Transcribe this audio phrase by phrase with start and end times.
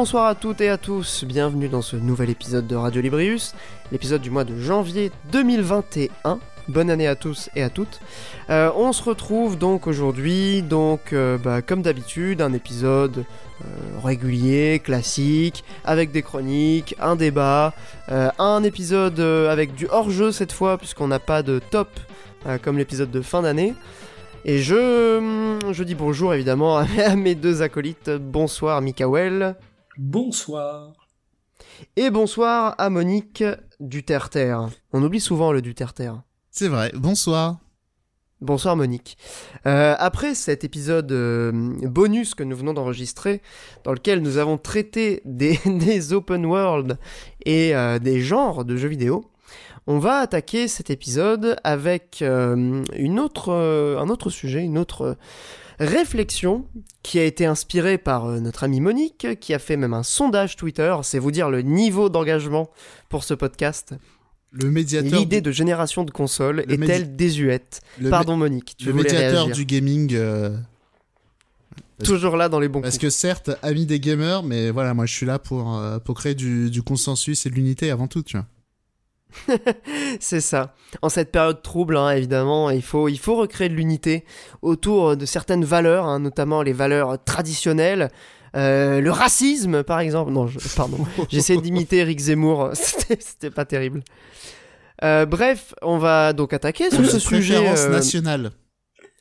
[0.00, 3.56] Bonsoir à toutes et à tous, bienvenue dans ce nouvel épisode de Radio Librius,
[3.90, 6.38] l'épisode du mois de janvier 2021.
[6.68, 7.98] Bonne année à tous et à toutes.
[8.48, 13.24] Euh, on se retrouve donc aujourd'hui, donc euh, bah, comme d'habitude, un épisode
[13.60, 13.64] euh,
[14.04, 17.74] régulier, classique, avec des chroniques, un débat,
[18.06, 21.88] un épisode avec du hors-jeu cette fois, puisqu'on n'a pas de top
[22.62, 23.74] comme l'épisode de fin d'année.
[24.44, 28.10] Et je, je dis bonjour évidemment à mes deux acolytes.
[28.10, 29.56] Bonsoir Mikael.
[29.98, 30.92] Bonsoir.
[31.96, 33.42] Et bonsoir à Monique
[33.80, 34.68] du Terre-Terre.
[34.92, 36.22] On oublie souvent le du Terre-Terre.
[36.52, 37.58] C'est vrai, bonsoir.
[38.40, 39.18] Bonsoir Monique.
[39.66, 41.50] Euh, après cet épisode euh,
[41.82, 43.42] bonus que nous venons d'enregistrer,
[43.82, 46.96] dans lequel nous avons traité des, des open world
[47.44, 49.24] et euh, des genres de jeux vidéo,
[49.88, 55.16] on va attaquer cet épisode avec une autre, un autre sujet, une autre
[55.78, 56.66] réflexion
[57.02, 60.94] qui a été inspirée par notre amie Monique, qui a fait même un sondage Twitter,
[61.02, 62.70] c'est vous dire le niveau d'engagement
[63.08, 63.94] pour ce podcast.
[64.50, 65.18] Le médiateur.
[65.18, 70.14] L'idée de génération de consoles est-elle désuète Pardon Monique, tu Le médiateur du gaming.
[70.14, 70.56] Euh,
[72.04, 75.12] Toujours là dans les bons Parce que certes, ami des gamers, mais voilà, moi je
[75.12, 78.36] suis là pour, euh, pour créer du, du, consensus et de l'unité avant tout, tu
[78.36, 78.46] vois.
[80.20, 80.74] c'est ça.
[81.02, 84.24] En cette période trouble, hein, évidemment, il faut, il faut recréer de l'unité
[84.62, 88.10] autour de certaines valeurs, hein, notamment les valeurs traditionnelles,
[88.56, 90.32] euh, le racisme, par exemple.
[90.32, 90.98] Non, pardon.
[91.28, 92.70] J'essaie d'imiter Eric Zemmour.
[92.74, 94.02] C'était pas terrible.
[95.04, 97.54] Euh, bref, on va donc attaquer sur ce sujet.
[97.54, 98.50] La préférence euh, nationale.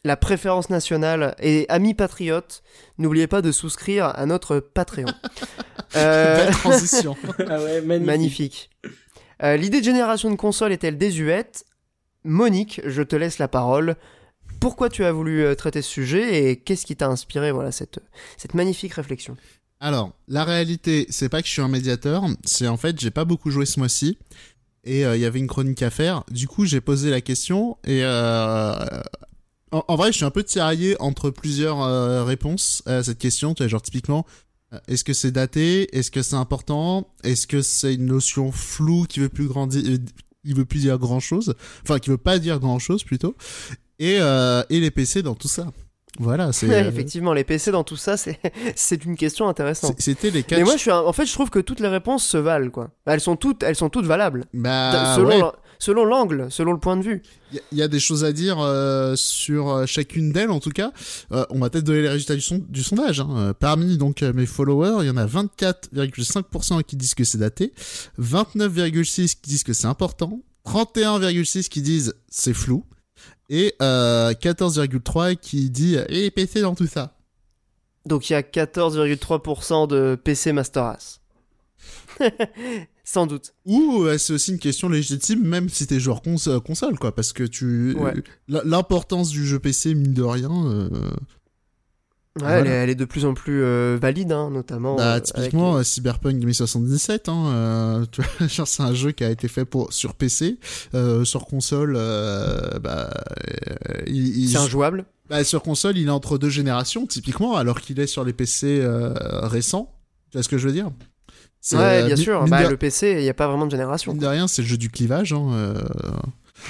[0.04, 1.36] La préférence nationale.
[1.40, 2.64] Et amis patriotes,
[2.98, 5.08] n'oubliez pas de souscrire à notre Patreon.
[5.94, 7.16] Belle transition.
[7.50, 8.06] ah ouais, magnifique.
[8.06, 8.70] magnifique.
[9.42, 11.66] L'idée de génération de console est-elle désuète?
[12.24, 13.96] Monique, je te laisse la parole
[14.60, 17.52] pourquoi tu as voulu euh, traiter ce sujet et qu'est-ce qui t'a inspiré?
[17.52, 18.00] Voilà cette
[18.38, 19.38] cette magnifique réflexion
[19.80, 23.26] Alors, la réalité, c'est pas que je suis un médiateur, c'est en fait, j'ai pas
[23.26, 24.18] beaucoup joué ce mois-ci
[24.84, 26.24] et euh, il y avait une chronique à faire.
[26.32, 28.74] Du coup, j'ai posé la question et euh,
[29.72, 33.54] en, vrai, je suis un peu tiraillé entre plusieurs réponses à cette question.
[33.54, 34.26] Tu vois, genre typiquement,
[34.88, 35.96] est-ce que c'est daté?
[35.98, 37.08] Est-ce que c'est important?
[37.24, 39.84] Est-ce que c'est une notion floue qui veut plus grandir
[40.48, 43.36] il veut plus dire grand chose, enfin qui veut pas dire grand chose plutôt,
[44.00, 45.68] et, euh, et les PC dans tout ça.
[46.20, 48.40] Voilà, c'est euh, effectivement les PC dans tout ça, c'est
[48.76, 49.96] c'est une question intéressante.
[50.00, 50.60] C'était les quatre.
[50.60, 52.90] Mais moi, je suis en fait, je trouve que toutes les réponses se valent quoi.
[53.06, 54.46] Elles sont toutes, elles sont toutes valables.
[54.54, 57.22] Bah, selon selon l'angle, selon le point de vue.
[57.72, 60.92] Il y, a des choses à dire euh, sur chacune d'elles en tout cas.
[61.32, 63.22] on va peut-être donner les résultats du, son, du sondage.
[63.22, 63.54] Hein.
[63.60, 67.74] Parmi donc mes followers, il y en a 24,5% qui disent que c'est daté,
[68.20, 72.84] 29,6 qui disent que c'est important, 31,6 qui disent c'est flou
[73.50, 77.14] et euh, 14,3 qui dit et les PC dans tout ça.
[78.06, 81.22] Donc il y a 14,3% de PC Master Race.
[83.10, 83.54] Sans doute.
[83.64, 87.32] Ou euh, c'est aussi une question légitime, même si t'es joueur euh, console, quoi, parce
[87.32, 87.96] que tu
[88.50, 90.52] l'importance du jeu PC mine de rien.
[90.52, 90.90] Euh,
[92.46, 94.98] elle, est, de plus en plus euh, valide, hein, notamment.
[94.98, 98.06] Bah, euh, typiquement, Cyberpunk 2077, hein, euh,
[98.50, 100.60] c'est un jeu qui a été fait pour sur PC,
[101.24, 101.94] sur console,
[102.84, 103.10] bah,
[104.06, 105.06] il, c'est injouable.
[105.30, 108.86] Bah, sur console, il est entre deux générations, typiquement, alors qu'il est sur les PC
[109.44, 109.94] récents.
[110.30, 110.92] Tu vois ce que je veux dire?
[111.74, 112.46] Ouais, bien sûr.
[112.46, 114.14] Bah, Le PC, il n'y a pas vraiment de génération.
[114.14, 115.34] Mine de rien, c'est le jeu du clivage.
[115.34, 115.74] Hein,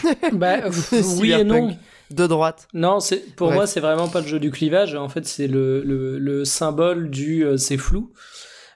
[0.33, 0.57] bah,
[1.19, 1.75] oui et non
[2.11, 2.67] de droite.
[2.73, 4.95] Non, c'est pour moi c'est vraiment pas le jeu du clivage.
[4.95, 8.11] En fait, c'est le, le, le, symbole du euh, c'est flou.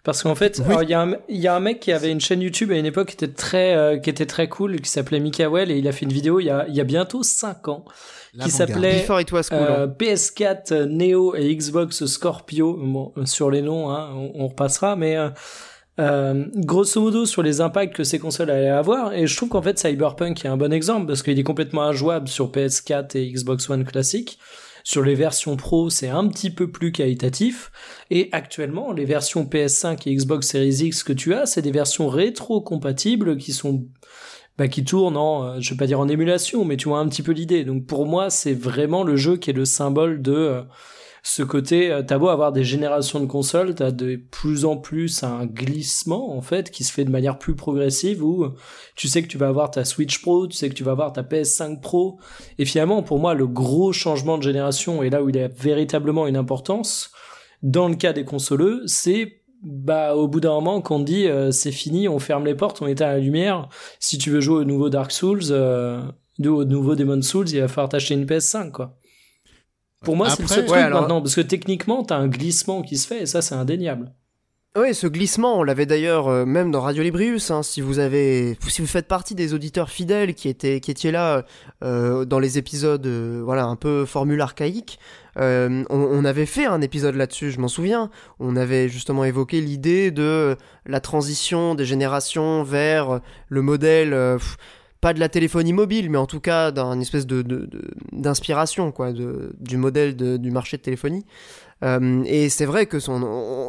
[0.03, 2.41] Parce qu'en fait, il y, a un, y a un mec qui avait une chaîne
[2.41, 5.69] YouTube à une époque qui était très, euh, qui était très cool, qui s'appelait Mikael,
[5.69, 7.85] et il a fait une vidéo il y a, il y a bientôt 5 ans,
[8.41, 12.79] qui s'appelait euh, PS4, Neo et Xbox Scorpio.
[12.81, 15.29] Bon, sur les noms, hein, on, on, repassera, mais euh,
[15.97, 19.77] grosso modo sur les impacts que ces consoles allaient avoir et je trouve qu'en fait
[19.77, 23.83] Cyberpunk est un bon exemple parce qu'il est complètement injouable sur PS4 et Xbox One
[23.83, 24.39] classique
[24.83, 27.71] sur les versions Pro c'est un petit peu plus qualitatif
[28.09, 32.07] et actuellement les versions PS5 et Xbox Series X que tu as c'est des versions
[32.07, 33.85] rétro compatibles qui sont
[34.57, 37.07] bah, qui tournent en, euh, je vais pas dire en émulation, mais tu vois un
[37.07, 37.63] petit peu l'idée.
[37.63, 40.61] Donc pour moi, c'est vraiment le jeu qui est le symbole de euh,
[41.23, 45.23] ce côté, euh, t'as beau avoir des générations de consoles, t'as de plus en plus
[45.23, 48.47] un glissement en fait qui se fait de manière plus progressive où
[48.95, 51.13] tu sais que tu vas avoir ta Switch Pro, tu sais que tu vas avoir
[51.13, 52.19] ta PS5 Pro,
[52.57, 56.25] et finalement pour moi le gros changement de génération et là où il a véritablement
[56.25, 57.11] une importance
[57.61, 61.71] dans le cas des consoleux, c'est bah au bout d'un moment qu'on dit euh, c'est
[61.71, 63.69] fini, on ferme les portes, on éteint la lumière.
[63.99, 66.01] Si tu veux jouer au nouveau Dark Souls, euh,
[66.43, 68.97] au nouveau Demon Souls, il va falloir t'acheter une PS5 quoi.
[70.03, 73.07] Pour moi, c'est le seul truc maintenant, parce que techniquement, t'as un glissement qui se
[73.07, 74.11] fait, et ça, c'est indéniable.
[74.77, 77.51] Oui, ce glissement, on l'avait d'ailleurs euh, même dans Radio Librius.
[77.51, 81.11] Hein, si vous avez, si vous faites partie des auditeurs fidèles qui étaient, qui étaient
[81.11, 81.43] là
[81.83, 84.97] euh, dans les épisodes, euh, voilà, un peu formule archaïque,
[85.35, 87.51] on, on, avait fait un épisode là-dessus.
[87.51, 88.09] Je m'en souviens.
[88.39, 90.55] On avait justement évoqué l'idée de
[90.85, 93.19] la transition des générations vers
[93.49, 94.37] le modèle.
[95.01, 97.43] Pas de la téléphonie mobile, mais en tout cas d'un espèce de,
[98.11, 101.25] d'inspiration de, quoi, de, du modèle du marché de téléphonie.
[101.83, 103.23] Euh, et c'est vrai que son,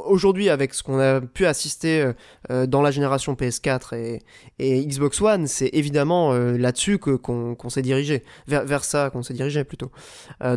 [0.05, 2.13] aujourd'hui, avec ce qu'on a pu assister euh,
[2.51, 4.23] euh, dans la génération PS4 et,
[4.59, 9.35] et Xbox One, c'est évidemment là-dessus que, qu'on, s'est dirigé, vers, vers ça qu'on s'est
[9.35, 9.91] dirigé plutôt.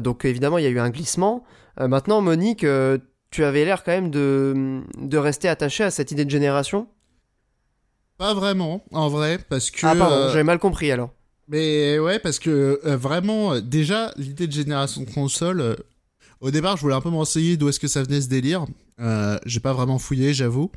[0.01, 1.43] donc évidemment, il y a eu un glissement.
[1.79, 2.65] maintenant, Monique,
[3.31, 6.87] tu avais l'air quand même de, de rester attaché à cette idée de génération
[8.17, 9.85] Pas vraiment, en vrai, parce que...
[9.85, 11.11] Ah pardon, j'avais mal compris alors.
[11.47, 15.75] Mais ouais, parce que vraiment, déjà, l'idée de génération de console,
[16.41, 18.65] au départ, je voulais un peu me renseigner d'où est-ce que ça venait ce délire.
[18.99, 20.71] Euh, j'ai pas vraiment fouillé, j'avoue.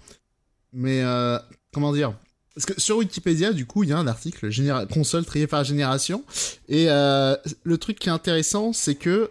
[0.73, 1.39] Mais euh,
[1.73, 2.15] comment dire?
[2.55, 4.51] Parce que sur Wikipédia, du coup, il y a un article
[4.93, 6.25] console triée par génération.
[6.69, 9.31] Et euh, le truc qui est intéressant, c'est que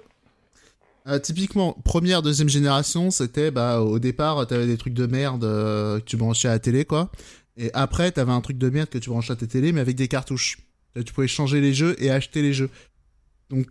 [1.23, 6.17] typiquement, première, deuxième génération, c'était bah au départ, t'avais des trucs de merde que tu
[6.17, 7.09] branchais à la télé, quoi.
[7.57, 9.95] Et après, t'avais un truc de merde que tu branchais à ta télé, mais avec
[9.95, 10.59] des cartouches.
[10.95, 12.69] tu pouvais changer les jeux et acheter les jeux.
[13.49, 13.67] Donc,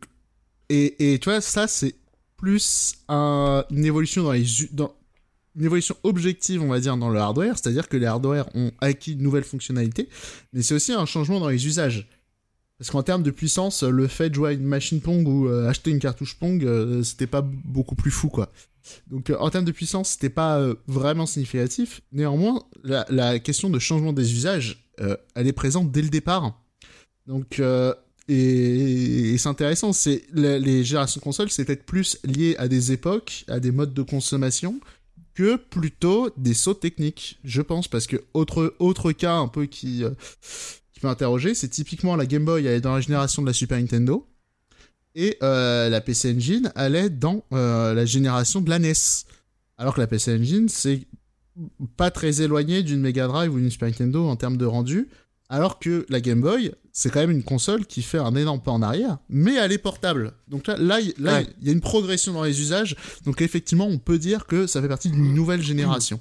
[0.68, 1.94] et, et tu vois, ça, c'est
[2.36, 4.94] plus une évolution dans les dans
[5.56, 9.16] une évolution objective, on va dire, dans le hardware, c'est-à-dire que les hardware ont acquis
[9.16, 10.08] de nouvelles fonctionnalités,
[10.52, 12.06] mais c'est aussi un changement dans les usages.
[12.78, 15.68] Parce qu'en termes de puissance, le fait de jouer à une machine Pong ou euh,
[15.68, 18.52] acheter une cartouche Pong, euh, c'était pas beaucoup plus fou, quoi.
[19.08, 22.02] Donc euh, en termes de puissance, c'était pas vraiment significatif.
[22.12, 24.90] Néanmoins, la, question de changement des usages,
[25.34, 26.62] elle est présente dès le départ.
[27.26, 27.60] Donc
[28.28, 33.58] et, c'est intéressant, c'est les générations consoles, c'est peut-être plus lié à des époques, à
[33.58, 34.80] des modes de consommation,
[35.34, 40.04] que plutôt des sauts techniques, je pense, parce que autre, autre cas un peu qui,
[40.96, 43.52] qui peut interroger, c'est typiquement la Game Boy, elle est dans la génération de la
[43.52, 44.26] Super Nintendo,
[45.14, 48.94] et euh, la PC Engine, elle est dans euh, la génération de la NES.
[49.76, 51.06] Alors que la PC Engine, c'est
[51.98, 55.08] pas très éloigné d'une Mega Drive ou d'une Super Nintendo en termes de rendu,
[55.50, 58.70] alors que la Game Boy, c'est quand même une console qui fait un énorme pas
[58.72, 60.32] en arrière, mais elle est portable.
[60.48, 62.96] Donc là, là, il y a une progression dans les usages.
[63.26, 66.20] Donc effectivement, on peut dire que ça fait partie d'une nouvelle génération.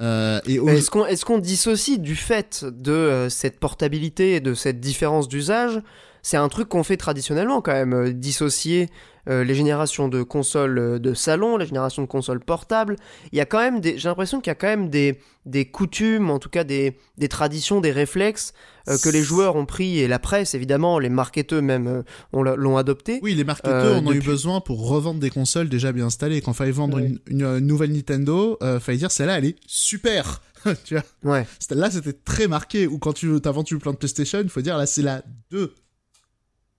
[0.00, 4.80] Euh, est-ce qu'on est qu'on dissocie du fait de euh, cette portabilité et de cette
[4.80, 5.80] différence d'usage?
[6.22, 8.90] C'est un truc qu'on fait traditionnellement quand même, euh, dissocier
[9.28, 12.96] euh, les générations de consoles euh, de salon, les générations de consoles portables.
[13.32, 15.66] Il y a quand même des, j'ai l'impression qu'il y a quand même des, des
[15.66, 18.52] coutumes, en tout cas des, des traditions, des réflexes
[18.88, 23.20] euh, que les joueurs ont pris et la presse, évidemment, les marketeurs même l'ont adopté.
[23.22, 26.40] Oui, les marketeurs en ont eu besoin pour revendre des consoles déjà bien installées.
[26.40, 30.40] Quand il fallait vendre une, nouvelle Nintendo, il fallait dire celle-là, elle est super.
[30.84, 31.34] tu vois?
[31.34, 31.46] Ouais.
[31.70, 32.86] Là, c'était très marqué.
[32.86, 35.22] Ou quand tu as vendu le plan de PlayStation, il faut dire là, c'est la
[35.50, 35.74] 2.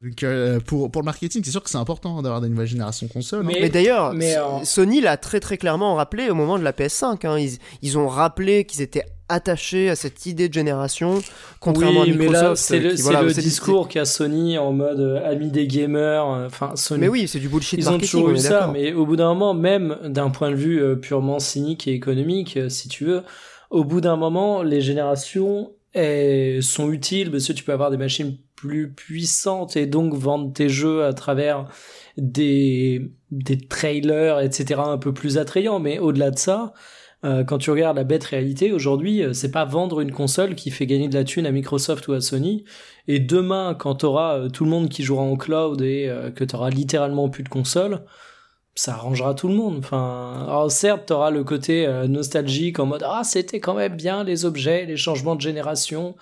[0.02, 3.10] Donc euh, pour, pour le marketing, c'est sûr que c'est important d'avoir des nouvelles générations
[3.10, 3.46] consoles.
[3.46, 3.52] Hein.
[3.60, 7.28] Mais, d'ailleurs, euh, Sony l'a très très clairement rappelé au moment de la PS5.
[7.28, 7.38] Hein.
[7.38, 11.22] Ils, ils, ont rappelé qu'ils étaient attachés à cette idée de génération,
[11.60, 12.32] contrairement oui, à Microsoft.
[12.32, 16.26] Mais là, c'est le, voilà, le discours qu'a Sony en mode euh, ami des gamers.
[16.26, 17.02] Enfin, Sony.
[17.02, 19.54] Mais oui, c'est du bullshit Ils ont toujours eu ça, mais au bout d'un moment,
[19.54, 23.24] même d'un point de vue purement cynique et économique, si tu veux,
[23.70, 28.38] au bout d'un moment, les générations sont utiles parce que tu peux avoir des machines
[28.60, 31.70] plus puissante et donc vendre tes jeux à travers
[32.18, 34.82] des, des trailers, etc.
[34.84, 35.80] un peu plus attrayants.
[35.80, 36.74] Mais au-delà de ça,
[37.24, 40.72] euh, quand tu regardes la bête réalité, aujourd'hui, euh, c'est pas vendre une console qui
[40.72, 42.66] fait gagner de la thune à Microsoft ou à Sony.
[43.08, 46.70] Et demain, quand t'auras euh, tout le monde qui jouera en cloud et que t'auras
[46.70, 48.04] littéralement plus de console,
[48.76, 49.78] ça arrangera tout le monde.
[49.80, 54.46] Enfin, alors certes, t'auras le côté nostalgique en mode ah c'était quand même bien les
[54.46, 56.16] objets, les changements de génération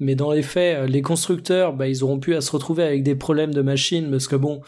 [0.00, 3.02] mais dans les faits, euh, les constructeurs, bah, ils auront pu à se retrouver avec
[3.02, 4.60] des problèmes de machines, parce que bon,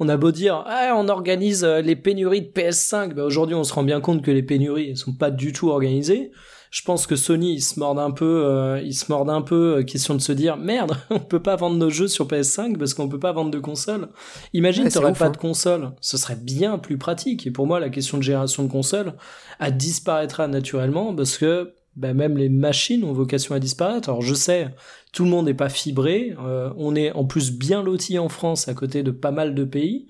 [0.00, 3.64] on a beau dire, ah, on organise euh, les pénuries de PS5, bah, aujourd'hui on
[3.64, 6.30] se rend bien compte que les pénuries ne sont pas du tout organisées.
[6.70, 9.82] Je pense que Sony, ils se mordent un peu, euh, ils se mordent un peu,
[9.84, 13.08] question de se dire, merde, on peut pas vendre nos jeux sur PS5 parce qu'on
[13.08, 14.08] peut pas vendre de console.
[14.52, 15.30] Imagine, tu t'aurais pas hein.
[15.30, 15.92] de console.
[16.00, 17.46] Ce serait bien plus pratique.
[17.46, 19.14] Et pour moi, la question de génération de console,
[19.60, 24.08] elle disparaîtra naturellement parce que bah, même les machines ont vocation à disparaître.
[24.08, 24.68] Alors je sais,
[25.12, 28.68] tout le monde n'est pas fibré, euh, on est en plus bien loti en France
[28.68, 30.06] à côté de pas mal de pays,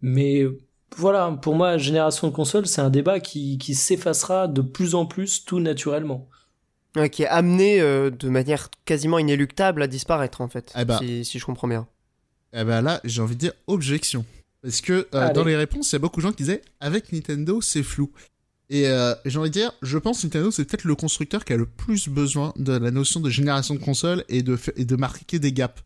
[0.00, 0.46] mais
[0.96, 5.06] voilà, pour moi, génération de consoles, c'est un débat qui, qui s'effacera de plus en
[5.06, 6.28] plus tout naturellement.
[7.10, 10.98] qui est amené euh, de manière quasiment inéluctable à disparaître en fait, eh ben.
[10.98, 11.88] si, si, je comprends bien.
[12.52, 14.24] Eh ben là, j'ai envie de dire objection.
[14.62, 17.12] Parce que euh, dans les réponses, il y a beaucoup de gens qui disaient avec
[17.12, 18.12] Nintendo, c'est flou.
[18.70, 21.52] Et euh, j'ai envie de dire, je pense que Nintendo, c'est peut-être le constructeur qui
[21.52, 24.96] a le plus besoin de la notion de génération de consoles et de, et de
[24.96, 25.82] marquer des gaps.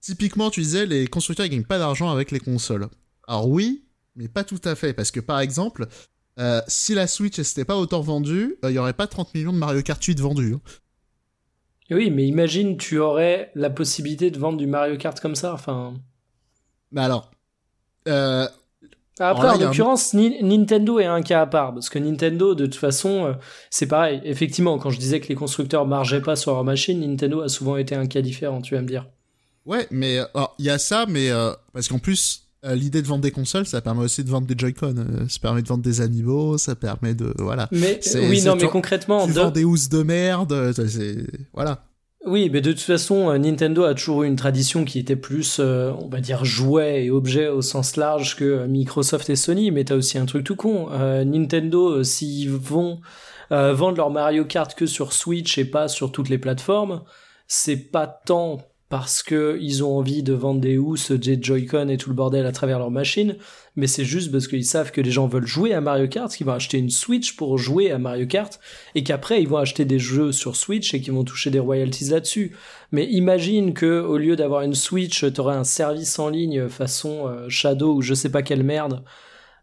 [0.00, 2.88] Typiquement, tu disais, les constructeurs ne gagnent pas d'argent avec les consoles.
[3.26, 5.86] Alors oui, mais pas tout à fait, parce que par exemple,
[6.38, 9.58] euh, si la Switch n'était pas autant vendue, il n'y aurait pas 30 millions de
[9.58, 10.54] Mario Kart 8 vendus.
[10.54, 10.60] Hein.
[11.90, 15.94] Oui, mais imagine, tu aurais la possibilité de vendre du Mario Kart comme ça, enfin...
[16.92, 17.30] Bah alors...
[18.08, 18.48] Euh,
[19.18, 23.26] après, en l'occurrence, Nintendo est un cas à part, parce que Nintendo, de toute façon,
[23.26, 23.32] euh,
[23.70, 24.20] c'est pareil.
[24.24, 27.76] Effectivement, quand je disais que les constructeurs margeaient pas sur leur machine, Nintendo a souvent
[27.76, 29.06] été un cas différent, tu vas me dire.
[29.64, 30.20] Ouais, mais
[30.58, 31.30] il y a ça, mais
[31.72, 34.54] parce qu'en plus, euh, l'idée de vendre des consoles, ça permet aussi de vendre des
[34.56, 34.94] Joy-Con.
[34.96, 37.68] Euh, ça permet de vendre des amiibo, ça permet de voilà.
[37.70, 41.16] Mais oui, non, mais concrètement, tu vends des housses de merde, euh, c'est
[41.52, 41.84] voilà.
[42.26, 46.08] Oui, mais de toute façon, Nintendo a toujours eu une tradition qui était plus, on
[46.08, 49.70] va dire, jouet et objet au sens large que Microsoft et Sony.
[49.70, 50.88] Mais t'as aussi un truc tout con.
[51.24, 53.00] Nintendo, s'ils vont
[53.50, 57.02] vendre leur Mario Kart que sur Switch et pas sur toutes les plateformes,
[57.46, 61.96] c'est pas tant parce que ils ont envie de vendre des housses, des Joy-Con et
[61.96, 63.36] tout le bordel à travers leur machine,
[63.74, 66.46] mais c'est juste parce qu'ils savent que les gens veulent jouer à Mario Kart, qu'ils
[66.46, 68.60] vont acheter une Switch pour jouer à Mario Kart,
[68.94, 72.10] et qu'après ils vont acheter des jeux sur Switch et qu'ils vont toucher des royalties
[72.10, 72.56] là-dessus.
[72.92, 77.48] Mais imagine que au lieu d'avoir une Switch, t'aurais un service en ligne façon euh,
[77.48, 79.02] Shadow ou je sais pas quelle merde,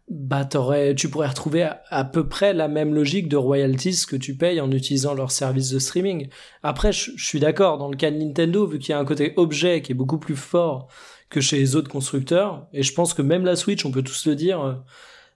[0.08, 4.60] bah tu pourrais retrouver à, peu près la même logique de royalties que tu payes
[4.60, 6.28] en utilisant leur service de streaming.
[6.62, 9.32] Après, je, suis d'accord, dans le cas de Nintendo, vu qu'il y a un côté
[9.36, 10.88] objet qui est beaucoup plus fort
[11.30, 14.26] que chez les autres constructeurs, et je pense que même la Switch, on peut tous
[14.26, 14.74] le dire, euh,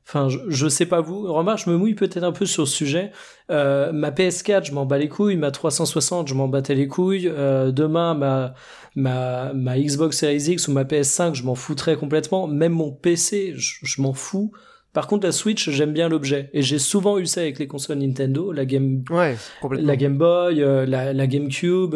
[0.08, 1.30] Enfin, je, sais pas vous.
[1.30, 3.12] Remarque, je me mouille peut-être un peu sur ce sujet.
[3.50, 5.36] Euh, ma PS4, je m'en bats les couilles.
[5.36, 7.28] Ma 360, je m'en battais les couilles.
[7.28, 8.54] Euh, demain, ma,
[8.96, 12.46] ma, ma Xbox Series X ou ma PS5, je m'en foutrais complètement.
[12.46, 14.50] Même mon PC, je, m'en fous.
[14.94, 16.48] Par contre, la Switch, j'aime bien l'objet.
[16.54, 19.36] Et j'ai souvent eu ça avec les consoles Nintendo, la Game, ouais,
[19.72, 21.94] la Game Boy, euh, la, la GameCube.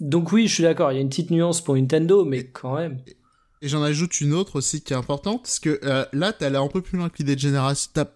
[0.00, 0.90] donc oui, je suis d'accord.
[0.90, 2.96] Il y a une petite nuance pour Nintendo, mais quand même.
[3.62, 6.56] Et j'en ajoute une autre aussi qui est importante, parce que euh, là, t'es allé
[6.56, 7.90] un peu plus loin que l'idée de génération.
[7.94, 8.06] T'as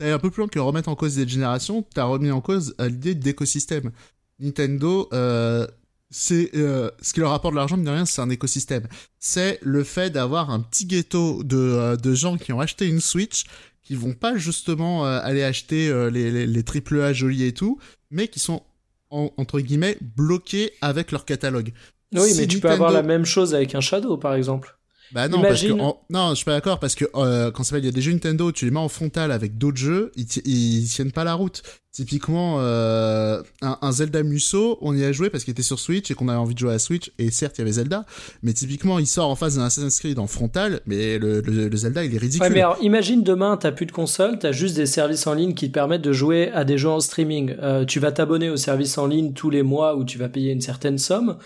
[0.00, 2.40] allé un peu plus loin que remettre en cause l'idée de génération, t'as remis en
[2.40, 3.92] cause euh, l'idée d'écosystème.
[4.38, 5.66] Nintendo, euh,
[6.10, 8.86] c'est euh, ce qui leur apporte de l'argent, mais de rien, c'est un écosystème.
[9.18, 13.00] C'est le fait d'avoir un petit ghetto de, euh, de gens qui ont acheté une
[13.00, 13.44] Switch,
[13.82, 17.78] qui vont pas justement aller acheter les, les, les AAA jolis et tout,
[18.10, 18.64] mais qui sont
[19.10, 21.72] entre guillemets bloqués avec leur catalogue.
[22.12, 24.75] Oui, mais tu peux avoir la même chose avec un Shadow, par exemple.
[25.12, 27.78] Bah non, parce que non, je suis pas d'accord parce que euh, quand ça va,
[27.78, 30.26] il y a des jeux Nintendo, tu les mets en frontal avec d'autres jeux, ils,
[30.44, 31.62] ils tiennent pas la route.
[31.96, 36.14] Typiquement, euh, un, Zelda Musso, on y a joué parce qu'il était sur Switch et
[36.14, 37.10] qu'on avait envie de jouer à Switch.
[37.18, 38.04] Et certes, il y avait Zelda,
[38.42, 42.14] mais typiquement, il sort en face d'un Assassin's Creed en frontal, mais le, Zelda, il
[42.14, 42.46] est ridicule.
[42.46, 45.54] Ouais, mais alors, imagine demain, t'as plus de console, t'as juste des services en ligne
[45.54, 47.56] qui te permettent de jouer à des jeux en streaming.
[47.62, 50.52] Euh, tu vas t'abonner au service en ligne tous les mois où tu vas payer
[50.52, 51.38] une certaine somme.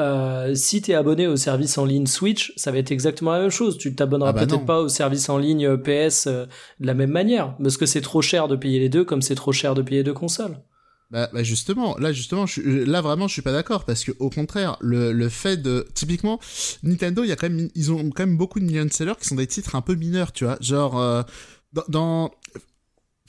[0.00, 3.50] Euh, si t'es abonné au service en ligne Switch, ça va être exactement la même
[3.50, 3.76] chose.
[3.76, 6.46] Tu t'abonneras ah bah peut-être pas au service en ligne euh, PS euh,
[6.80, 9.34] de la même manière, parce que c'est trop cher de payer les deux, comme c'est
[9.34, 10.56] trop cher de payer deux consoles.
[11.10, 14.30] Bah, bah justement, là justement, je, là vraiment, je suis pas d'accord parce que au
[14.30, 16.40] contraire, le, le fait de typiquement
[16.82, 19.16] Nintendo, il y a quand même, ils ont quand même beaucoup de millions de sellers
[19.20, 21.26] qui sont des titres un peu mineurs, tu vois, genre
[21.74, 22.30] dans, dans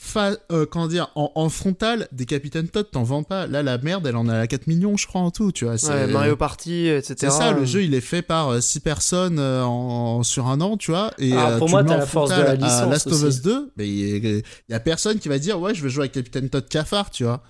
[0.04, 3.48] fa euh, comment dire en, en, frontal des Capitaine Todd t'en vends pas.
[3.48, 6.08] Là la merde elle en a 4 millions je crois en tout tu vois ouais,
[6.08, 9.64] Mario Party etc c'est ça le jeu il est fait par 6 euh, personnes euh,
[9.64, 12.56] en, sur un an tu vois et ah, pour moi t'as la force de la
[12.56, 15.82] licence Last of Us 2 mais il y, a personne qui va dire ouais je
[15.82, 17.42] veux jouer avec Capitaine Todd cafard tu vois.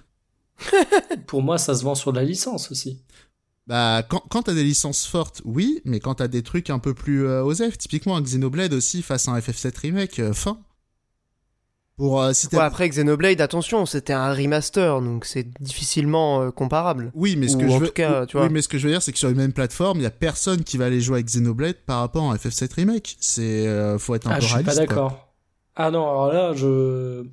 [1.27, 3.01] Pour moi ça se vend sur de la licence aussi.
[3.65, 6.93] Bah, quand, quand t'as des licences fortes, oui, mais quand t'as des trucs un peu
[6.93, 10.59] plus euh, osef, typiquement un Xenoblade aussi face à un FF7 remake, fin.
[11.97, 17.11] Pour, euh, après Xenoblade, attention, c'était un remaster, donc c'est difficilement euh, comparable.
[17.13, 18.49] Oui, mais ce que je veux, cas, tu vois.
[18.49, 20.11] mais ce que je veux dire, c'est que sur une même plateforme, il y a
[20.11, 23.15] personne qui va aller jouer avec Xenoblade par rapport à FF7 remake.
[23.19, 24.65] C'est, euh, faut être un ah, peu réaliste.
[24.65, 25.35] Je suis pas d'accord.
[25.75, 27.25] Ah non, alors là, je,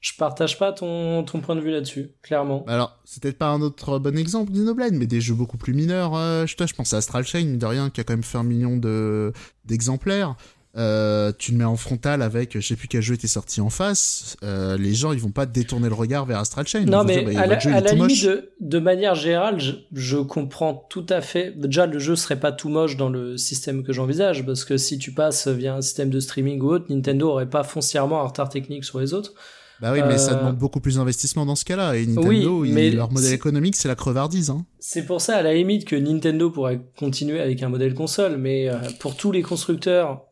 [0.00, 2.64] je partage pas ton, ton point de vue là-dessus, clairement.
[2.66, 6.14] Alors, c'est peut-être pas un autre bon exemple Xenoblade, mais des jeux beaucoup plus mineurs.
[6.44, 8.76] je, je pense à Astral Chain, de rien, qui a quand même fait un million
[8.76, 9.32] de
[9.64, 10.34] d'exemplaires.
[10.76, 13.70] Euh, tu le mets en frontal avec, je sais plus quel jeu était sorti en
[13.70, 16.84] face, euh, les gens ils vont pas détourner le regard vers Astral Chain.
[16.86, 21.20] Non mais bah, à, la, limite de, de, manière générale, je, je, comprends tout à
[21.20, 21.52] fait.
[21.56, 24.98] Déjà le jeu serait pas tout moche dans le système que j'envisage parce que si
[24.98, 28.48] tu passes via un système de streaming ou autre, Nintendo aurait pas foncièrement un retard
[28.48, 29.32] technique sur les autres.
[29.80, 31.94] Bah oui, mais ça euh, demande beaucoup plus d'investissement dans ce cas-là.
[31.94, 34.50] Et Nintendo, leur modèle économique, c'est la crevardise.
[34.50, 34.64] Hein.
[34.80, 38.38] C'est pour ça, à la limite, que Nintendo pourrait continuer avec un modèle console.
[38.38, 40.22] Mais pour tous les constructeurs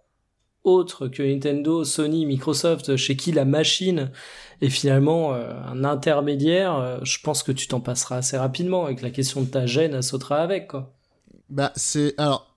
[0.65, 4.11] autre que Nintendo, Sony, Microsoft, chez qui la machine
[4.61, 8.95] est finalement euh, un intermédiaire, euh, je pense que tu t'en passeras assez rapidement et
[8.95, 10.95] que la question de ta gêne, elle sautera avec, quoi.
[11.51, 12.15] Bah, c'est.
[12.19, 12.52] Alors,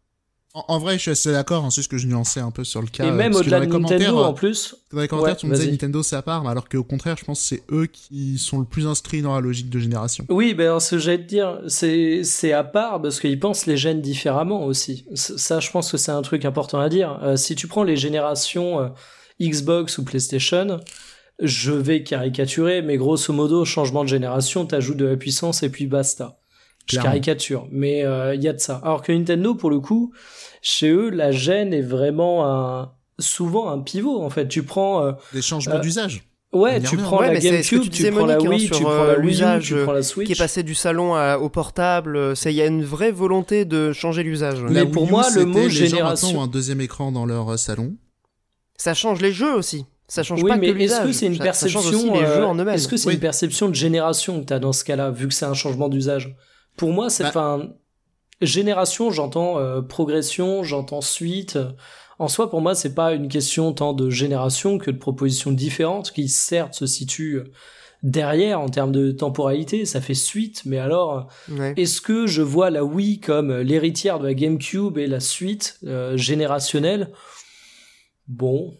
[0.55, 2.81] en, vrai, je suis assez d'accord, hein, c'est ce que je nuançais un peu sur
[2.81, 3.05] le cas.
[3.05, 4.75] Et même au-delà de Nintendo, en plus.
[4.93, 7.41] Dans les commentaires, tu me disais Nintendo c'est à part, alors qu'au contraire, je pense
[7.41, 10.25] que c'est eux qui sont le plus inscrits dans la logique de génération.
[10.29, 13.75] Oui, ben ce que j'allais te dire, c'est c'est à part parce qu'ils pensent les
[13.75, 15.05] gènes différemment aussi.
[15.13, 17.19] Ça, je pense que c'est un truc important à dire.
[17.23, 18.87] Euh, si tu prends les générations euh,
[19.41, 20.79] Xbox ou PlayStation,
[21.39, 25.85] je vais caricaturer, mais grosso modo, changement de génération, t'ajoutes de la puissance et puis
[25.85, 26.37] basta.
[26.87, 28.79] Je caricature, mais il euh, y a de ça.
[28.83, 30.13] Alors que Nintendo, pour le coup,
[30.61, 34.21] chez eux, la gêne est vraiment un, souvent un pivot.
[34.21, 36.23] En fait, tu prends euh, des changements euh, d'usage.
[36.53, 39.91] Ouais, tu prends la GameCube, tu, prends la Wii, tu prends la Wii tu prends
[39.91, 40.27] la Switch.
[40.27, 42.33] Qui est passé du salon au portable.
[42.45, 44.61] Il y a une vraie volonté de changer l'usage.
[44.69, 46.29] Mais pour moi, le mot génération.
[46.29, 47.95] Gens ont un deuxième écran dans leur salon.
[48.77, 49.85] Ça change les jeux aussi.
[50.07, 53.75] Ça change pas que Est-ce que c'est une perception Est-ce que c'est une perception de
[53.75, 56.35] génération que tu as dans ce cas-là, vu que c'est un changement d'usage?
[56.75, 57.59] Pour moi, c'est bah.
[58.41, 61.57] génération, j'entends euh, progression, j'entends suite.
[62.19, 66.11] En soi, pour moi, c'est pas une question tant de génération que de propositions différentes
[66.11, 67.43] qui certes se situent
[68.03, 71.27] derrière en termes de temporalité, ça fait suite, mais alors
[71.75, 76.15] est-ce que je vois la Wii comme l'héritière de la GameCube et la suite euh,
[76.15, 77.11] générationnelle?
[78.27, 78.77] Bon,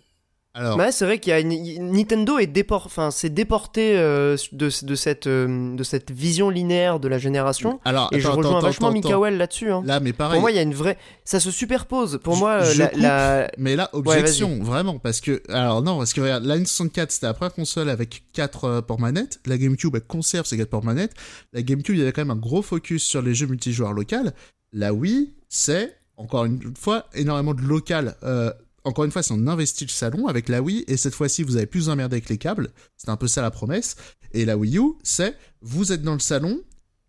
[0.55, 0.79] alors...
[0.91, 1.43] c'est vrai qu'il y a
[1.81, 2.83] Nintendo est déport...
[2.85, 7.79] enfin, c'est déporté euh, de, de, cette, euh, de cette vision linéaire de la génération.
[7.83, 9.71] Alors, et je rejoins vachement Mikael là-dessus.
[9.71, 9.83] Hein.
[9.85, 10.35] Là, mais pareil.
[10.35, 12.19] Pour moi, il y a une vraie, ça se superpose.
[12.23, 16.45] Pour moi, euh, la, mais là, objection, vraiment, parce que, alors non, parce que regarde,
[16.45, 19.41] la N64 c'était la première console avec 4 ports manettes.
[19.45, 21.13] La GameCube elle conserve ses 4 ports manettes.
[21.53, 24.31] La GameCube, il y avait quand même un gros focus sur les jeux multijoueurs locaux.
[24.71, 28.15] La Wii, c'est encore une fois énormément de local.
[28.23, 28.51] Euh,
[28.85, 31.57] encore une fois, c'est on investit le salon avec la Wii, et cette fois-ci, vous
[31.57, 32.69] avez plus emmerder avec les câbles.
[32.95, 33.95] C'est un peu ça la promesse.
[34.31, 36.61] Et la Wii U, c'est, vous êtes dans le salon,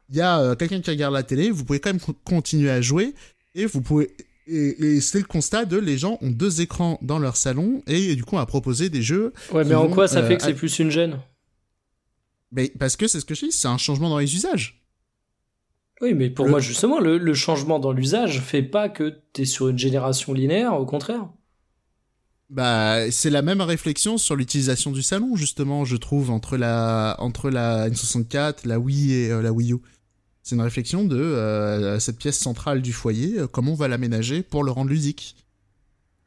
[0.09, 2.81] il y a euh, quelqu'un qui regarde la télé, vous pouvez quand même continuer à
[2.81, 3.15] jouer,
[3.55, 4.11] et vous pouvez,
[4.47, 8.25] et, c'est le constat de les gens ont deux écrans dans leur salon, et, du
[8.25, 9.33] coup, on a proposé des jeux.
[9.53, 11.19] Ouais, mais en quoi ça fait euh, que c'est plus une gêne?
[12.53, 14.83] Mais parce que c'est ce que je dis, c'est un changement dans les usages.
[16.01, 19.45] Oui, mais pour moi, justement, le, le, changement dans l'usage fait pas que tu es
[19.47, 21.29] sur une génération linéaire, au contraire.
[22.49, 27.51] Bah, c'est la même réflexion sur l'utilisation du salon, justement, je trouve, entre la, entre
[27.51, 29.79] la N64, la Wii et euh, la Wii U.
[30.43, 34.43] C'est une réflexion de euh, cette pièce centrale du foyer, euh, comment on va l'aménager
[34.43, 35.35] pour le rendre ludique.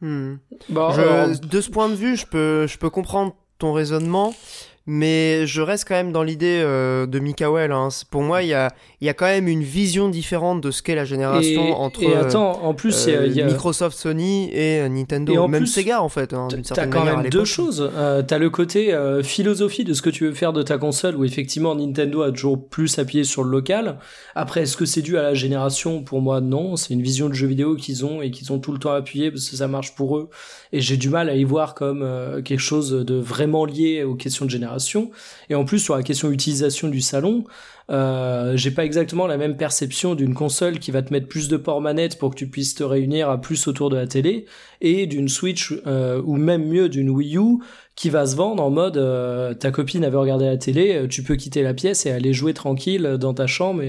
[0.01, 0.36] Hmm.
[0.69, 4.34] De ce point de vue, je peux, je peux comprendre ton raisonnement
[4.86, 7.72] mais je reste quand même dans l'idée euh, de Mikael.
[7.72, 7.89] Hein.
[8.10, 10.96] Pour moi, il y a, y a quand même une vision différente de ce qu'est
[10.96, 15.46] la génération entre et attends, en plus, y a, euh, Microsoft, Sony et euh, Nintendo,
[15.46, 16.34] et même Sega en fait.
[16.34, 17.89] Hein, T'as quand même deux choses.
[17.96, 21.26] Euh, T'as le côté philosophie de ce que tu veux faire de ta console, où
[21.26, 23.98] effectivement Nintendo a toujours plus appuyé sur le local.
[24.36, 26.04] Après, est-ce que c'est dû à la génération?
[26.04, 26.76] Pour moi, non.
[26.76, 29.32] C'est une vision de jeu vidéo qu'ils ont et qu'ils ont tout le temps appuyé
[29.32, 30.30] parce que ça marche pour eux.
[30.72, 32.08] Et j'ai du mal à y voir comme
[32.44, 34.68] quelque chose de vraiment lié aux questions de génération.
[35.49, 37.45] Et en plus, sur la question utilisation du salon,
[37.89, 41.58] euh, j'ai pas exactement la même perception d'une console qui va te mettre plus de
[41.58, 44.45] ports manettes pour que tu puisses te réunir à plus autour de la télé
[44.79, 47.58] et d'une Switch euh, ou même mieux d'une Wii U
[47.95, 51.36] qui va se vendre en mode euh, ta copine avait regardé la télé, tu peux
[51.36, 53.84] quitter la pièce et aller jouer tranquille dans ta chambre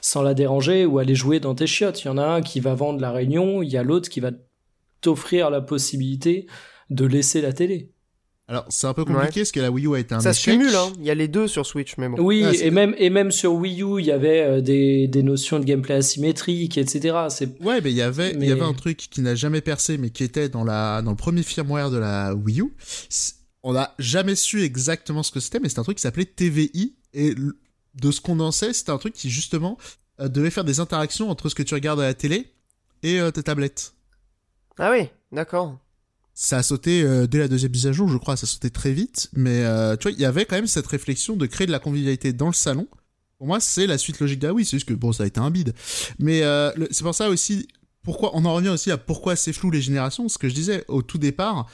[0.00, 2.02] sans la déranger ou aller jouer dans tes chiottes.
[2.02, 4.18] Il y en a un qui va vendre la réunion, il y a l'autre qui
[4.18, 4.32] va
[5.00, 6.46] t'offrir la possibilité
[6.90, 7.93] de laisser la télé.
[8.46, 10.54] Alors, c'est un peu compliqué parce que la Wii U a été un ça échec.
[10.54, 10.92] Ça cumule, hein.
[10.98, 12.16] Il y a les deux sur Switch, mais bon.
[12.20, 15.22] Oui, ah, et même, et même sur Wii U, il y avait euh, des, des
[15.22, 17.16] notions de gameplay asymétrique, etc.
[17.30, 17.58] C'est...
[17.62, 20.10] Ouais, mais il y avait, il y avait un truc qui n'a jamais percé, mais
[20.10, 22.74] qui était dans la, dans le premier firmware de la Wii U.
[23.62, 26.96] On n'a jamais su exactement ce que c'était, mais c'était un truc qui s'appelait TVI.
[27.14, 29.78] Et de ce qu'on en sait, c'était un truc qui, justement,
[30.20, 32.52] euh, devait faire des interactions entre ce que tu regardes à la télé
[33.02, 33.94] et euh, tes tablettes.
[34.78, 35.78] Ah oui, d'accord
[36.34, 38.70] ça a sauté euh, dès la deuxième mise à jour, je crois, ça a sauté
[38.70, 39.30] très vite.
[39.34, 41.78] Mais euh, tu vois, il y avait quand même cette réflexion de créer de la
[41.78, 42.88] convivialité dans le salon.
[43.38, 45.38] Pour moi, c'est la suite logique la Wii, c'est juste que bon, ça a été
[45.38, 45.74] un bide.
[46.18, 47.68] Mais euh, c'est pour ça aussi,
[48.02, 50.28] pourquoi on en revient aussi à pourquoi c'est flou les générations.
[50.28, 51.66] Ce que je disais au tout départ,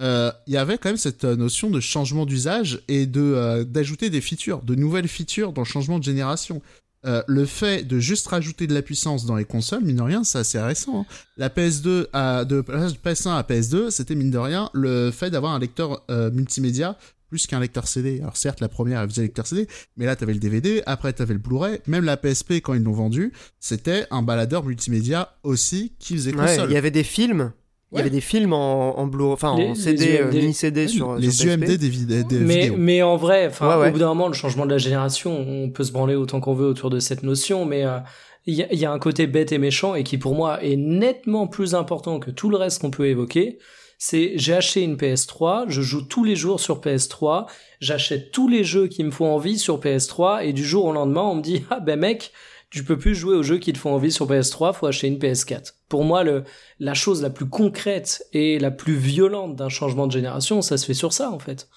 [0.00, 4.60] il y avait quand même cette notion de changement d'usage et de d'ajouter des features,
[4.62, 6.60] de nouvelles features dans le changement de génération.
[7.04, 10.24] Euh, le fait de juste rajouter de la puissance dans les consoles, mine de rien,
[10.24, 11.00] c'est assez récent.
[11.00, 11.06] Hein.
[11.36, 15.58] La PS2 à, de PS1 à PS2, c'était mine de rien le fait d'avoir un
[15.58, 16.96] lecteur euh, multimédia
[17.28, 18.20] plus qu'un lecteur CD.
[18.20, 21.32] Alors certes, la première elle faisait lecteur CD, mais là t'avais le DVD, après t'avais
[21.32, 26.14] le Blu-ray, même la PSP quand ils l'ont vendu, c'était un baladeur multimédia aussi qui
[26.14, 26.68] faisait console.
[26.68, 27.52] il y avait des films
[27.92, 31.14] Il y avait des films en, en Blu, enfin en CD, euh, mini CD sur
[31.16, 31.50] les sur.
[31.52, 32.74] UMD des, vid- des mais, vidéos.
[32.78, 33.88] mais en vrai, enfin, Ouais, ouais.
[33.88, 36.54] au bout d'un moment, le changement de la génération, on peut se branler autant qu'on
[36.54, 37.98] veut autour de cette notion, mais euh,
[38.46, 40.62] il y, a- il y a un côté bête et méchant et qui pour moi
[40.64, 43.58] est nettement plus important que tout le reste qu'on peut évoquer.
[43.98, 47.46] C'est j'ai acheté une PS3, je joue tous les jours sur PS3,
[47.78, 51.22] j'achète tous les jeux qui me font envie sur PS3 et du jour au lendemain
[51.22, 52.32] on me dit ah ben mec
[52.70, 55.18] tu peux plus jouer aux jeux qui te font envie sur PS3, faut acheter une
[55.18, 55.74] PS4.
[55.92, 56.44] Pour moi, le,
[56.80, 60.86] la chose la plus concrète et la plus violente d'un changement de génération, ça se
[60.86, 61.68] fait sur ça, en fait.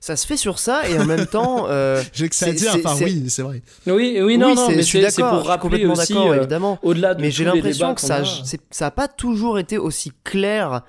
[0.00, 1.66] Ça se fait sur ça et en même temps.
[1.68, 3.60] euh, J'ai que ça à c'est- dire, enfin oui, c'est vrai.
[3.86, 6.36] Oui, oui, non, oui, non, mais je suis c'est pour rappeler complètement aussi, d'accord, euh,
[6.38, 6.78] évidemment.
[6.82, 8.24] au-delà de Mais j'ai l'impression que ça, a.
[8.70, 10.80] ça a pas toujours été aussi clair.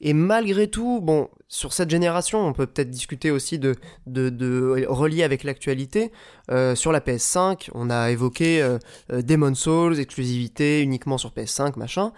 [0.00, 3.76] Et malgré tout, bon, sur cette génération, on peut peut-être discuter aussi de,
[4.08, 6.10] de, de relier avec l'actualité.
[6.50, 8.78] Euh, sur la PS5, on a évoqué euh,
[9.12, 12.12] euh, Demon's Souls, exclusivité uniquement sur PS5, machin.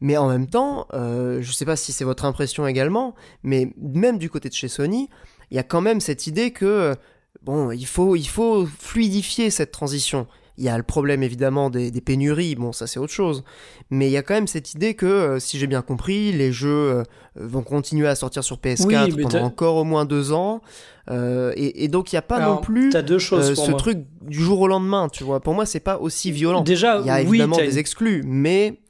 [0.00, 4.18] Mais en même temps, euh, je sais pas si c'est votre impression également, mais même
[4.18, 5.10] du côté de chez Sony,
[5.50, 6.94] il y a quand même cette idée que
[7.42, 10.28] bon, il faut, il faut fluidifier cette transition.
[10.58, 13.44] Il y a le problème évidemment des, des pénuries, bon ça c'est autre chose.
[13.90, 16.52] Mais il y a quand même cette idée que, euh, si j'ai bien compris, les
[16.52, 17.02] jeux euh,
[17.36, 20.62] vont continuer à sortir sur PS4 Oui, mais pendant encore au moins deux ans.
[21.10, 23.54] Euh, et, et donc il n'y a pas Alors, non plus T'as deux choses euh,
[23.54, 23.78] pour ce moi.
[23.78, 25.40] truc du jour au lendemain, tu vois.
[25.40, 26.62] Pour moi c'est pas aussi violent.
[26.62, 28.80] Déjà, Il y a évidemment des exclus, mais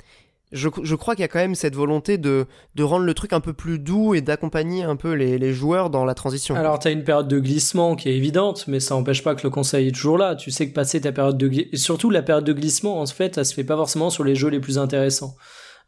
[0.52, 3.32] je, je crois qu'il y a quand même cette volonté de, de rendre le truc
[3.32, 6.54] un peu plus doux et d'accompagner un peu les, les joueurs dans la transition.
[6.54, 9.50] Alors, t'as une période de glissement qui est évidente, mais ça n'empêche pas que le
[9.50, 10.36] conseil est toujours là.
[10.36, 13.38] Tu sais que passer ta période de glissement, surtout la période de glissement, en fait,
[13.38, 15.34] elle se fait pas forcément sur les jeux les plus intéressants.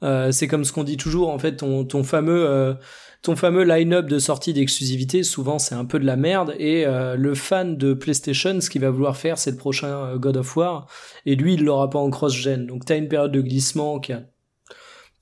[0.03, 2.75] Euh, c'est comme ce qu'on dit toujours, en fait, ton, ton fameux, euh,
[3.23, 7.16] ton fameux line-up de sortie d'exclusivité, souvent c'est un peu de la merde, et euh,
[7.16, 10.57] le fan de PlayStation, ce qu'il va vouloir faire, c'est le prochain euh, God of
[10.57, 10.87] War,
[11.27, 12.66] et lui, il l'aura pas en cross-gen.
[12.66, 14.23] Donc t'as une période de glissement qui a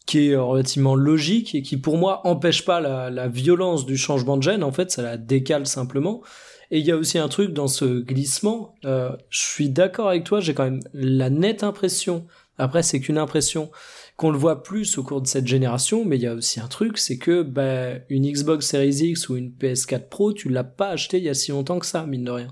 [0.07, 4.37] qui est relativement logique et qui pour moi empêche pas la, la violence du changement
[4.37, 4.63] de gène.
[4.63, 6.23] En fait ça la décale simplement.
[6.71, 10.25] Et il y a aussi un truc dans ce glissement euh, je suis d'accord avec
[10.25, 12.27] toi j'ai quand même la nette impression
[12.59, 13.71] après c'est qu'une impression
[14.17, 16.67] qu'on le voit plus au cours de cette génération mais il y a aussi un
[16.67, 20.89] truc c'est que bah, une Xbox Series X ou une PS4 Pro tu l'as pas
[20.89, 22.49] acheté il y a si longtemps que ça mine de rien.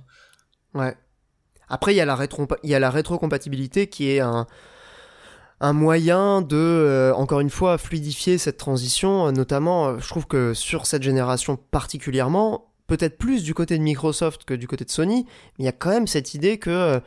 [0.75, 0.95] Ouais.
[1.69, 4.47] Après, il y a la rétro, il y a la rétrocompatibilité qui est un,
[5.65, 9.29] un moyen de, euh, encore une fois, fluidifier cette transition.
[9.29, 13.83] euh, Notamment, euh, je trouve que sur cette génération particulièrement, peut-être plus du côté de
[13.83, 15.27] Microsoft que du côté de Sony,
[15.59, 17.01] il y a quand même cette idée que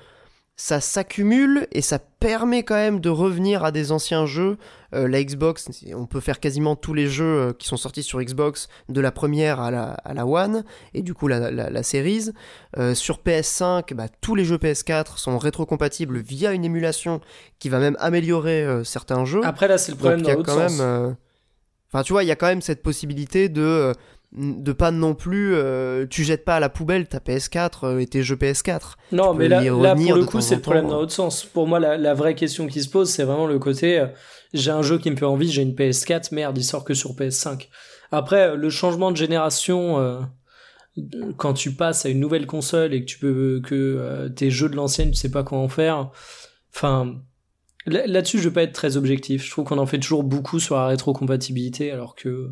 [0.60, 4.58] ça s'accumule et ça permet quand même de revenir à des anciens jeux.
[4.96, 8.20] Euh, la Xbox, on peut faire quasiment tous les jeux euh, qui sont sortis sur
[8.20, 10.64] Xbox, de la première à la, à la One,
[10.96, 12.32] et du coup la, la, la Series.
[12.78, 17.22] Euh, sur PS5, bah, tous les jeux PS4 sont rétrocompatibles via une émulation
[17.60, 19.46] qui va même améliorer euh, certains jeux.
[19.46, 21.16] après là c'est le problème dans l'autre sens même,
[21.92, 23.94] enfin tu vois, il y a quand même cette possibilité de
[24.34, 28.08] de pas non plus, euh, tu jettes pas à la poubelle ta PS4 euh, et
[28.08, 28.94] tes jeux PS4.
[29.14, 29.62] Non, mais là,
[29.96, 31.46] pour le coup, c'est le problème dans l'autre sens.
[31.46, 34.08] Pour moi, la, la vraie question qui se pose, c'est vraiment le côté euh,
[34.54, 37.12] j'ai un jeu qui me fait envie, j'ai une PS4, merde, il sort que sur
[37.16, 37.68] PS5.
[38.12, 40.20] Après, le changement de génération, euh,
[41.38, 44.76] quand tu passes à une nouvelle console et que tu peux que tes jeux de
[44.76, 46.10] l'ancienne, tu sais pas quoi en faire.
[46.76, 47.16] Enfin,
[47.86, 49.46] là- là-dessus, je vais pas être très objectif.
[49.46, 52.50] Je trouve qu'on en fait toujours beaucoup sur la rétrocompatibilité, alors que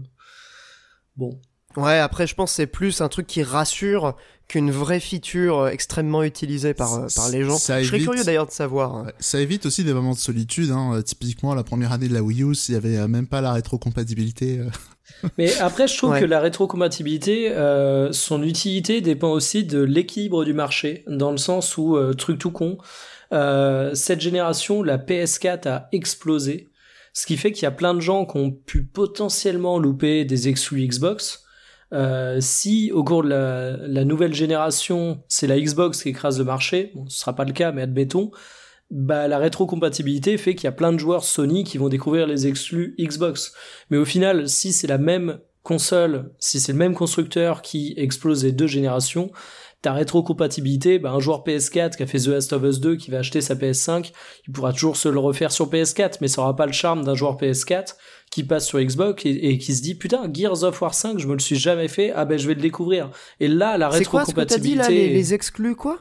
[1.17, 1.39] bon.
[1.77, 4.15] Ouais, après je pense que c'est plus un truc qui rassure
[4.47, 7.57] qu'une vraie feature euh, extrêmement utilisée par, euh, par les gens.
[7.57, 9.03] Ça Je serais évite- curieux d'ailleurs de savoir.
[9.05, 10.69] Ouais, Ça évite aussi des moments de solitude.
[10.71, 10.91] Hein.
[10.95, 13.53] Euh, Typiquement, la première année de la Wii U, s'il y avait même pas la
[13.53, 14.59] rétrocompatibilité.
[15.37, 16.19] Mais après, je trouve Ouais.
[16.19, 21.75] que la rétrocompatibilité, euh, son utilité dépend aussi de l'équilibre du marché, dans le sens
[21.77, 22.77] où, euh, truc tout con,
[23.33, 26.69] euh, cette génération, la PS4 a explosé,
[27.13, 30.47] ce qui fait qu'il y a plein de gens qui ont pu potentiellement louper des
[30.49, 31.41] exclus Xbox.
[31.95, 36.91] Euh, si au cours de la, nouvelle génération, c'est la Xbox qui écrase le marché,
[36.93, 38.31] bon, ce sera pas le cas, mais admettons,
[38.91, 42.47] bah la rétrocompatibilité fait qu'il y a plein de joueurs Sony qui vont découvrir les
[42.47, 43.53] exclus Xbox.
[43.89, 48.43] Mais au final, si c'est la même console, si c'est le même constructeur qui explose
[48.43, 49.31] les deux générations,
[49.81, 53.11] ta rétrocompatibilité, bah, un joueur PS4 qui a fait The Last of Us 2 qui
[53.11, 54.11] va acheter sa PS5,
[54.47, 57.15] il pourra toujours se le refaire sur PS4, mais ça aura pas le charme d'un
[57.15, 57.95] joueur PS4
[58.35, 61.27] qui passe sur Xbox et, et qui se dit putain Gears of War 5 je
[61.27, 62.11] me le suis jamais fait.
[62.15, 63.09] Ah ben je vais le découvrir.
[63.39, 65.99] Et là la C'est quoi ce que t'as dit rétrocompatibilité là, les, les exclus quoi?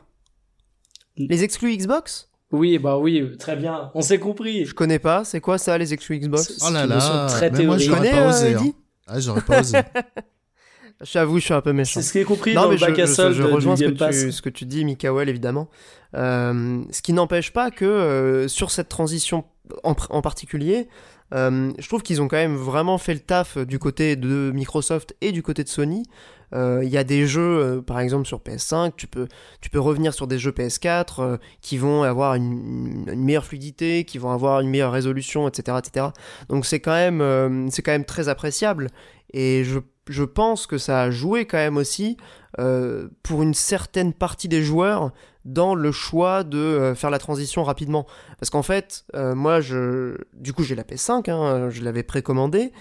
[1.17, 2.29] Les exclus Xbox?
[2.51, 3.91] Oui bah oui très bien.
[3.95, 4.65] On s'est compris.
[4.65, 6.59] Je connais pas, c'est quoi ça les exclus Xbox?
[6.67, 8.59] Oh là là, très mais moi, je connais pas euh, osé, hein.
[8.61, 8.75] Eddy
[9.07, 9.79] Ah, j'aurais pas osé.
[11.03, 12.01] J'avoue, je suis un peu méchant.
[12.01, 13.43] c'est ce qui est compris Non, dans mais le je, bac à je- solde je
[13.43, 15.69] du rejoins ce que, tu, ce que tu dis, Mikael, évidemment.
[16.15, 19.45] Euh, ce qui n'empêche pas que euh, sur cette transition
[19.83, 20.89] en particulier,
[21.33, 25.33] je trouve qu'ils ont quand même vraiment fait le taf du côté de Microsoft et
[25.33, 26.05] du côté de Sony.
[26.53, 29.27] Il y a des jeux, par exemple sur PS5, tu peux,
[29.61, 34.19] tu peux revenir sur des jeux PS4 qui vont avoir une, une, meilleure fluidité, qui
[34.19, 35.79] vont avoir une meilleure résolution, etc.
[35.81, 36.07] etc.
[36.49, 38.91] Donc c'est quand, même c'est quand même très appréciable.
[39.33, 42.17] Et je, je, pense que ça a joué quand même aussi
[42.61, 45.13] euh, pour une certaine partie des joueurs
[45.45, 48.07] dans le choix de euh, faire la transition rapidement.
[48.39, 52.73] Parce qu'en fait, euh, moi, je, du coup, j'ai la PS5, hein, je l'avais précommandé.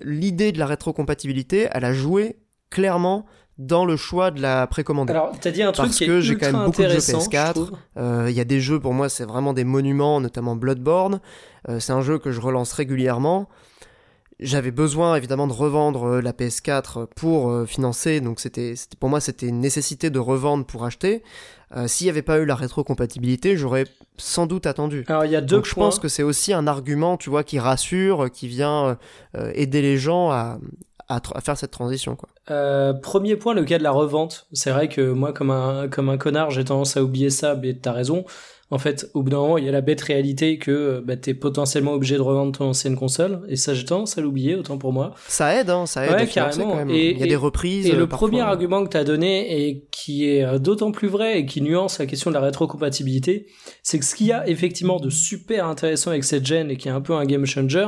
[0.00, 2.36] L'idée de la rétrocompatibilité, elle a joué
[2.68, 3.26] clairement
[3.58, 5.12] dans le choix de la précommander.
[5.12, 7.70] Alors, t'as dit un truc Parce qui que j'ai quand même beaucoup de jeux PS4.
[7.96, 8.28] PS4.
[8.28, 11.20] Il y a des jeux, pour moi, c'est vraiment des monuments, notamment Bloodborne.
[11.78, 13.48] c'est un jeu que je relance régulièrement.
[14.42, 19.20] J'avais besoin évidemment de revendre euh, la PS4 pour euh, financer, donc c'était pour moi
[19.20, 21.22] c'était une nécessité de revendre pour acheter.
[21.76, 23.84] Euh, S'il n'y avait pas eu la rétrocompatibilité, j'aurais
[24.18, 25.04] sans doute attendu.
[25.08, 27.44] Alors il y a deux donc, je pense que c'est aussi un argument, tu vois,
[27.44, 28.98] qui rassure, qui vient
[29.36, 30.58] euh, aider les gens à,
[31.08, 32.16] à, à, faire cette transition.
[32.16, 32.28] Quoi.
[32.50, 34.46] Euh, premier point, le cas de la revente.
[34.52, 37.74] C'est vrai que moi, comme un, comme un connard, j'ai tendance à oublier ça, mais
[37.74, 38.24] t'as raison
[38.72, 41.34] en fait, au bout d'un moment, il y a la bête réalité que bah, t'es
[41.34, 44.94] potentiellement obligé de revendre ton ancienne console, et ça, j'ai tendance à l'oublier, autant pour
[44.94, 45.14] moi.
[45.28, 46.12] Ça aide, hein, ça aide.
[46.12, 46.70] Ouais, carrément.
[46.70, 46.88] Quand même.
[46.88, 47.86] Et, il y a et, des reprises.
[47.86, 48.28] Et le parfois.
[48.28, 51.98] premier argument que t'as donné, et qui est euh, d'autant plus vrai, et qui nuance
[51.98, 53.46] la question de la rétrocompatibilité,
[53.82, 56.88] c'est que ce qu'il y a effectivement de super intéressant avec cette gen, et qui
[56.88, 57.86] est un peu un game changer,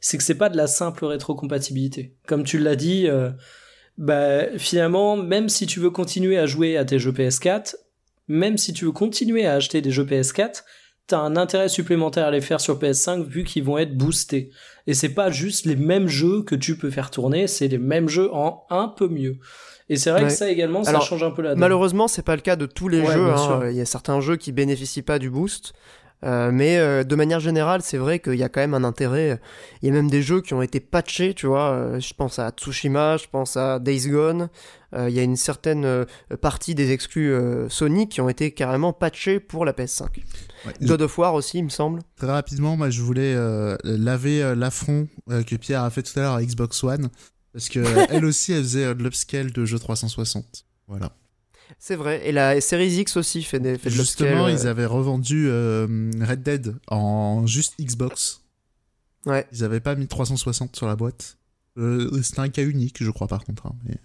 [0.00, 2.16] c'est que c'est pas de la simple rétrocompatibilité.
[2.26, 3.30] Comme tu l'as dit, euh,
[3.98, 7.74] bah, finalement, même si tu veux continuer à jouer à tes jeux PS4,
[8.28, 10.64] même si tu veux continuer à acheter des jeux PS4,
[11.06, 14.50] t'as un intérêt supplémentaire à les faire sur PS5 vu qu'ils vont être boostés.
[14.86, 18.08] Et c'est pas juste les mêmes jeux que tu peux faire tourner, c'est les mêmes
[18.08, 19.36] jeux en un peu mieux.
[19.90, 20.28] Et c'est vrai Ouais.
[20.28, 21.58] que ça également, ça change un peu la donne.
[21.58, 23.30] Malheureusement, c'est pas le cas de tous les Ouais, jeux.
[23.30, 23.68] hein.
[23.70, 25.74] Il y a certains jeux qui bénéficient pas du boost.
[26.24, 29.40] Euh, mais euh, de manière générale, c'est vrai qu'il y a quand même un intérêt.
[29.82, 31.70] Il y a même des jeux qui ont été patchés, tu vois.
[31.70, 34.48] Euh, je pense à Tsushima, je pense à Days Gone.
[34.94, 36.04] Euh, il y a une certaine euh,
[36.40, 40.06] partie des exclus euh, Sony qui ont été carrément patchés pour la PS5.
[40.66, 42.00] Ouais, God of War aussi, il me semble.
[42.16, 46.18] Très rapidement, moi je voulais euh, laver euh, l'affront euh, que Pierre a fait tout
[46.18, 47.10] à l'heure à Xbox One.
[47.52, 50.64] Parce que euh, elle aussi, elle faisait euh, de l'upscale de jeux 360.
[50.88, 51.10] Voilà.
[51.78, 52.26] C'est vrai.
[52.28, 56.42] Et la Series X aussi fait, des, fait de Justement, ils avaient revendu euh, Red
[56.42, 58.42] Dead en juste Xbox.
[59.26, 59.46] Ouais.
[59.52, 61.38] Ils avaient pas mis 360 sur la boîte.
[61.78, 63.66] Euh, C'était un cas unique, je crois, par contre.
[63.66, 63.96] hein, mais-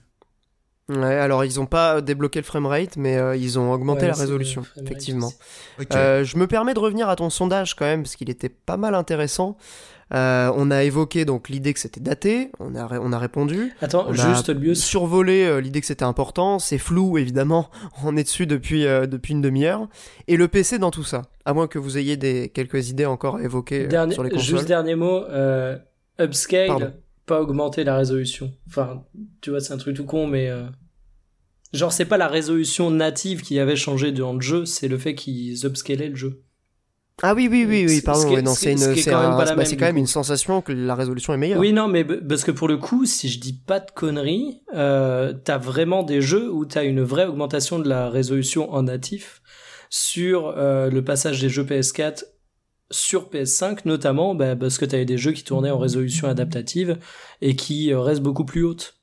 [0.89, 4.15] Ouais, alors ils ont pas débloqué le framerate, mais euh, ils ont augmenté Ouais, la
[4.15, 5.31] résolution, effectivement.
[5.93, 8.75] Euh, je me permets de revenir à ton sondage quand même, parce qu'il était pas
[8.75, 9.55] mal intéressant.
[10.11, 13.73] Euh, on a évoqué donc l'idée que c'était daté, on a, on a répondu.
[13.79, 14.83] Attends, On a juste Lius.
[14.83, 17.69] survolé euh, l'idée que c'était important, c'est flou évidemment,
[18.03, 19.87] on est dessus depuis, euh, depuis une demi-heure.
[20.27, 23.35] Et le PC dans tout ça, à moins que vous ayez des, quelques idées encore
[23.35, 24.45] à évoquer euh, Dernier- sur les consoles.
[24.57, 25.21] juste dernier mot,
[26.19, 26.93] upscale, Pardon.
[27.27, 28.51] pas augmenter la résolution.
[28.67, 29.03] Enfin,
[29.41, 30.49] tu vois, c'est un truc tout con, mais
[31.71, 35.13] genre c'est pas la résolution native qui avait changé dans le jeu, c'est le fait
[35.13, 36.41] qu'ils upscalaient le jeu.
[37.21, 39.97] Ah oui, oui, oui, oui, pardon, ce c'est ce quand même un- bah, quand même
[39.97, 41.59] une sensation que la résolution est meilleure.
[41.59, 45.33] Oui, non, mais parce que pour le coup, si je dis pas de conneries, euh,
[45.33, 49.41] t'as vraiment des jeux où t'as une vraie augmentation de la résolution en natif
[49.89, 52.23] sur euh, le passage des jeux PS4
[52.91, 56.97] sur PS5, notamment bah, parce que t'avais des jeux qui tournaient en résolution adaptative
[57.41, 58.98] et qui euh, restent beaucoup plus hautes.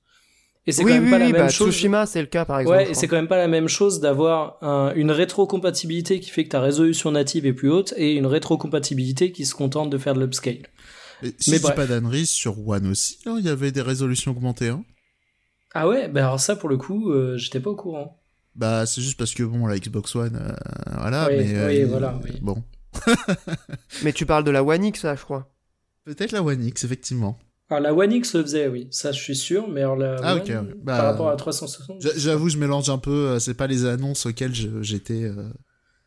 [0.68, 1.70] Et c'est oui, quand même oui, pas oui, la même bah, chose.
[1.72, 2.76] Tsushima, c'est le cas par exemple.
[2.78, 6.42] Ouais, et c'est quand même pas la même chose d'avoir un- une rétrocompatibilité qui fait
[6.44, 10.14] que ta résolution native est plus haute et une rétrocompatibilité qui se contente de faire
[10.14, 10.66] de l'upscale.
[11.22, 13.80] Et si mais je dis pas d'annerie, sur One aussi, hein, il y avait des
[13.80, 14.68] résolutions augmentées.
[14.68, 14.84] Hein.
[15.72, 18.20] Ah ouais, bah alors ça pour le coup, euh, j'étais pas au courant.
[18.56, 20.52] Bah, c'est juste parce que bon, la Xbox One, euh,
[20.98, 22.30] voilà, Oui, mais euh, oui, il- voilà, oui.
[22.40, 22.62] bon,
[24.02, 25.48] Mais tu parles de la One X, là, je crois.
[26.04, 27.38] peut-être la One X, effectivement.
[27.68, 30.34] Alors la One X le faisait, oui, ça je suis sûr, mais alors la Ah,
[30.34, 30.74] One, ok, ouais.
[30.82, 32.00] Bah, par rapport à 360.
[32.00, 33.10] J'a- J'avoue, je mélange un peu.
[33.30, 35.48] euh, C'est pas les annonces auxquelles j'étais euh,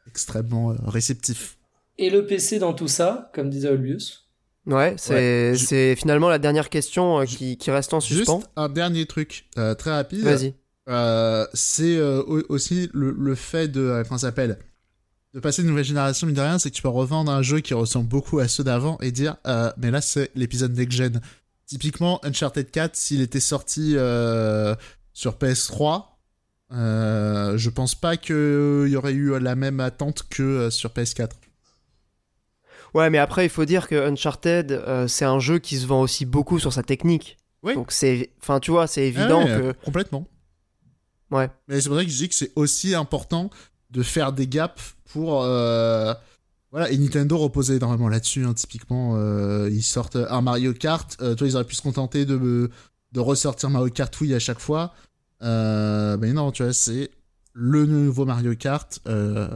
[0.07, 1.57] extrêmement euh, réceptif.
[1.97, 4.25] Et le PC dans tout ça, comme disait Olbius.
[4.65, 8.37] Ouais, c'est Ouais, je- finalement la dernière question euh, qui, qui reste en suspens.
[8.39, 10.21] Juste un dernier truc euh, très rapide.
[10.23, 10.53] Vas-y.
[10.87, 14.59] Euh, c'est euh, au- aussi le, le fait de euh, comment ça s'appelle?
[15.35, 17.59] De passer une nouvelle génération mine de rien c'est que tu peux revendre un jeu
[17.59, 21.21] qui ressemble beaucoup à ceux d'avant et dire euh, mais là c'est l'épisode next gen
[21.69, 24.75] typiquement Uncharted 4 s'il était sorti euh,
[25.13, 26.05] sur PS3
[26.71, 31.31] euh, je pense pas qu'il y aurait eu la même attente que euh, sur PS4
[32.95, 36.01] Ouais, mais après, il faut dire que Uncharted, euh, c'est un jeu qui se vend
[36.01, 37.37] aussi beaucoup sur sa technique.
[37.61, 37.75] Oui.
[37.75, 40.27] Donc c'est, enfin, tu vois, c'est évident Ah ouais, que, complètement
[41.29, 41.49] ouais.
[41.67, 43.51] Mais c'est pour ça que je dis que c'est aussi important
[43.91, 46.13] de faire des gaps pour, euh,
[46.71, 49.15] Voilà, et Nintendo reposait énormément là-dessus, hein, typiquement.
[49.17, 52.69] euh, ils sortent un Mario Kart, euh, toi, ils auraient pu se contenter de,
[53.11, 54.93] de ressortir Mario Kart Wii à chaque fois.
[55.41, 57.09] Euh, mais non, tu vois, c'est
[57.53, 59.47] le nouveau Mario Kart euh,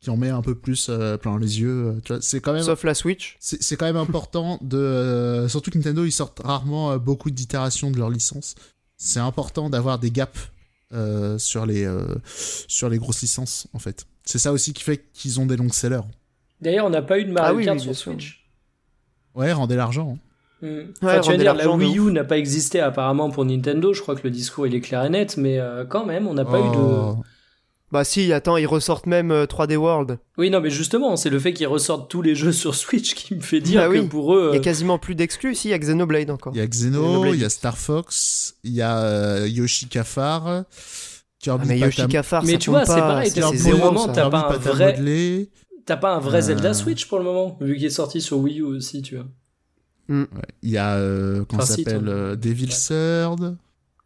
[0.00, 1.86] qui en met un peu plus euh, plein les yeux.
[1.88, 3.36] euh, Tu vois, c'est quand même, Sauf la Switch.
[3.38, 7.98] c'est quand même important de, euh, surtout que Nintendo, ils sortent rarement beaucoup d'itérations de
[7.98, 8.54] leur licence.
[8.96, 10.38] C'est important d'avoir des gaps
[10.92, 14.06] euh, sur les euh, sur les grosses licences, en fait.
[14.24, 16.00] C'est ça aussi qui fait qu'ils ont des longs sellers.
[16.62, 18.12] D'ailleurs, on n'a pas eu de Mario Ah oui, Kart oui, sur sûr.
[18.12, 18.46] Switch.
[19.34, 20.16] Ouais, rendez l'argent.
[20.16, 20.18] hein.
[20.62, 23.92] Ouais, Enfin, tu vas dire, la Wii U n'a pas existé apparemment pour Nintendo.
[23.92, 26.34] Je crois que le discours il est clair et net, mais euh, quand même, on
[26.34, 26.76] n'a pas eu de.
[26.76, 27.16] Oh.
[27.90, 30.18] Bah si, attends, ils ressortent même euh, 3D World.
[30.38, 33.34] Oui, non, mais justement, c'est le fait qu'ils ressortent tous les jeux sur Switch qui
[33.34, 34.06] me fait dire Bah que oui.
[34.06, 34.50] pour eux.
[34.52, 35.56] Il y a euh, quasiment plus d'exclus.
[35.56, 36.52] Si, il y a Xenoblade encore.
[36.54, 37.50] Il y a Xenoblade Xeno, il y a.
[37.50, 40.62] Star Fox, il y a euh, Yoshi Kafar,
[41.40, 44.06] Kirby Ah, mais Yoshi Cafar, Mais ça tu vois, c'est pas, pareil, c'est zéro, moment,
[44.08, 45.50] t'as pas un vrai- modelé.
[45.86, 46.42] T'as pas un vrai Euh.
[46.42, 49.26] Zelda Switch pour le moment, vu qu'il est sorti sur Wii U aussi, tu vois.
[50.08, 50.26] Ouais.
[50.62, 52.12] Il y a, euh, comment Enfin, ça si, s'appelle, toi.
[52.12, 52.70] euh, Devil Ouais.
[52.70, 53.56] Third.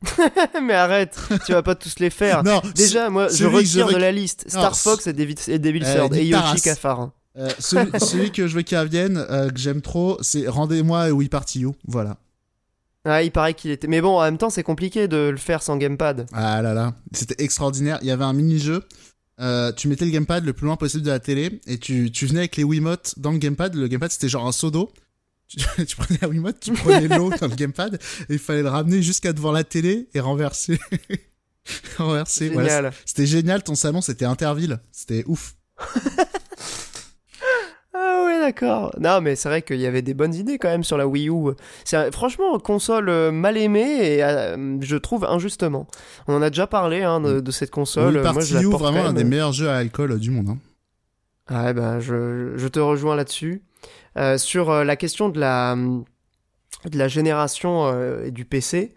[0.63, 2.45] mais arrête, tu vas pas tous les faire.
[2.45, 5.13] Non, Déjà, moi, je celui que je retire veux- de la liste Star Fox et
[5.13, 6.61] David, et Devil Euh, Third et Yoshi.
[6.63, 7.11] Kafar.
[7.39, 11.29] euh, celui, celui que je veux qu'il revienne, euh, que j'aime trop, c'est Rendez-moi Wii
[11.29, 11.75] Party You.
[11.89, 12.19] Voilà.
[13.05, 13.87] Ah, il paraît qu'il était.
[13.89, 16.27] Mais bon, en même temps, c'est compliqué de le faire sans gamepad.
[16.33, 17.99] Ah là là, c'était extraordinaire.
[18.03, 18.83] Il y avait un mini-jeu.
[19.39, 22.27] Euh, tu mettais le gamepad le plus loin possible de la télé et tu, tu
[22.27, 23.75] venais avec les Wiimotes dans le gamepad.
[23.75, 24.91] Le gamepad c'était genre un seau d'eau.
[25.49, 28.69] Tu, tu prenais la Wiimote, tu prenais l'eau dans le gamepad et il fallait le
[28.69, 30.81] ramener jusqu'à devant la télé et renverser.
[31.99, 32.49] renverser.
[32.49, 32.93] Voilà, Génial.
[33.05, 33.63] c'était génial.
[33.63, 34.81] Ton salon c'était Interville.
[34.91, 35.55] C'était ouf.
[38.27, 38.91] Ouais, d'accord.
[38.99, 41.29] Non, mais c'est vrai qu'il y avait des bonnes idées quand même sur la Wii
[41.31, 41.53] U.
[41.85, 45.87] C'est franchement console euh, mal aimée et euh, je trouve injustement.
[46.29, 48.15] On en a déjà parlé hein, de, de cette console.
[48.15, 50.17] Wii Moi, Party je la You, porte vraiment un des meilleurs jeux à alcool euh,
[50.19, 50.49] du monde.
[50.51, 50.59] hein.
[51.49, 53.63] Ah ben, je, je te rejoins là-dessus.
[54.19, 58.95] Euh, sur euh, la question de la, de la génération et du PC,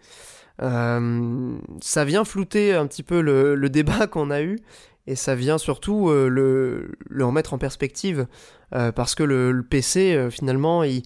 [0.58, 4.58] ça vient flouter un petit peu le, le débat qu'on a eu
[5.06, 8.26] et ça vient surtout euh, le, le remettre en perspective
[8.74, 11.02] euh, parce que le, le PC, euh, finalement, il.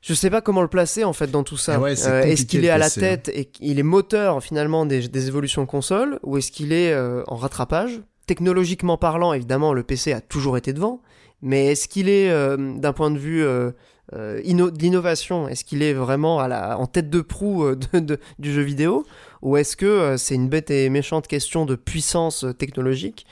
[0.00, 1.80] Je sais pas comment le placer en fait dans tout ça.
[1.80, 2.90] Ouais, Euh, est-ce qu'il est à la hein.
[3.00, 6.96] tête et qu'il est moteur finalement des, des évolutions de console ou est-ce qu'il est
[6.96, 8.00] en rattrapage?
[8.26, 11.02] Technologiquement parlant, évidemment, le PC a toujours été devant,
[11.42, 13.44] mais est-ce qu'il est, d'un point de vue
[14.14, 17.76] euh, l'innovation, est-ce qu'il est vraiment en tête de proue euh,
[18.38, 19.06] du jeu vidéo?
[19.42, 23.26] Ou est-ce que euh, c'est une bête et méchante question de puissance technologique?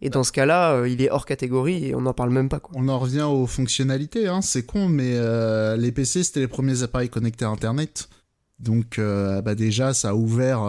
[0.00, 2.60] Et dans ce cas-là, il est hors catégorie et on n'en parle même pas.
[2.60, 2.74] Quoi.
[2.76, 5.16] On en revient aux fonctionnalités, hein, c'est con, mais
[5.76, 8.08] les PC c'était les premiers appareils connectés à Internet.
[8.58, 10.62] Donc bah déjà ça a ouvert,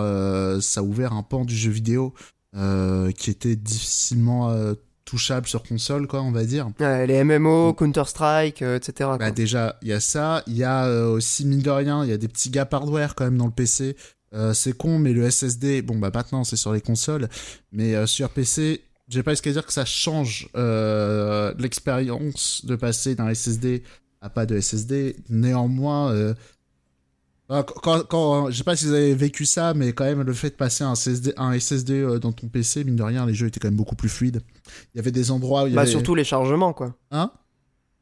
[0.61, 2.13] ça a ouvert un pan du jeu vidéo
[2.53, 4.55] qui était difficilement
[5.03, 6.69] euh, touchable sur console, quoi, on va dire.
[6.79, 8.93] Ouais, les MMO, Counter-Strike, euh, etc.
[8.97, 9.17] quoi.
[9.17, 12.09] Bah déjà il y a ça, il y a euh, aussi mine de rien, il
[12.09, 13.95] y a des petits gaps hardware quand même dans le PC.
[14.33, 17.29] Euh, c'est con, mais le SSD, bon bah maintenant c'est sur les consoles,
[17.71, 20.49] mais sur PC, j'ai pas jusqu'à dire que ça change
[21.59, 23.83] l'expérience de passer d'un SSD
[24.21, 25.17] à pas de SSD.
[25.29, 26.33] Néanmoins,
[27.49, 30.33] quand, quand, quand- je sais pas si vous avez vécu ça, mais quand même le
[30.33, 33.33] fait de passer un SSD, un SSD euh, dans ton PC, mine de rien, les
[33.33, 34.41] jeux étaient quand même beaucoup plus fluides.
[34.93, 35.91] Il y avait des endroits où il y Bah, avait...
[35.91, 36.95] surtout les chargements, quoi.
[37.11, 37.31] Hein?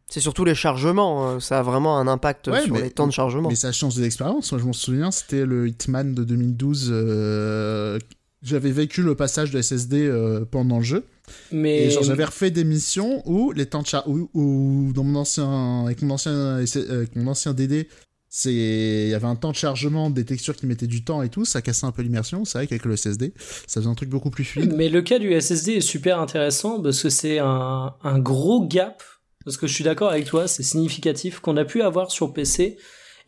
[0.08, 3.08] C'est surtout les chargements, euh, ça a vraiment un impact Ouais, sur mais- les temps
[3.08, 3.50] de chargement.
[3.50, 4.52] Mais ça change de l'expérience.
[4.52, 6.90] Moi, je m'en souviens, c'était le Hitman de 2012.
[6.92, 7.98] euh,
[8.44, 11.06] J'avais vécu le passage de SSD euh, pendant le jeu.
[11.52, 14.04] Mais Et genre, j'avais refait des missions où les temps de char...
[14.08, 15.84] où, où dans mon ancien...
[15.86, 17.88] avec mon ancien, euh, avec mon ancien DD,
[18.32, 18.52] c'est...
[18.54, 21.46] il y avait un temps de chargement, des textures qui mettaient du temps et tout.
[21.46, 22.44] Ça cassait un peu l'immersion.
[22.46, 23.34] C'est vrai qu'avec le SSD,
[23.68, 24.74] ça faisait un truc beaucoup plus fluide.
[24.76, 29.04] Mais le cas du SSD est super intéressant parce que c'est un, un gros gap.
[29.44, 32.78] Parce que je suis d'accord avec toi, c'est significatif qu'on a pu avoir sur PC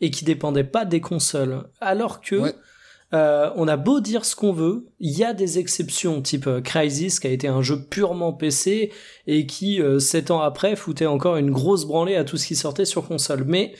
[0.00, 1.64] et qui dépendait pas des consoles.
[1.80, 2.54] Alors que Ouais.
[3.14, 6.60] euh, on a beau dire ce qu'on veut, il y a des exceptions, type euh,
[6.60, 8.92] Crysis qui a été un jeu purement PC
[9.26, 12.54] et qui, euh, sept ans après, foutait encore une grosse branlée à tout ce qui
[12.56, 13.44] sortait sur console.
[13.44, 13.74] Mais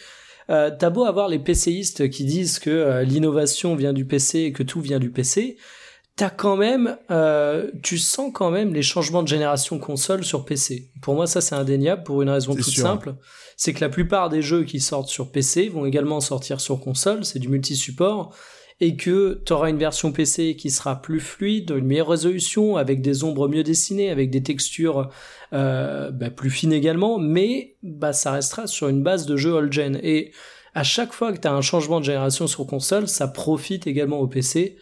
[0.51, 4.53] euh, t'as beau avoir les PCistes qui disent que euh, l'innovation vient du PC et
[4.53, 5.57] que tout vient du PC,
[6.17, 10.91] t'as quand même, euh, tu sens quand même les changements de génération console sur PC.
[11.03, 12.83] Pour moi, ça c'est indéniable pour une raison toute sûr.
[12.83, 13.15] simple,
[13.57, 17.25] c'est que la plupart des jeux qui sortent sur PC vont également sortir sur console,
[17.25, 18.35] c'est du multi-support,
[18.81, 23.25] et que t'auras une version PC qui sera plus fluide, une meilleure résolution, avec des
[23.25, 25.11] ombres mieux dessinées, avec des textures
[25.53, 29.99] euh, bah, plus fines également, mais bah, ça restera sur une base de jeu old-gen.
[30.03, 30.33] Et
[30.75, 34.19] à chaque fois que tu as un changement de génération sur console, ça profite également
[34.19, 34.77] au PC.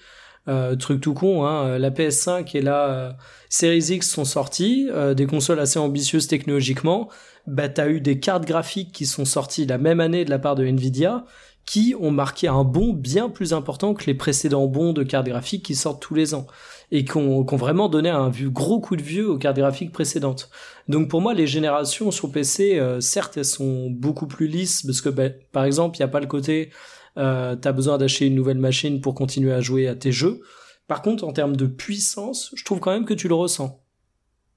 [0.49, 3.17] Euh, truc tout con, hein, la PS5 et la
[3.49, 7.11] Series X sont sortis, euh, des consoles assez ambitieuses technologiquement.
[7.47, 10.55] Bah, t'as eu des cartes graphiques qui sont sorties la même année de la part
[10.55, 11.27] de Nvidia,
[11.65, 15.65] qui ont marqué un bond bien plus important que les précédents bons de cartes graphiques
[15.65, 16.47] qui sortent tous les ans
[16.91, 20.51] et qui ont, vraiment donné un gros coup de vieux aux cartes graphiques précédentes.
[20.89, 25.01] Donc pour moi, les générations sur PC, euh, certes, elles sont beaucoup plus lisses parce
[25.01, 26.71] que, bah, par exemple, il n'y a pas le côté
[27.19, 30.41] euh, t'as besoin d'acheter une nouvelle machine pour continuer à jouer à tes jeux.
[30.89, 33.81] Par contre, en termes de puissance, je trouve quand même que tu le ressens.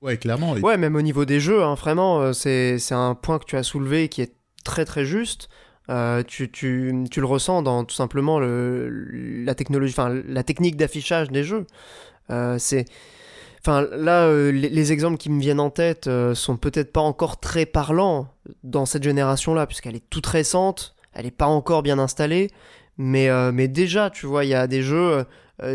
[0.02, 0.54] Ouais, clairement.
[0.54, 3.64] Ouais, même au niveau des jeux, hein, vraiment, euh, c'est un point que tu as
[3.64, 5.50] soulevé qui est très très juste.
[5.90, 8.90] Euh, tu, tu, tu, le ressens dans tout simplement le,
[9.44, 11.68] la technologie, enfin la technique d'affichage des jeux.
[12.32, 12.86] Euh, c'est,
[13.62, 17.66] enfin là, euh, les, exemples qui me viennent en tête sont peut-être pas encore très
[17.66, 18.28] parlants
[18.64, 22.50] dans cette génération-là, puisqu'elle est toute récente, elle est pas encore bien installée,
[22.98, 25.26] mais mais déjà, tu vois, il y a des jeux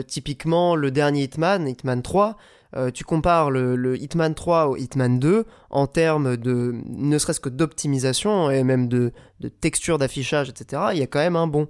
[0.06, 2.36] typiquement le dernier Hitman, Hitman 3
[2.77, 7.49] euh, tu compares le, Hitman 3 au Hitman 2 en termes de ne serait-ce que
[7.49, 9.12] d'optimisation et même de,
[9.61, 10.83] texture d'affichage, etc.
[10.93, 11.68] Il y a quand même un bon.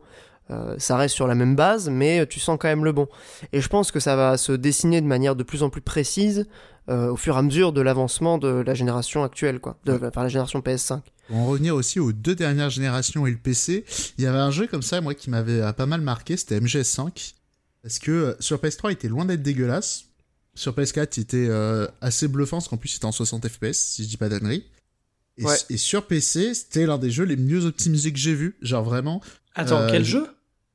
[0.50, 3.06] Euh, ça reste sur la même base, mais tu sens quand même le bon.
[3.52, 6.46] Et je pense que ça va se dessiner de manière de plus en plus précise
[6.88, 10.28] euh, au fur et à mesure de l'avancement de la génération actuelle, quoi, de, la
[10.28, 11.00] génération PS5.
[11.28, 13.84] Pour en revenir aussi aux deux dernières générations et le PC,
[14.18, 17.34] il y avait un jeu comme ça, moi, qui m'avait pas mal marqué, c'était MGS5.
[17.82, 20.09] Parce que sur PS3, il était loin d'être dégueulasse.
[20.54, 24.04] Sur PS4, il était euh, assez bluffant, parce qu'en plus, c'était en 60 FPS, si
[24.04, 24.64] je dis pas d'annerie.
[25.70, 28.56] Et, sur PC, c'était l'un des jeux les mieux optimisés que j'ai vu.
[28.60, 29.22] Genre vraiment.
[29.54, 30.26] Attends, euh, quel jeu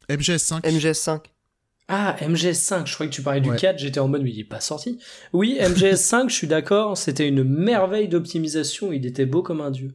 [0.10, 0.62] MGS5.
[0.62, 1.20] MGS5.
[1.88, 4.44] Ah, MGS5, je croyais que tu parlais du 4, j'étais en mode, mais il est
[4.44, 4.98] pas sorti.
[5.34, 9.94] Oui, MGS5, je suis d'accord, c'était une merveille d'optimisation, il était beau comme un dieu.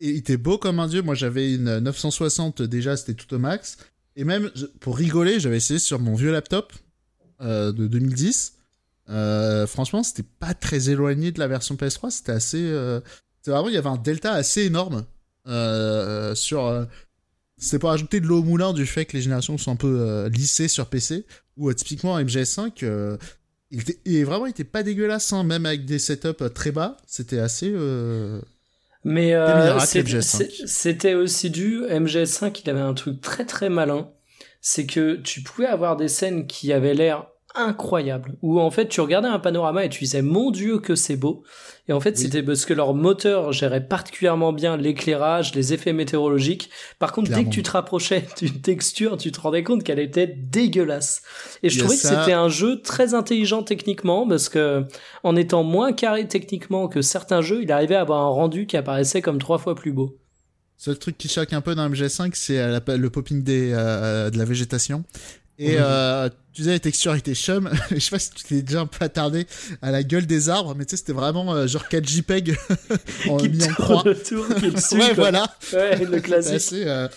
[0.00, 3.38] Et il était beau comme un dieu, moi j'avais une 960 déjà, c'était tout au
[3.38, 3.76] max.
[4.16, 4.50] Et même,
[4.80, 6.72] pour rigoler, j'avais essayé sur mon vieux laptop
[7.42, 8.55] euh, de 2010.
[9.08, 12.10] Euh, franchement, c'était pas très éloigné de la version PS3.
[12.10, 12.62] C'était assez.
[12.62, 13.00] Euh,
[13.46, 15.04] vraiment, il y avait un delta assez énorme
[15.46, 16.86] euh, sur.
[17.56, 20.26] c'était pour ajouter de l'eau au moulin du fait que les générations sont un peu
[20.28, 21.24] lissées sur PC.
[21.56, 23.18] Ou typiquement MGS5,
[23.70, 26.96] il, était, il vraiment, il était pas dégueulasse, hein, même avec des setups très bas.
[27.06, 27.72] C'était assez.
[29.04, 29.34] Mais
[30.66, 31.82] c'était aussi dû.
[31.82, 34.10] MGS5, il avait un truc très très malin.
[34.60, 38.36] C'est que tu pouvais avoir des scènes qui avaient l'air incroyable.
[38.42, 41.42] Où en fait tu regardais un panorama et tu disais mon dieu que c'est beau.
[41.88, 46.70] Et en fait c'était parce que leur moteur gérait particulièrement bien l'éclairage les effets météorologiques.
[46.98, 50.26] Par contre dès que tu te rapprochais d'une texture tu te rendais compte qu'elle était
[50.26, 51.22] dégueulasse.
[51.62, 54.84] Et je trouvais que c'était un jeu très intelligent techniquement parce que
[55.22, 58.76] en étant moins carré techniquement que certains jeux il arrivait à avoir un rendu qui
[58.76, 60.18] apparaissait comme trois fois plus beau.
[60.78, 64.36] Seul truc qui choque un peu dans MG5, c'est euh, le popping des, euh, de
[64.36, 65.04] la végétation.
[65.58, 67.70] Et euh, tu disais les textures étaient chum.
[67.90, 69.46] je sais pas si tu t'es déjà un peu attardé
[69.80, 72.56] à la gueule des arbres, mais tu sais, c'était vraiment euh, genre 4 JPEG
[73.28, 74.02] en qui mis en croix.
[74.04, 75.46] Le tour, qui dessus, ouais, voilà.
[75.72, 76.54] Ouais, le classique.
[76.54, 77.08] Assez, euh...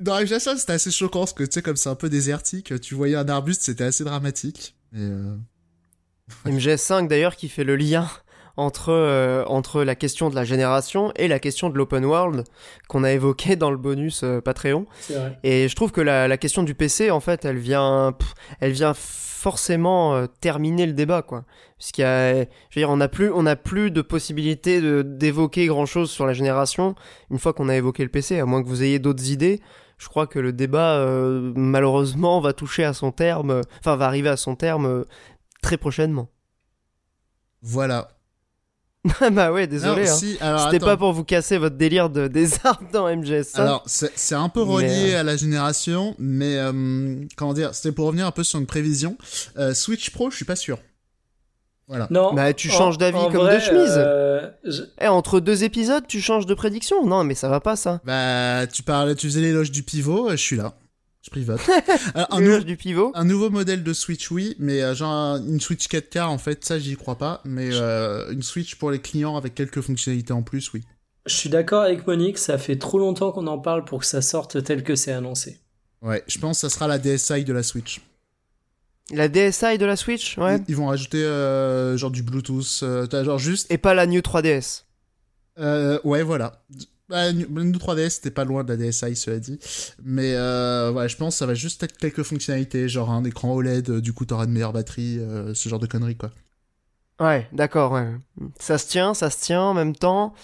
[0.00, 2.94] Dans MGS1, c'était assez choquant parce que tu sais, comme c'est un peu désertique, tu
[2.94, 4.76] voyais un arbuste, c'était assez dramatique.
[4.94, 5.36] Et euh...
[6.46, 8.08] MGS5 d'ailleurs qui fait le lien
[8.56, 12.44] entre, euh, entre la question de la génération et la question de l'open world
[12.88, 14.86] qu'on a évoqué dans le bonus euh, Patreon.
[15.42, 18.14] Et je trouve que la, la, question du PC, en fait, elle vient,
[18.60, 21.44] elle vient forcément euh, terminer le débat, quoi.
[21.78, 22.46] Puisqu'il y a, je veux
[22.80, 26.34] dire, on n'a plus, on n'a plus de possibilité de, d'évoquer grand chose sur la
[26.34, 26.94] génération
[27.30, 29.60] une fois qu'on a évoqué le PC, à moins que vous ayez d'autres idées.
[29.96, 31.04] Je crois que le débat,
[31.54, 35.04] malheureusement, va toucher à son terme, enfin, va arriver à son terme
[35.60, 36.30] très prochainement.
[37.62, 38.08] Voilà,
[39.32, 40.08] bah ouais, désolé.
[40.08, 40.58] Hein.
[40.64, 42.48] C'était pas pour vous casser votre délire de, des
[42.92, 43.54] dans MGS.
[43.54, 48.06] Alors, c'est un peu relié euh, à la génération, mais euh, comment dire, c'était pour
[48.06, 49.16] revenir un peu sur une prévision.
[49.56, 50.78] Euh, Switch Pro, je suis pas sûr.
[51.88, 52.06] Voilà.
[52.10, 52.34] Non.
[52.34, 54.86] Bah, tu changes d'avis comme de chemise.
[55.00, 57.04] Eh, entre deux épisodes, tu changes de prédiction.
[57.06, 58.00] Non, mais ça va pas, ça.
[58.04, 60.74] Bah, tu parles, tu faisais l'éloge du pivot, je suis là.
[61.22, 61.30] Je
[62.14, 63.12] un, du pivot.
[63.14, 66.78] un nouveau modèle de Switch, oui, mais euh, genre une Switch 4K, en fait, ça,
[66.78, 67.42] j'y crois pas.
[67.44, 70.82] Mais euh, une Switch pour les clients avec quelques fonctionnalités en plus, oui.
[71.26, 74.22] Je suis d'accord avec Monique, ça fait trop longtemps qu'on en parle pour que ça
[74.22, 75.58] sorte tel que c'est annoncé.
[76.00, 78.00] Ouais, je pense que ça sera la DSi de la Switch.
[79.10, 80.58] La DSi de la Switch, ouais.
[80.68, 83.70] Ils, vont rajouter euh, genre du Bluetooth, genre juste.
[83.70, 84.84] Et pas la New 3DS.
[85.58, 86.64] ouais, voilà.
[87.10, 89.58] Bah, New 3DS, c'était pas loin de la DSi, cela dit.
[90.04, 93.52] Mais euh, ouais, je pense que ça va juste être quelques fonctionnalités, genre un écran
[93.52, 96.30] OLED, euh, du coup t'auras une meilleure batterie, euh, ce genre de conneries, quoi.
[97.18, 98.06] Ouais, d'accord, ouais.
[98.60, 100.34] Ça se tient, ça se tient en même temps.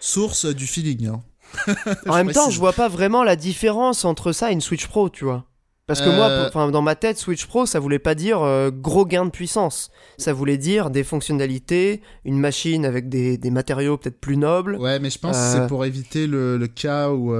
[0.00, 1.22] Source du feeling, hein.
[2.08, 5.08] en même temps, je vois pas vraiment la différence entre ça et une Switch Pro,
[5.08, 5.44] tu vois.
[5.86, 8.40] Parce que moi, enfin, dans ma tête, Switch Pro, ça voulait pas dire
[8.72, 9.90] gros gain de puissance.
[10.18, 14.76] Ça voulait dire des fonctionnalités, une machine avec des, des matériaux peut-être plus nobles.
[14.76, 17.32] Ouais, mais je pense que c'est pour éviter le, le cas où,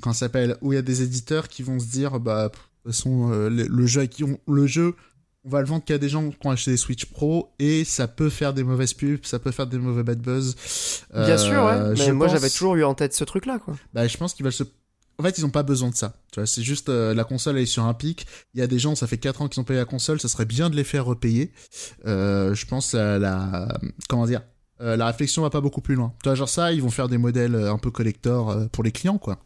[0.00, 2.96] quand s'appelle, où il y a des éditeurs qui vont se dire, bah, de toute
[2.96, 4.08] façon, le, le, jeu,
[4.48, 4.94] le jeu
[5.44, 8.08] on va le vendre qu'à des gens qui ont acheté des Switch Pro et ça
[8.08, 10.54] peut faire des mauvaises pubs, ça peut faire des mauvais bad buzz.
[11.14, 11.72] Bien sûr, ouais.
[11.72, 13.74] Euh, mais moi j'avais toujours eu en tête ce truc-là, quoi.
[13.94, 14.64] Bah, je pense qu'ils veulent se.
[15.20, 16.14] En fait, ils ont pas besoin de ça.
[16.32, 18.26] Tu vois, c'est juste euh, la console elle est sur un pic.
[18.54, 20.28] Il y a des gens, ça fait 4 ans qu'ils ont payé la console, ça
[20.28, 21.52] serait bien de les faire repayer.
[22.06, 23.68] Euh, je pense à la
[24.08, 24.40] comment dire,
[24.78, 26.14] la réflexion va pas beaucoup plus loin.
[26.22, 29.18] Tu vois, genre ça, ils vont faire des modèles un peu collector pour les clients,
[29.18, 29.44] quoi.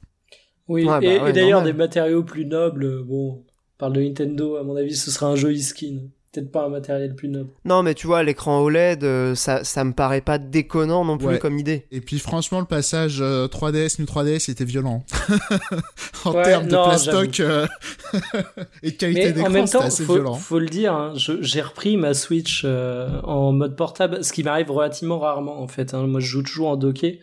[0.69, 3.45] Oui, bah et, d'ailleurs des matériaux plus nobles, bon,
[3.77, 6.03] parle de Nintendo, à mon avis, ce sera un joli skin.
[6.35, 7.51] Peut-être pas un matériel plus noble.
[7.65, 11.39] Non, mais tu vois, l'écran OLED, euh, ça, ça me paraît pas déconnant non plus
[11.39, 11.87] comme idée.
[11.93, 15.05] Et puis franchement, le passage 3DS, New 3DS, était violent.
[16.25, 17.67] en termes de plastoc euh,
[18.83, 20.35] et de qualité d'écran, c'était assez faut, violent.
[20.35, 24.71] Faut le dire, hein, j'ai repris ma Switch euh, en mode portable, ce qui m'arrive
[24.71, 25.95] relativement rarement en fait.
[25.95, 26.07] Hein.
[26.07, 27.21] Moi, je joue toujours en docké.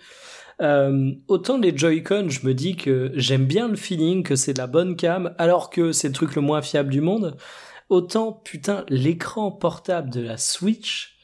[0.62, 4.60] Euh, autant les Joy-Con, je me dis que j'aime bien le feeling, que c'est de
[4.60, 7.36] la bonne cam, alors que c'est le truc le moins fiable du monde.
[7.92, 11.18] Autant, putain, l'écran portable de la Switch,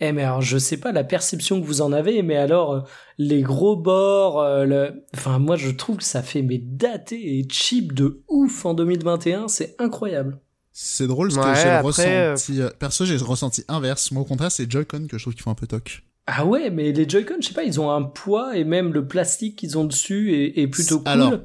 [0.00, 2.80] eh mais alors je sais pas la perception que vous en avez, mais alors euh,
[3.16, 5.06] les gros bords, euh, le...
[5.14, 9.48] enfin moi je trouve que ça fait mais daté et cheap de ouf en 2021,
[9.48, 10.38] c'est incroyable.
[10.72, 14.10] C'est drôle parce que j'ai ressenti, perso j'ai ressenti inverse.
[14.10, 16.02] Moi au contraire c'est Joy-Con que je trouve qu'ils font un peu toc.
[16.26, 19.08] Ah ouais, mais les Joy-Con, je sais pas, ils ont un poids et même le
[19.08, 21.08] plastique qu'ils ont dessus est, plutôt cool.
[21.08, 21.40] Alors,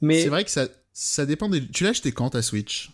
[0.00, 1.66] mais c'est vrai que ça, ça dépend des.
[1.68, 2.90] Tu l'as acheté quand ta Switch?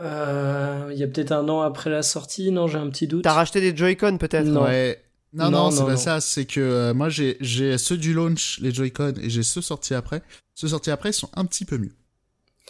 [0.00, 3.22] Euh, Il y a peut-être un an après la sortie, non, j'ai un petit doute.
[3.24, 4.64] T'as racheté des Joy-Con peut-être Non.
[4.64, 5.02] Ouais.
[5.34, 6.20] Non, non, c'est pas ça.
[6.20, 10.22] C'est que euh, moi, j'ai ceux du launch, les Joy-Con, et j'ai ceux sortis après.
[10.54, 11.92] Ceux sortis après sont un petit peu mieux.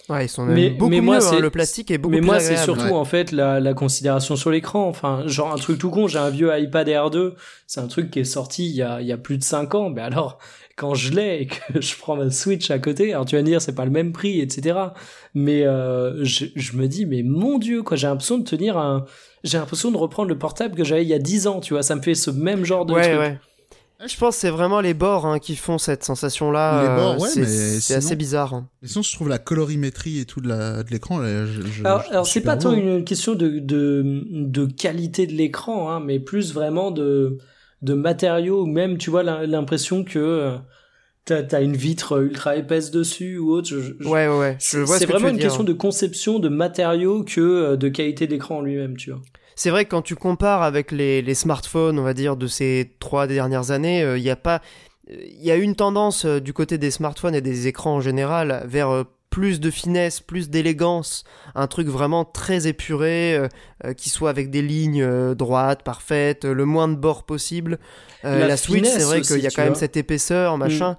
[0.08, 2.40] Ouais, ils sont mais, beaucoup mais moi, mieux, hein, le plastique est beaucoup mais moi,
[2.40, 4.88] c'est surtout en fait la, la considération sur l'écran.
[4.88, 7.34] Enfin, genre un truc tout con, j'ai un vieux iPad R2,
[7.66, 9.74] c'est un truc qui est sorti il y a, il y a plus de 5
[9.74, 9.90] ans.
[9.90, 10.38] Mais alors,
[10.78, 13.46] quand je l'ai et que je prends ma Switch à côté, alors tu vas me
[13.46, 14.78] dire c'est pas le même prix, etc.
[15.34, 19.04] Mais euh, je, je me dis mais mon dieu quoi, j'ai l'impression de tenir un,
[19.44, 21.82] j'ai l'impression de reprendre le portable que j'avais il y a 10 ans, tu vois,
[21.82, 23.18] ça me fait ce même genre de ouais, truc.
[23.18, 23.38] Ouais.
[24.06, 26.82] Je pense que c'est vraiment les bords hein, qui font cette sensation-là.
[26.82, 28.54] Les bords, ouais, c'est assez bizarre.
[28.54, 28.68] Hein.
[28.80, 31.20] Mais sinon, je trouve la colorimétrie et tout de l'écran.
[31.84, 36.20] alors, alors c'est pas tant une question de, de, de qualité de l'écran, hein, mais
[36.20, 37.38] plus vraiment de,
[37.82, 40.56] de matériaux, ou même, tu vois, l'impression que euh,
[41.24, 43.74] t'as as une vitre ultra épaisse dessus ou autre.
[44.04, 44.56] ouais, ouais.
[44.58, 48.96] C'est vraiment une question de conception de matériaux que euh, de qualité d'écran en lui-même,
[48.96, 49.20] tu vois
[49.58, 53.26] c'est vrai que quand tu compares avec les, smartphones, on va dire, de ces trois
[53.26, 54.62] dernières années, il euh, y a pas.
[55.10, 58.62] Il y a une tendance euh, du côté des smartphones et des écrans en général
[58.66, 61.24] vers euh, plus de finesse, plus d'élégance,
[61.54, 63.38] un truc vraiment très épuré,
[63.96, 67.78] qui soit avec des lignes droites, parfaites, le moins de bords possible.
[68.22, 70.92] la, Switch, c'est vrai qu'il y a quand même cette épaisseur, machin.
[70.92, 70.96] Mm.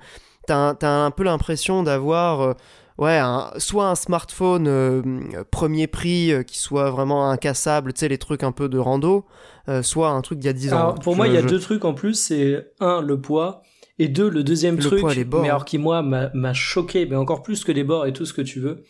[0.47, 2.55] T'as as un peu l'impression d'avoir
[2.99, 3.19] ouais,
[3.57, 5.01] soit un smartphone euh,
[5.49, 9.25] premier prix euh, qui soit vraiment incassable, tu sais, les trucs un peu de rando,
[9.69, 10.93] euh, soit un truc d'il y a 10 ans.
[10.95, 13.63] pour moi, il y a deux trucs en plus, c'est un, le poids,
[13.99, 17.71] et deux, le deuxième truc, mais alors qui moi m'a choqué, mais encore plus que
[17.71, 18.83] les bords et tout ce que tu veux,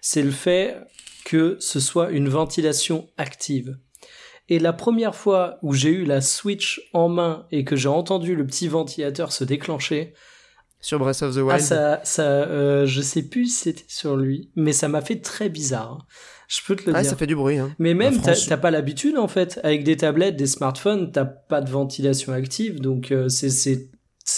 [0.00, 0.76] c'est le fait
[1.24, 3.78] que ce soit une ventilation active.
[4.48, 8.34] Et la première fois où j'ai eu la Switch en main et que j'ai entendu
[8.34, 10.12] le petit ventilateur se déclencher,
[10.80, 14.16] sur Breath of the Wild Ah, ça, ça euh, je sais plus si c'était sur
[14.16, 15.98] lui, mais ça m'a fait très bizarre.
[16.00, 16.06] Hein.
[16.48, 17.10] Je peux te le ah, dire.
[17.10, 17.58] ça fait du bruit.
[17.58, 17.74] Hein.
[17.78, 19.60] Mais même, t'as pas l'habitude, en fait.
[19.62, 22.80] Avec des tablettes, des smartphones, t'as pas de ventilation active.
[22.80, 23.90] Donc, euh, c'est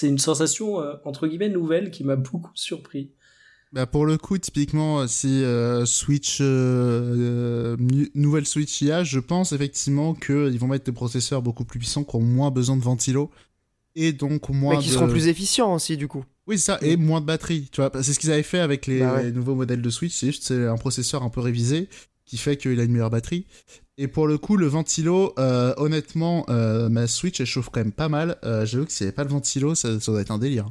[0.02, 3.10] une sensation, euh, entre guillemets, nouvelle qui m'a beaucoup surpris.
[3.72, 7.76] Bah pour le coup, typiquement, si euh, Switch, euh,
[8.14, 12.16] nouvelle Switch IA, je pense effectivement qu'ils vont mettre des processeurs beaucoup plus puissants qui
[12.16, 13.30] ont moins besoin de ventilo
[13.94, 16.24] et donc moins Mais qui seront plus efficients aussi du coup.
[16.46, 17.68] Oui, ça, et moins de batterie.
[17.72, 20.14] Tu vois, c'est ce qu'ils avaient fait avec les, bah nouveaux modèles de Switch.
[20.14, 21.88] C'est juste c'est un processeur un peu révisé
[22.32, 23.44] qui fait qu'il a une meilleure batterie.
[23.98, 27.92] Et pour le coup, le ventilo, euh, honnêtement, euh, ma Switch elle chauffe quand même
[27.92, 28.38] pas mal.
[28.42, 30.70] Euh, J'avoue que s'il n'y avait pas le ventilo, ça, ça doit être un délire.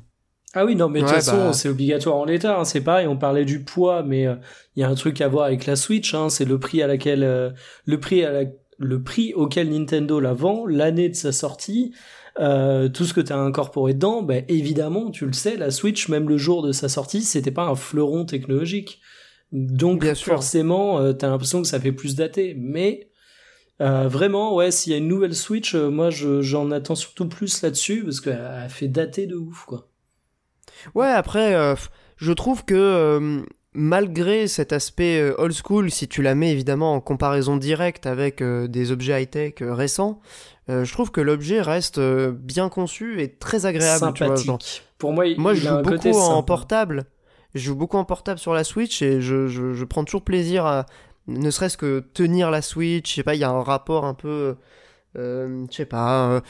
[0.55, 1.53] Ah oui, non, mais de toute façon, bah.
[1.53, 2.59] c'est obligatoire en l'état.
[2.59, 4.37] Hein, c'est pareil, on parlait du poids, mais euh,
[4.75, 6.15] il y a un truc à voir avec la Switch.
[6.15, 7.51] Hein, c'est le prix à laquelle, euh,
[7.85, 8.45] le prix à la,
[8.79, 11.93] le prix auquel Nintendo la vend, l'année de sa sortie.
[12.39, 16.09] Euh, tout ce que tu as incorporé dedans, bah, évidemment, tu le sais, la Switch,
[16.09, 18.99] même le jour de sa sortie, c'était pas un fleuron technologique.
[19.51, 22.55] Donc forcément, euh, tu as l'impression que ça fait plus daté.
[22.57, 23.09] Mais
[23.81, 28.03] euh, vraiment, ouais, s'il y a une nouvelle Switch, moi j'en attends surtout plus là-dessus
[28.03, 29.87] parce qu'elle fait dater de ouf, quoi.
[30.95, 31.75] Ouais, après,
[32.17, 33.43] je trouve que
[33.73, 38.41] malgré cet aspect euh, old school, si tu la mets évidemment en comparaison directe avec
[38.41, 40.19] euh, des objets high-tech euh, récents,
[40.67, 44.13] je trouve que l'objet reste bien conçu et très agréable.
[44.13, 44.57] Tu vois,
[44.97, 47.07] Pour moi, il, moi je joue beaucoup en portable.
[47.53, 50.85] Je joue beaucoup en portable sur la Switch et je, je, prends toujours plaisir à
[51.27, 53.09] ne serait-ce que tenir la Switch.
[53.09, 54.55] Je sais pas, il y a un rapport un peu,
[55.15, 56.41] je sais pas,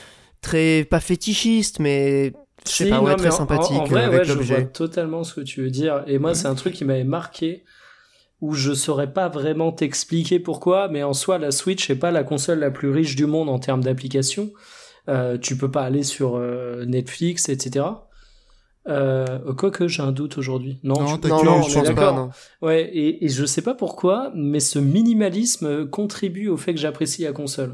[0.41, 2.33] très pas fétichiste, mais
[2.65, 5.61] je sais pas, ouais, très sympathique en, vrai, avec je vois totalement ce que tu
[5.61, 6.03] veux dire.
[6.07, 7.63] Et moi, c'est un truc qui m'avait marqué
[8.41, 12.23] où je saurais pas vraiment t'expliquer pourquoi, mais en soi, la Switch n'est pas la
[12.23, 14.51] console la plus riche du monde en termes d'applications.
[15.09, 17.85] Euh, tu peux pas aller sur euh, Netflix, etc.
[18.87, 20.79] Euh, Quoique j'ai un doute aujourd'hui.
[20.83, 21.27] Non, non, tu...
[21.27, 22.11] non, non, je pense pas.
[22.13, 22.29] Non.
[22.61, 27.23] Ouais, et, et je sais pas pourquoi, mais ce minimalisme contribue au fait que j'apprécie
[27.23, 27.73] la console.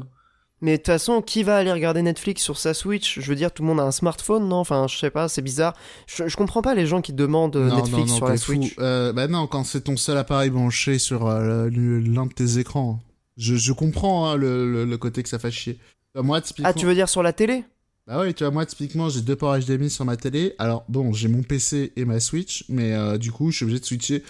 [0.60, 3.20] Mais de toute façon, qui va aller regarder Netflix sur sa Switch?
[3.20, 4.56] Je veux dire, tout le monde a un smartphone, non?
[4.56, 5.74] Enfin, je sais pas, c'est bizarre.
[6.06, 8.74] Je, comprends pas les gens qui demandent euh, Netflix sur la Switch.
[8.80, 12.98] Euh, bah non, quand c'est ton seul appareil branché sur euh, l'un de tes écrans.
[13.36, 15.78] Je, je comprends hein, le, le, côté que ça fait chier.
[16.16, 16.68] moi, typiquement...
[16.68, 17.64] Ah, tu veux dire sur la télé?
[18.08, 20.54] Bah oui, tu vois, moi, typiquement, j'ai deux ports HDMI sur ma télé.
[20.56, 23.84] Alors, bon, j'ai mon PC et ma Switch, mais du coup, je suis obligé de
[23.84, 24.24] switcher.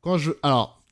[0.00, 0.30] Quand je...
[0.42, 0.82] Alors,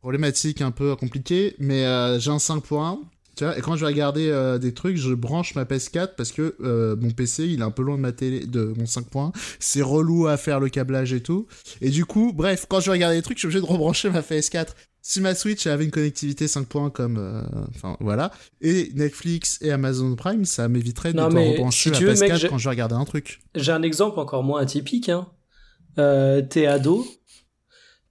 [0.00, 1.80] problématique un peu compliquée, mais
[2.20, 3.00] j'ai un 5.1
[3.36, 6.32] tu vois, et quand je vais regarder euh, des trucs, je branche ma PS4 parce
[6.32, 9.06] que euh, mon PC, il est un peu loin de ma télé, de mon 5
[9.06, 9.32] points.
[9.58, 11.46] C'est relou à faire le câblage et tout.
[11.80, 14.10] Et du coup, bref, quand je vais regarder des trucs, je suis obligé de rebrancher
[14.10, 14.68] ma PS4.
[15.02, 17.42] Si ma Switch avait une connectivité 5 points comme, euh,
[17.74, 18.30] enfin voilà,
[18.62, 22.70] et Netflix et Amazon Prime, ça m'éviterait de devoir rebrancher ma PS4 quand je vais
[22.70, 23.40] regarder un truc.
[23.54, 25.10] J'ai un exemple encore moins atypique.
[25.10, 25.26] Hein.
[25.96, 27.06] T'es ado,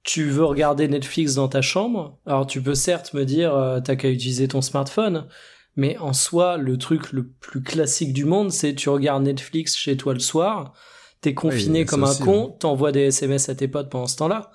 [0.03, 3.95] tu veux regarder Netflix dans ta chambre, alors tu peux certes me dire euh, t'as
[3.95, 5.27] qu'à utiliser ton smartphone,
[5.75, 9.95] mais en soi le truc le plus classique du monde c'est tu regardes Netflix chez
[9.95, 10.73] toi le soir,
[11.21, 12.55] t'es confiné comme un con, hein.
[12.59, 14.51] t'envoies des SMS à tes potes pendant ce temps-là.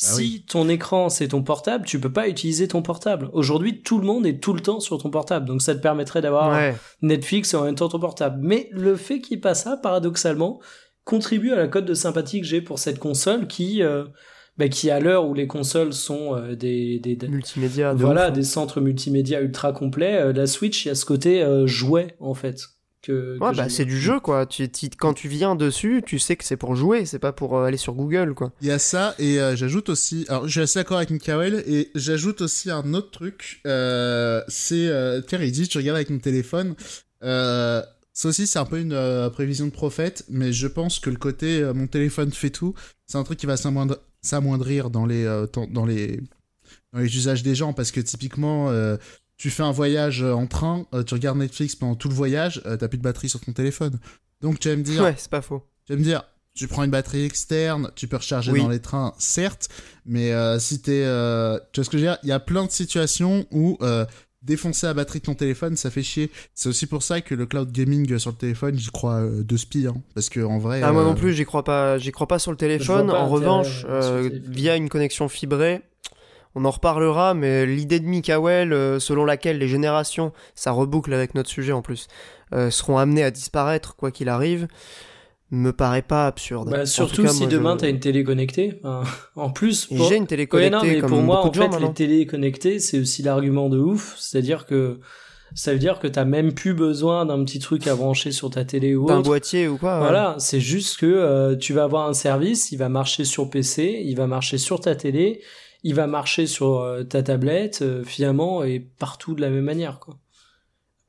[0.00, 3.30] Bah si ton écran c'est ton portable, tu peux pas utiliser ton portable.
[3.32, 6.22] Aujourd'hui, tout le monde est tout le temps sur ton portable, donc ça te permettrait
[6.22, 6.72] d'avoir
[7.02, 8.38] Netflix et en même temps ton portable.
[8.40, 10.60] Mais le fait qu'il passe ça, paradoxalement,
[11.04, 14.04] contribue à la cote de sympathie que j'ai pour cette console qui euh,
[14.58, 18.30] bah, qui à l'heure où les consoles sont euh, des, des, multimédia, voilà, hein.
[18.30, 22.16] des centres multimédia ultra complets, euh, la Switch, il y a ce côté euh, jouet
[22.18, 22.64] en fait.
[23.00, 24.44] Que, ouais, bah, c'est du jeu quoi.
[24.44, 27.76] Tu, quand tu viens dessus, tu sais que c'est pour jouer, c'est pas pour aller
[27.76, 28.50] sur Google quoi.
[28.60, 30.26] Il y a ça et j'ajoute aussi.
[30.28, 33.60] Alors, je suis assez d'accord avec Mikael et j'ajoute aussi un autre truc.
[33.62, 36.74] c'est Pierre il dit tu regardes avec mon téléphone.
[37.22, 37.84] ça
[38.24, 41.86] aussi, c'est un peu une prévision de prophète, mais je pense que le côté mon
[41.86, 42.74] téléphone fait tout,
[43.06, 46.20] c'est un truc qui va s'amoindrir s'amoindrir dans les, euh, dans, les,
[46.92, 48.96] dans les usages des gens parce que typiquement euh,
[49.36, 52.88] tu fais un voyage en train, euh, tu regardes Netflix pendant tout le voyage, t'as
[52.88, 53.98] plus de batterie sur ton téléphone.
[54.40, 55.02] Donc tu vas me dire.
[55.02, 55.64] Ouais, c'est pas faux.
[55.86, 59.14] Tu vas me dire, tu prends une batterie externe, tu peux recharger dans les trains,
[59.18, 59.68] certes,
[60.04, 61.02] mais si t'es.
[61.72, 62.18] tu vois ce que je veux dire?
[62.24, 63.78] Il y a plein de situations où
[64.48, 66.30] défoncer la batterie de ton téléphone, ça fait chier.
[66.54, 69.56] C'est aussi pour ça que le cloud gaming sur le téléphone, j'y crois euh, de
[69.56, 70.80] spi, hein, parce que en vrai.
[70.82, 73.10] Ah moi non euh, plus, j'y crois pas, j'y crois pas sur le téléphone.
[73.10, 75.82] En revanche, euh, via une connexion fibrée,
[76.54, 81.50] on en reparlera, mais l'idée de Mikael, selon laquelle les générations, ça reboucle avec notre
[81.50, 82.08] sujet en plus,
[82.70, 84.66] seront amenées à disparaître quoi qu'il arrive
[85.50, 86.70] me paraît pas absurde.
[86.70, 88.80] Bah, surtout si demain t'as une télé connectée.
[89.36, 91.00] en plus, j'ai une télé connectée.
[91.00, 94.16] pour moi, en fait, les télé connectées, c'est aussi l'argument de ouf.
[94.18, 95.00] C'est-à-dire que
[95.54, 98.64] ça veut dire que t'as même plus besoin d'un petit truc à brancher sur ta
[98.64, 99.98] télé ou d'un boîtier ou quoi.
[99.98, 104.02] Voilà, c'est juste que euh, tu vas avoir un service, il va marcher sur PC,
[104.04, 105.40] il va marcher sur ta télé,
[105.82, 109.98] il va marcher sur euh, ta tablette, euh, finalement, et partout de la même manière,
[110.00, 110.16] quoi.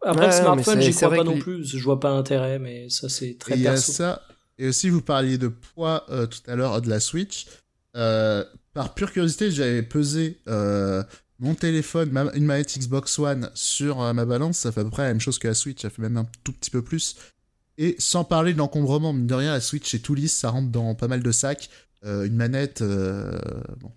[0.01, 1.65] Après, le smartphone, j'y crois pas non plus.
[1.65, 3.91] Je vois pas l'intérêt, mais ça, c'est très perso.
[3.91, 4.21] ça,
[4.59, 7.47] et aussi, vous parliez de poids euh, tout à l'heure de la Switch.
[7.95, 8.43] Euh,
[8.73, 11.01] par pure curiosité, j'avais pesé euh,
[11.39, 14.57] mon téléphone, une manette Xbox One sur ma balance.
[14.57, 15.81] Ça fait à peu près la même chose que la Switch.
[15.81, 17.15] Ça fait même un tout petit peu plus.
[17.77, 20.37] Et sans parler de l'encombrement, mine de rien, la Switch est tout lisse.
[20.37, 21.69] Ça rentre dans pas mal de sacs.
[22.03, 23.91] une manette, bon.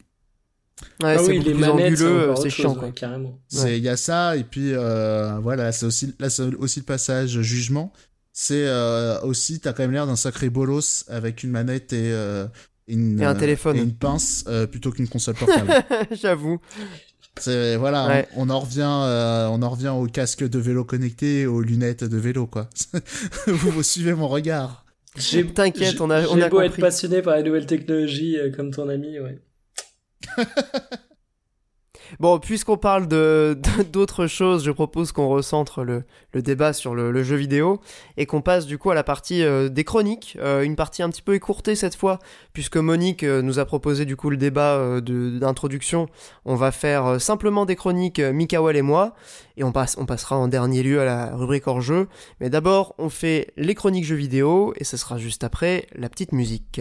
[1.02, 1.98] Ouais, ah oui, les manettes,
[2.40, 2.74] c'est chiant.
[2.92, 3.38] carrément.
[3.52, 7.92] Il y a ça, et puis voilà, c'est aussi, là, c'est aussi le passage jugement
[8.32, 12.46] c'est euh, aussi, t'as quand même l'air d'un sacré bolos avec une manette et, euh,
[12.88, 13.76] une, un téléphone.
[13.76, 15.70] et une pince euh, plutôt qu'une console portable.
[16.10, 16.58] J'avoue.
[17.38, 22.04] C'est voilà, on, en revient, on en revient au casque de vélo connecté, aux lunettes
[22.04, 22.68] de vélo quoi.
[23.46, 24.84] vous, vous suivez mon regard.
[25.54, 26.66] T'inquiète, on a, on a beau compris.
[26.66, 29.38] être passionné par les nouvelles technologies comme ton ami, ouais.
[32.20, 36.04] Bon, puisqu'on parle d'autres choses, je propose qu'on recentre le,
[36.34, 37.80] débat sur le, jeu vidéo
[38.16, 41.08] et qu'on passe du coup à la partie euh, des chroniques, euh, une partie un
[41.08, 42.18] petit peu écourtée cette fois,
[42.52, 46.06] puisque Monique euh, nous a proposé du coup le débat d'introduction.
[46.44, 49.14] On va faire simplement des chroniques, Mikawel et moi,
[49.56, 52.08] et on, on passera en dernier lieu à la rubrique hors jeu.
[52.40, 56.32] Mais d'abord, on fait les chroniques jeux vidéo et ce sera juste après la petite
[56.32, 56.80] musique.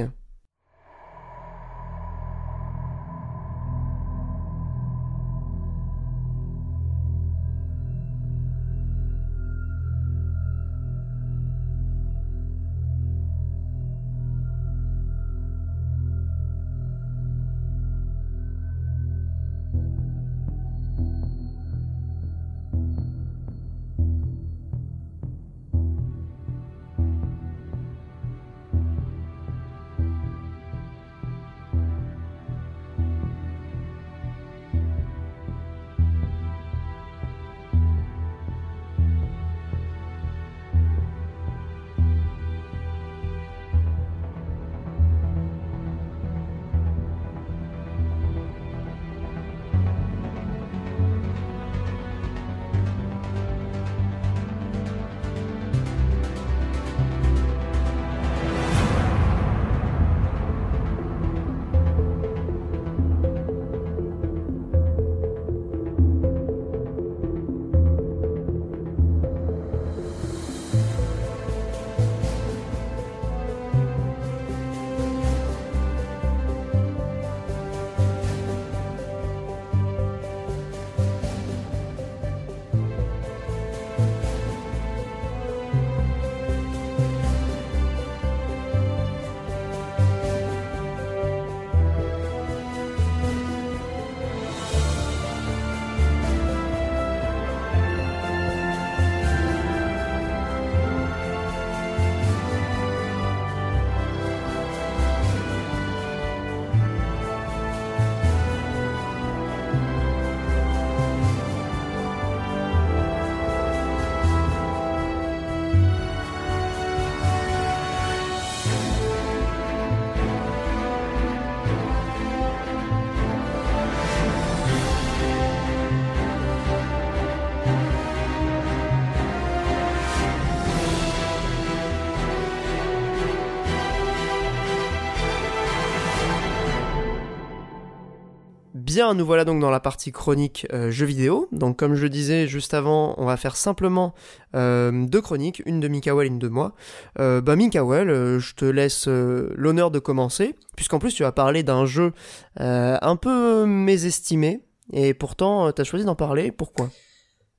[139.02, 141.48] Nous voilà donc dans la partie chronique euh, jeux vidéo.
[141.52, 144.14] Donc comme je le disais juste avant, on va faire simplement
[144.56, 146.76] euh, deux chroniques, une de Mikael et une de moi.
[147.20, 151.64] Euh, bah Mikael, euh, je te laisse l'honneur de commencer, puisqu'en plus tu vas parler
[151.64, 152.14] d'un jeu
[152.58, 154.62] un peu mésestimé,
[154.94, 156.90] et pourtant tu as choisi d'en parler, pourquoi?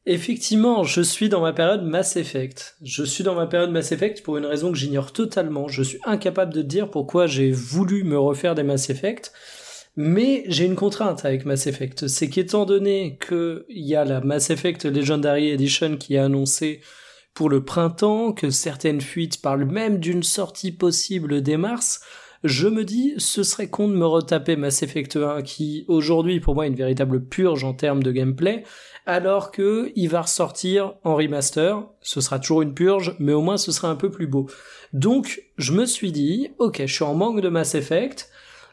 [0.04, 2.76] Effectivement, je suis dans ma période Mass Effect.
[2.82, 5.68] Je suis dans ma période Mass Effect pour une raison que j'ignore totalement.
[5.68, 9.32] Je suis incapable de dire pourquoi j'ai voulu me refaire des Mass Effect.
[9.96, 14.48] Mais j'ai une contrainte avec Mass Effect, c'est qu'étant donné qu'il y a la Mass
[14.48, 16.80] Effect Legendary Edition qui est annoncée
[17.34, 22.00] pour le printemps, que certaines fuites parlent même d'une sortie possible dès mars,
[22.44, 26.54] je me dis ce serait con de me retaper Mass Effect 1 qui aujourd'hui pour
[26.54, 28.64] moi est une véritable purge en termes de gameplay,
[29.06, 33.58] alors que il va ressortir en remaster, ce sera toujours une purge, mais au moins
[33.58, 34.48] ce sera un peu plus beau.
[34.92, 38.30] Donc je me suis dit, ok, je suis en manque de Mass Effect,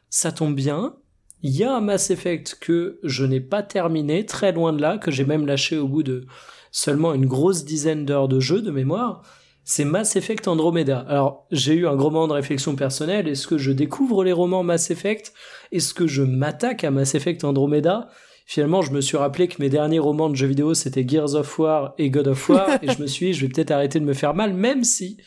[0.09, 0.95] ça tombe bien,
[1.41, 4.97] il y a un Mass Effect que je n'ai pas terminé, très loin de là,
[4.97, 6.25] que j'ai même lâché au bout de
[6.71, 9.23] seulement une grosse dizaine d'heures de jeu de mémoire.
[9.63, 11.05] C'est Mass Effect Andromeda.
[11.07, 13.27] Alors, j'ai eu un gros moment de réflexion personnelle.
[13.27, 15.33] Est-ce que je découvre les romans Mass Effect?
[15.71, 18.09] Est-ce que je m'attaque à Mass Effect Andromeda?
[18.45, 21.59] Finalement, je me suis rappelé que mes derniers romans de jeux vidéo, c'était Gears of
[21.59, 24.05] War et God of War, et je me suis dit, je vais peut-être arrêter de
[24.05, 25.17] me faire mal, même si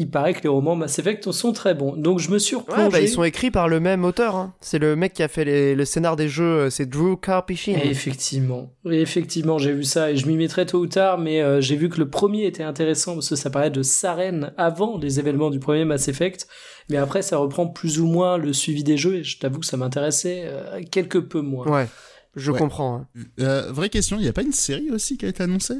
[0.00, 1.94] il paraît que les romans Mass Effect sont très bons.
[1.94, 2.84] Donc je me suis replongé...
[2.84, 4.34] Ouais, bah, ils sont écrits par le même auteur.
[4.34, 4.54] Hein.
[4.62, 7.76] C'est le mec qui a fait le scénar des jeux, euh, c'est Drew Karpyshyn.
[7.84, 11.76] Effectivement, effectivement, j'ai vu ça et je m'y mettrai tôt ou tard, mais euh, j'ai
[11.76, 15.50] vu que le premier était intéressant parce que ça parlait de Saren avant les événements
[15.50, 16.48] du premier Mass Effect,
[16.88, 19.66] mais après ça reprend plus ou moins le suivi des jeux et je t'avoue que
[19.66, 21.68] ça m'intéressait euh, quelque peu moins.
[21.68, 21.88] Ouais,
[22.36, 23.06] je comprends.
[23.36, 23.66] Hein.
[23.70, 25.76] vraie question, il n'y a pas une série aussi qui a été annoncée?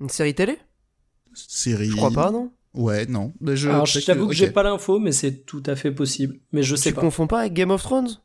[0.00, 0.56] Une série télé?
[1.34, 1.90] Série.
[1.90, 3.32] Je crois pas, non Ouais, non.
[3.40, 6.36] Mais je, Alors, je t'avoue que, j'ai pas l'info, mais c'est tout à fait possible.
[6.52, 7.00] Mais je sais tu pas.
[7.00, 8.18] Tu confonds pas avec Game of Thrones?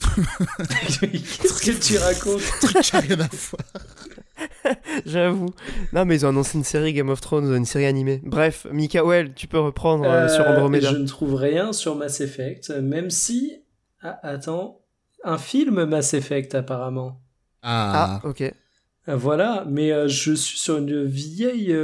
[0.00, 2.42] Qu'est-ce que tu racontes?
[2.60, 4.76] Truc qui a rien à voir.
[5.06, 5.50] J'avoue.
[5.92, 8.20] Non, mais ils ont annoncé une série Game of Thrones, une série animée.
[8.24, 10.92] Bref, Mikael, tu peux reprendre euh, sur Andromeda.
[10.92, 13.62] Je ne trouve rien sur Mass Effect, même si.
[14.02, 14.80] Ah, attends.
[15.24, 17.20] un film Mass Effect apparemment.
[17.62, 18.52] Ah, ah ok.
[19.06, 21.74] Voilà, mais je suis sur une vieille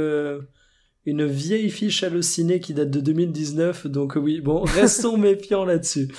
[1.05, 6.09] une vieille fiche hallucinée qui date de 2019, donc oui, bon, restons méfiants là-dessus.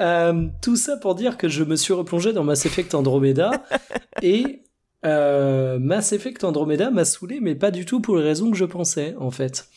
[0.00, 3.64] Euh, tout ça pour dire que je me suis replongé dans Mass Effect Andromeda
[4.22, 4.62] et
[5.04, 8.64] euh, Mass Effect Andromeda m'a saoulé, mais pas du tout pour les raisons que je
[8.64, 9.68] pensais en fait.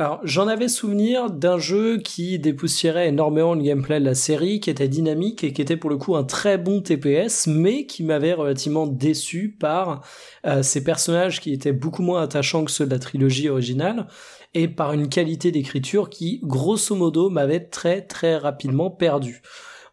[0.00, 4.70] Alors, j'en avais souvenir d'un jeu qui dépoussiérait énormément le gameplay de la série, qui
[4.70, 8.32] était dynamique et qui était pour le coup un très bon TPS, mais qui m'avait
[8.32, 10.04] relativement déçu par
[10.46, 14.06] euh, ces personnages qui étaient beaucoup moins attachants que ceux de la trilogie originale,
[14.54, 19.42] et par une qualité d'écriture qui, grosso modo, m'avait très très rapidement perdu.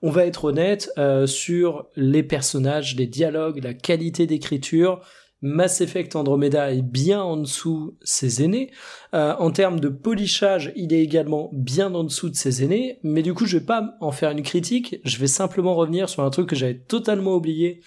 [0.04, 5.02] On va être honnête euh, sur les personnages, les dialogues, la qualité d'écriture,
[5.42, 8.72] Mass Effect Andromeda est bien en dessous ses aînés.
[9.14, 13.00] Euh, en termes de polissage, il est également bien en dessous de ses aînés.
[13.04, 15.00] Mais du coup, je vais pas en faire une critique.
[15.04, 17.82] Je vais simplement revenir sur un truc que j'avais totalement oublié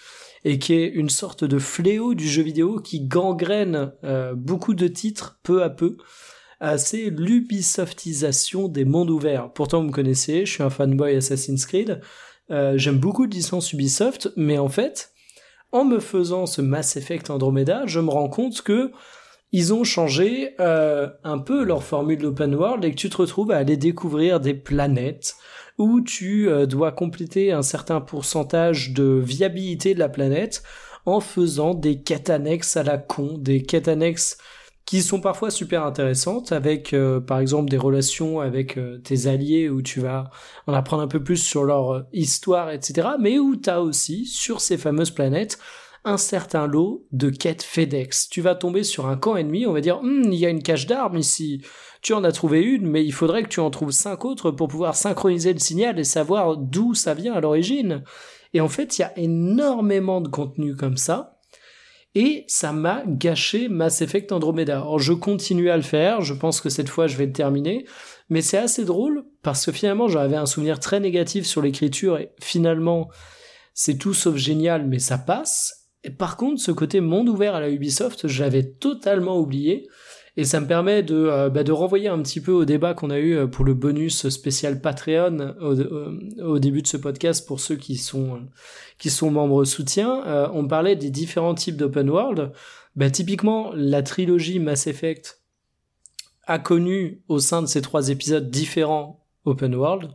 [0.45, 4.87] et qui est une sorte de fléau du jeu vidéo qui gangrène euh, beaucoup de
[4.87, 5.97] titres peu à peu.
[6.61, 9.51] Euh, c'est l'Ubisoftisation des mondes ouverts.
[9.53, 11.99] Pourtant, vous me connaissez, je suis un fanboy Assassin's Creed.
[12.49, 15.11] J'aime beaucoup de licences Ubisoft, mais en fait,
[15.71, 18.91] en me faisant ce Mass Effect Andromeda, je me rends compte que
[19.51, 23.51] ils ont changé euh, un peu leur formule d'open world et que tu te retrouves
[23.51, 25.35] à aller découvrir des planètes
[25.79, 30.61] où tu euh, dois compléter un certain pourcentage de viabilité de la planète
[31.05, 33.87] en faisant des quêtes annexes à la con, des quêtes
[34.89, 39.69] qui sont parfois super intéressantes avec euh, par exemple des relations avec euh, tes alliés
[39.69, 40.31] où tu vas
[40.65, 44.25] en apprendre un peu plus sur leur euh, histoire etc mais où tu as aussi
[44.25, 45.59] sur ces fameuses planètes
[46.05, 48.29] un certain lot de quêtes FedEx.
[48.29, 50.63] Tu vas tomber sur un camp ennemi, on va dire, hum, il y a une
[50.63, 51.61] cache d'armes ici.
[52.01, 54.69] Tu en as trouvé une, mais il faudrait que tu en trouves cinq autres pour
[54.69, 58.05] pouvoir synchroniser le signal et savoir d'où ça vient à l'origine.
[58.53, 61.38] Et en fait, il y a énormément de contenu comme ça
[62.15, 64.77] et ça m'a gâché Mass Effect Andromeda.
[64.77, 67.85] Alors je continue à le faire, je pense que cette fois je vais le terminer,
[68.29, 72.31] mais c'est assez drôle parce que finalement j'avais un souvenir très négatif sur l'écriture et
[72.41, 73.09] finalement
[73.73, 75.87] c'est tout sauf génial mais ça passe.
[76.03, 79.87] Et par contre ce côté monde ouvert à la Ubisoft j'avais totalement oublié
[80.37, 83.09] et ça me permet de, euh, bah, de renvoyer un petit peu au débat qu'on
[83.09, 85.75] a eu euh, pour le bonus spécial Patreon au,
[86.43, 88.41] au, début de ce podcast pour ceux qui sont,
[88.97, 90.23] qui sont membres soutien.
[90.25, 92.51] Euh, on parlait des différents types d'open world.
[92.95, 95.41] Bah, typiquement, la trilogie Mass Effect
[96.45, 100.11] a connu au sein de ces trois épisodes différents open world.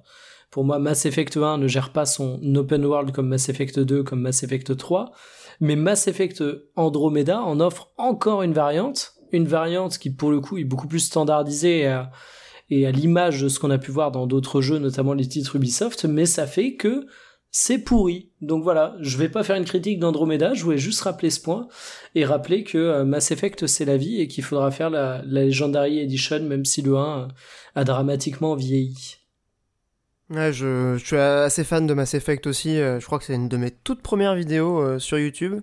[0.51, 4.05] Pour moi, Mass Effect 1 ne gère pas son open world comme Mass Effect 2,
[4.05, 5.13] comme Mass Effect 3.
[5.61, 6.43] Mais Mass Effect
[6.77, 11.01] Andromeda en offre encore une variante une variante qui pour le coup est beaucoup plus
[11.01, 11.91] standardisée
[12.71, 15.57] et à, l'image de ce qu'on a pu voir dans d'autres jeux, notamment les titres
[15.57, 17.07] Ubisoft, mais ça fait que
[17.51, 18.31] c'est pourri.
[18.41, 21.69] Donc voilà, je vais pas faire une critique d'Andromeda, je voulais juste rappeler ce point
[22.15, 26.01] et rappeler que euh, Mass Effect c'est la vie et qu'il faudra faire la, Legendary
[26.01, 27.29] Edition même si le 1
[27.77, 29.19] a dramatiquement vieilli.
[30.31, 33.57] Je, suis assez fan de Mass Effect aussi, euh, je crois que c'est une de
[33.57, 35.61] mes toutes premières vidéos euh, sur YouTube.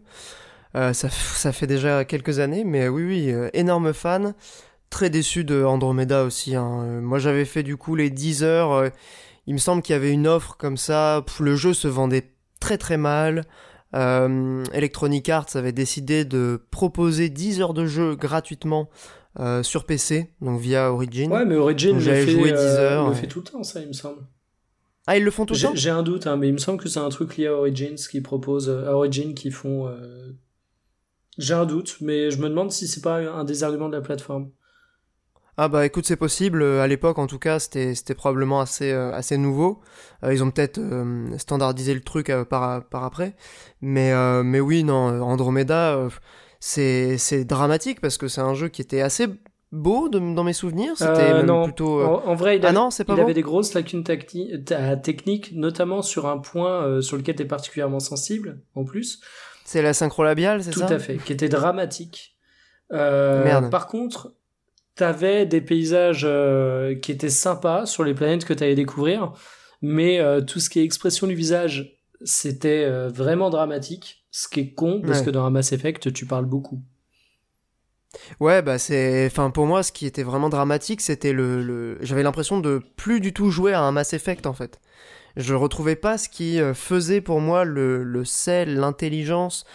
[0.76, 4.34] Euh, ça, ça, fait déjà quelques années, mais oui, oui, euh, énorme fan.
[4.90, 6.56] Très déçu de Andromeda aussi.
[6.56, 6.84] Hein.
[6.84, 8.92] Euh, moi, j'avais fait du coup les 10 heures.
[9.48, 11.26] il me semble qu'il y avait une offre comme ça.
[11.40, 13.46] le jeu se vendait très très mal.
[13.94, 18.90] Electronic Arts avait décidé de proposer 10 heures de jeu gratuitement
[19.64, 21.32] sur PC, donc via Origin.
[21.32, 23.10] Ouais, mais Origin, j'ai joué 10 heures.
[23.10, 24.22] le fait tout le temps, ça, il me semble.
[25.08, 25.72] Ah, ils le font tout le temps?
[25.74, 27.96] J'ai un doute, hein, mais il me semble que c'est un truc lié à Origins
[27.96, 29.90] qui propose, à Origin qui font
[31.42, 34.02] j'ai un doute, mais je me demande si c'est pas un des arguments de la
[34.02, 34.52] plateforme.
[35.58, 36.64] Ah bah écoute, c'est possible.
[36.64, 39.82] À l'époque, en tout cas, c'était c'était probablement assez euh, assez nouveau.
[40.24, 43.36] Euh, ils ont peut-être euh, standardisé le truc par par après,
[43.82, 44.14] mais
[44.44, 46.08] mais oui, non, Andromeda,
[46.60, 49.28] c'est c'est dramatique parce que c'est un jeu qui était assez
[49.72, 50.94] beau dans mes souvenirs.
[50.96, 52.02] C'était plutôt.
[52.02, 56.38] En, vrai, il, ah non, pas il avait des grosses lacunes techniques, notamment sur un
[56.38, 59.22] point sur lequel tu es particulièrement sensible, en plus.
[59.72, 62.36] C'est la synchro labiale, c'est ça Tout à fait, qui était dramatique.
[62.92, 63.72] Euh, Merde.
[63.72, 64.34] Par contre,
[64.96, 69.32] t'avais des paysages euh, qui étaient sympas sur les planètes que t'allais découvrir,
[69.82, 74.26] mais euh, tout ce qui est expression du visage, c'était vraiment dramatique.
[74.30, 76.82] Ce qui est con, parce que dans un Mass Effect, tu parles beaucoup.
[78.42, 79.26] Ouais, bah c'est.
[79.28, 81.64] Enfin, pour moi, ce qui était vraiment dramatique, c'était le.
[81.64, 81.98] le...
[82.02, 84.82] J'avais l'impression de plus du tout jouer à un Mass Effect en fait
[85.38, 89.66] je retrouvais pas ce qui euh, faisait pour moi le, le sel, l'intelligence,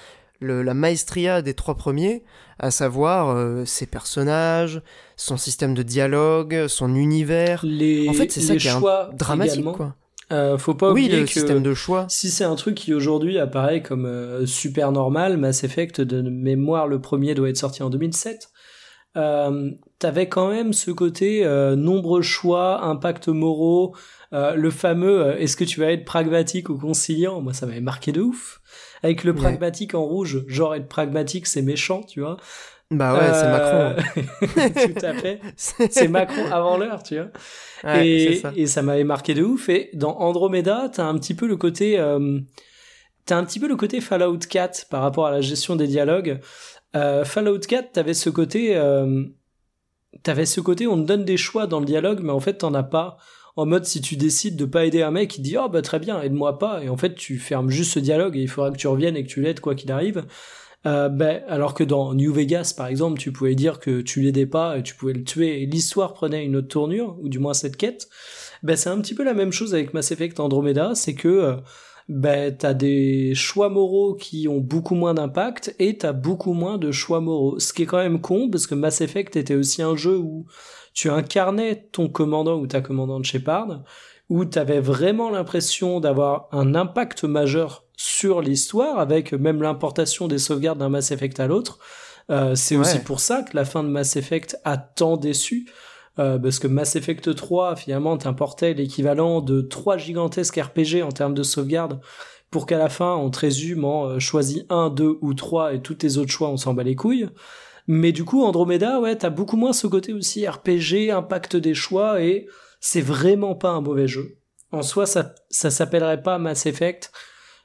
[0.40, 2.22] la maestria des trois premiers,
[2.58, 4.82] à savoir euh, ses personnages,
[5.16, 7.60] son système de dialogue, son univers.
[7.64, 9.94] Les, en fait, c'est ça qui est dramatique, quoi.
[10.32, 12.06] Euh, faut pas oui, oublier le que système de choix.
[12.08, 16.88] si c'est un truc qui aujourd'hui apparaît comme euh, super normal, Mass Effect de mémoire
[16.88, 18.48] le premier doit être sorti en 2007.
[19.16, 21.44] Euh, T'avais quand même ce côté
[21.76, 23.94] nombreux choix, impact moraux,
[24.32, 27.40] euh, le fameux euh, est-ce que tu vas être pragmatique ou conciliant?
[27.40, 28.60] Moi, ça m'avait marqué de ouf.
[29.02, 29.38] Avec le Ouais.
[29.38, 32.36] pragmatique en rouge, genre être pragmatique, c'est méchant, tu vois.
[32.90, 33.94] Bah ouais, c'est Macron.
[33.96, 34.92] Macron.
[34.94, 35.40] Tout à fait.
[35.56, 37.28] C'est Macron avant l'heure, tu vois.
[37.84, 38.52] Ouais, et, ça.
[38.54, 39.68] et ça m'avait marqué de ouf.
[39.68, 42.38] Et dans Andromeda, t'as un petit peu le côté, euh,
[43.24, 46.38] t'as un petit peu le côté Fallout 4 par rapport à la gestion des dialogues.
[46.94, 49.24] Euh, Fallout 4, t'avais ce côté, euh,
[50.22, 52.72] t'avais ce côté, on te donne des choix dans le dialogue, mais en fait t'en
[52.74, 53.16] as pas.
[53.56, 55.98] En mode, si tu décides de pas aider un mec, il dit oh bah très
[55.98, 58.76] bien, aide-moi pas, et en fait tu fermes juste ce dialogue et il faudra que
[58.76, 60.26] tu reviennes et que tu l'aides quoi qu'il arrive.
[60.84, 64.46] Euh, ben, alors que dans New Vegas, par exemple, tu pouvais dire que tu l'aidais
[64.46, 67.54] pas et tu pouvais le tuer et l'histoire prenait une autre tournure, ou du moins
[67.54, 68.08] cette quête.
[68.62, 71.56] Ben, c'est un petit peu la même chose avec Mass Effect Andromeda, c'est que euh,
[72.08, 76.92] ben, t'as des choix moraux qui ont beaucoup moins d'impact et t'as beaucoup moins de
[76.92, 77.58] choix moraux.
[77.58, 80.46] Ce qui est quand même con, parce que Mass Effect était aussi un jeu où
[80.96, 83.82] tu incarnais ton commandant ou ta commandante Shepard,
[84.30, 90.78] où t'avais vraiment l'impression d'avoir un impact majeur sur l'histoire, avec même l'importation des sauvegardes
[90.78, 91.78] d'un Mass Effect à l'autre.
[92.30, 92.80] Euh, c'est Ouais.
[92.80, 95.68] aussi pour ça que la fin de Mass Effect a tant déçu.
[96.18, 101.34] Euh, parce que Mass Effect 3, finalement, t'importait l'équivalent de trois gigantesques RPG en termes
[101.34, 102.00] de sauvegarde,
[102.50, 105.82] pour qu'à la fin, on te résume en euh, choisis un, deux ou trois, et
[105.82, 107.28] tous tes autres choix, on s'en bat les couilles.
[107.86, 112.20] Mais du coup, Andromeda, ouais, t'as beaucoup moins ce côté aussi RPG, impact des choix,
[112.22, 112.46] et
[112.80, 114.38] c'est vraiment pas un mauvais jeu.
[114.72, 117.12] En soi, ça, ça s'appellerait pas Mass Effect.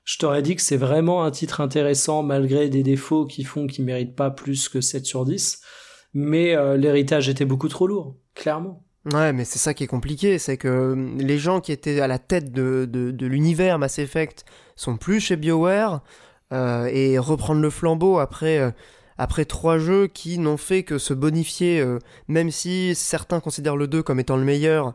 [0.04, 3.86] Je t'aurais dit que c'est vraiment un titre intéressant, malgré des défauts qui font qu'il
[3.86, 5.62] mérite pas plus que 7 sur 10.
[6.14, 8.84] Mais euh, l'héritage était beaucoup trop lourd, clairement.
[9.12, 12.08] Ouais, mais c'est ça qui est compliqué, c'est que euh, les gens qui étaient à
[12.08, 14.46] la tête de, de, l'univers Mass Effect
[14.76, 16.04] sont plus chez BioWare
[16.54, 18.74] euh, et reprendre le flambeau après,
[19.22, 23.88] après trois jeux qui n'ont fait que se bonifier, euh, même si certains considèrent le
[23.88, 24.94] 2 comme étant le meilleur.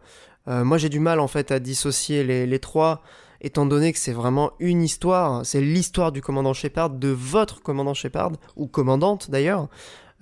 [0.48, 3.02] euh, moi j'ai du mal en fait à dissocier les, trois,
[3.40, 7.94] étant donné que c'est vraiment une histoire, c'est l'histoire du commandant Shepard, de votre commandant
[7.94, 9.68] Shepard, ou commandante d'ailleurs,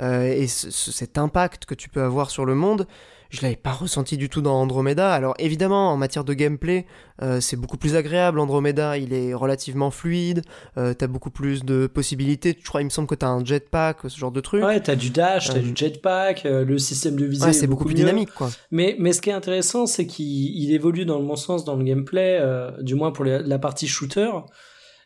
[0.02, 2.86] euh, et ce- ce- cet impact que tu peux avoir sur le monde,
[3.34, 5.12] je l'avais pas ressenti du tout dans Andromeda.
[5.12, 6.86] Alors évidemment, en matière de gameplay,
[7.22, 8.38] euh, c'est beaucoup plus agréable.
[8.40, 10.42] Andromeda, il est relativement fluide.
[10.78, 12.56] Euh, t'as beaucoup plus de possibilités.
[12.58, 14.62] Je crois, il me semble que t'as un jetpack, ce genre de truc.
[14.64, 17.66] Ouais, t'as du dash, t'as Euh, du jetpack, le système de visée Ouais, est c'est
[17.66, 18.00] beaucoup plus mieux.
[18.00, 18.50] dynamique, quoi.
[18.70, 21.76] Mais, mais ce qui est intéressant, c'est qu'il il évolue dans le bon sens dans
[21.76, 22.40] le gameplay,
[22.80, 24.30] du moins pour la partie shooter,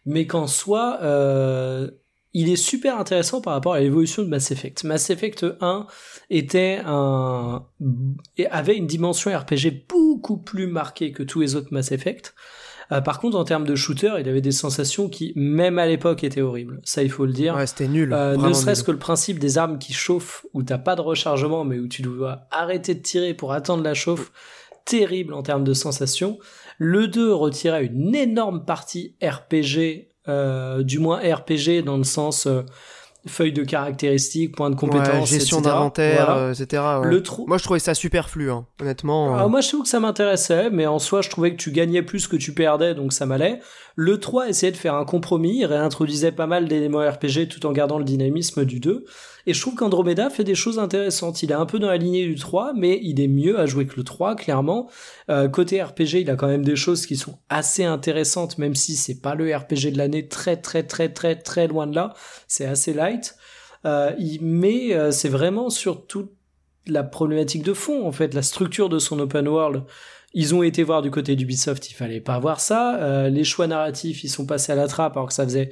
[0.06, 0.98] mais qu'en soi,
[2.40, 4.84] il est super intéressant par rapport à l'évolution de Mass Effect.
[4.84, 5.86] Mass Effect 1
[6.30, 7.64] était un,
[8.36, 12.36] et avait une dimension RPG beaucoup plus marquée que tous les autres Mass Effect.
[12.92, 16.22] Euh, par contre, en termes de shooter, il avait des sensations qui, même à l'époque,
[16.22, 16.80] étaient horribles.
[16.84, 17.56] Ça, il faut le dire.
[17.56, 18.12] Ouais, c'était nul.
[18.12, 21.64] Euh, ne serait-ce que le principe des armes qui chauffent, où t'as pas de rechargement,
[21.64, 24.30] mais où tu dois arrêter de tirer pour attendre la chauffe,
[24.84, 26.38] terrible en termes de sensations.
[26.78, 30.06] Le 2 retirait une énorme partie RPG,
[30.82, 32.62] du moins RPG dans le sens euh,
[33.26, 35.70] feuille de caractéristiques, point de Ouais, compétences, gestion etc.
[35.74, 36.40] d'inventaire, Voilà.
[36.40, 36.82] euh, etc.
[37.02, 37.08] ouais.
[37.08, 37.46] Le trou.
[37.46, 38.64] Moi, je trouvais ça superflu, hein.
[38.80, 39.32] honnêtement.
[39.32, 39.36] euh.
[39.36, 42.02] Alors, moi, je trouve que ça m'intéressait, mais en soi, je trouvais que tu gagnais
[42.02, 43.60] plus que tu perdais, donc ça m'allait.
[44.00, 47.72] Le 3 essayait de faire un compromis, il réintroduisait pas mal d'éléments RPG tout en
[47.72, 49.04] gardant le dynamisme du 2.
[49.46, 51.42] Et je trouve qu'Andromeda fait des choses intéressantes.
[51.42, 53.88] Il est un peu dans la lignée du 3, mais il est mieux à jouer
[53.88, 54.88] que le 3, clairement.
[55.30, 58.94] Euh, côté RPG, il a quand même des choses qui sont assez intéressantes, même si
[58.94, 62.14] c'est pas le RPG de l'année, très très très très très loin de là.
[62.46, 63.34] C'est assez light.
[63.84, 66.30] Euh, mais euh, c'est vraiment sur toute
[66.86, 69.82] la problématique de fond, en fait, la structure de son open world.
[70.40, 72.96] Ils ont été voir du côté d'Ubisoft, il fallait pas voir ça.
[73.02, 75.70] Euh, les choix narratifs, ils sont passés à la trappe alors que ça faisait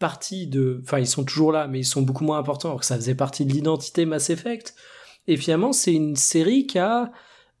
[0.00, 0.80] partie de...
[0.82, 3.14] Enfin, ils sont toujours là, mais ils sont beaucoup moins importants alors que ça faisait
[3.14, 4.74] partie de l'identité Mass Effect.
[5.28, 7.12] Et finalement, c'est une série qui a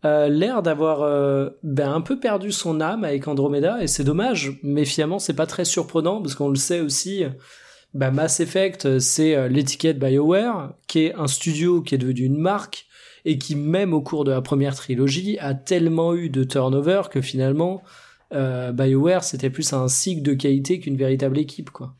[0.04, 4.58] euh, l'air d'avoir euh, ben, un peu perdu son âme avec Andromeda, et c'est dommage,
[4.64, 7.22] mais finalement, c'est pas très surprenant, parce qu'on le sait aussi...
[7.94, 12.87] Bah, Mass Effect, c'est l'étiquette BioWare, qui est un studio qui est devenu une marque,
[13.24, 17.20] et qui, même au cours de la première trilogie, a tellement eu de turnover que
[17.20, 17.82] finalement,
[18.32, 21.94] euh, BioWare, c'était plus un cycle de qualité qu'une véritable équipe, quoi.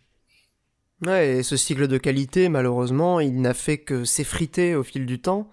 [1.07, 5.21] Ouais, et ce cycle de qualité, malheureusement, il n'a fait que s'effriter au fil du
[5.21, 5.49] temps.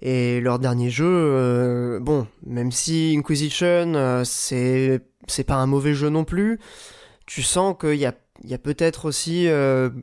[0.00, 5.94] Et leur dernier jeu, euh, bon, même si Inquisition, euh, c'est c'est pas un mauvais
[5.94, 6.58] jeu non plus,
[7.26, 8.14] tu sens qu'il y a
[8.44, 9.48] il y a peut-être aussi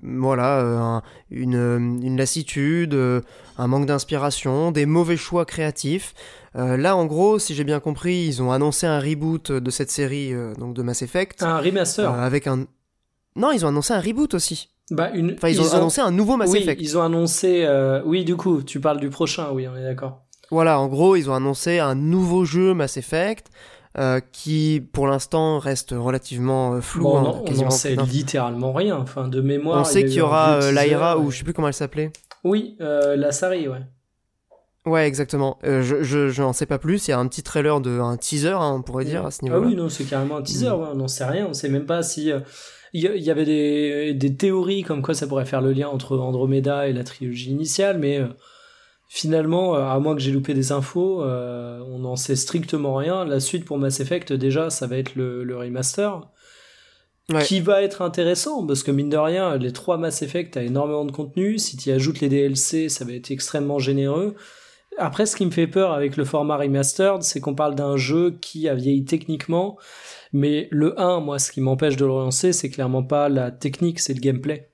[0.04, 2.98] voilà une, une, lassitude,
[3.58, 6.14] un manque d'inspiration, des mauvais choix créatifs.
[6.56, 10.34] là, en gros, si j'ai bien compris, ils ont annoncé un reboot de cette série
[10.58, 11.44] donc de Mass Effect.
[11.44, 12.12] Un remaster.
[12.12, 12.66] avec un.
[13.36, 14.70] Non, ils ont annoncé un reboot aussi.
[14.89, 15.34] Bah, une...
[15.34, 16.82] Enfin, ils, ont, annoncé un nouveau Mass oui, Effect.
[16.82, 17.68] Ils ont annoncé.
[18.06, 19.50] Oui, du coup, tu parles du prochain.
[19.54, 20.24] Oui, on est d'accord.
[20.52, 23.48] Voilà, en gros, ils ont annoncé un nouveau jeu Mass Effect.
[23.98, 27.04] Euh, qui pour l'instant reste relativement euh, flou.
[27.04, 28.96] Bon, on, sait littéralement rien.
[28.96, 29.82] Enfin, de mémoire.
[29.82, 32.12] On sait qu'il y aura euh, Lyra ou je sais plus comment elle s'appelait.
[32.46, 33.82] Oui, la Sari, ouais.
[34.86, 35.60] Ouais, exactement.
[35.64, 37.08] je, je, n'en sais pas plus.
[37.08, 39.44] Il y a un petit trailer de un teaser, hein, on pourrait dire à ce
[39.44, 39.62] niveau-là.
[39.64, 40.70] Ah oui, non, c'est carrément un teaser.
[40.70, 40.80] Mm.
[40.80, 41.48] Ouais, on n'en sait rien.
[41.50, 42.32] On sait même pas si.
[42.94, 46.88] Il y, avait des, des, théories comme quoi ça pourrait faire le lien entre Andromeda
[46.88, 48.22] et la trilogie initiale, mais
[49.14, 53.26] finalement, euh, à moins que j'ai loupé des infos, euh, on n'en sait strictement rien.
[53.26, 56.22] La suite pour Mass Effect, déjà, ça va être le, remaster.
[57.43, 61.03] Qui va être intéressant, parce que mine de rien, les trois Mass Effect a énormément
[61.03, 61.59] de contenu.
[61.59, 64.36] Si tu ajoutes les DLC, ça va être extrêmement généreux.
[64.97, 68.38] Après, ce qui me fait peur avec le format remastered, c'est qu'on parle d'un jeu
[68.39, 69.78] qui a vieilli techniquement,
[70.32, 73.99] mais le 1, moi, ce qui m'empêche de le relancer, c'est clairement pas la technique,
[73.99, 74.70] c'est le gameplay.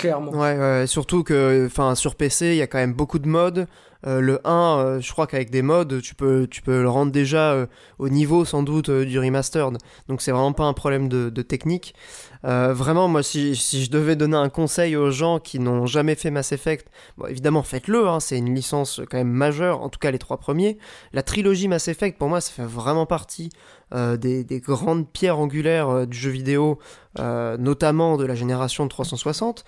[0.00, 0.32] Clairement.
[0.32, 3.66] Ouais, ouais surtout que enfin sur PC, il y a quand même beaucoup de modes.
[4.06, 7.12] Euh, le 1, euh, je crois qu'avec des modes, tu peux, tu peux le rendre
[7.12, 7.66] déjà euh,
[7.98, 9.76] au niveau sans doute du remastered.
[10.08, 11.94] Donc c'est vraiment pas un problème de, technique.
[12.42, 16.30] vraiment, moi, si, si, je devais donner un conseil aux gens qui n'ont jamais fait
[16.30, 16.86] Mass Effect,
[17.16, 18.08] bon, évidemment, faites-le.
[18.08, 20.78] Hein, c'est une licence quand même majeure, en tout cas les trois premiers.
[21.12, 23.50] La trilogie Mass Effect, pour moi, ça fait vraiment partie
[23.92, 26.78] des, des, grandes pierres angulaires du jeu vidéo,
[27.18, 29.64] notamment de la génération de 360.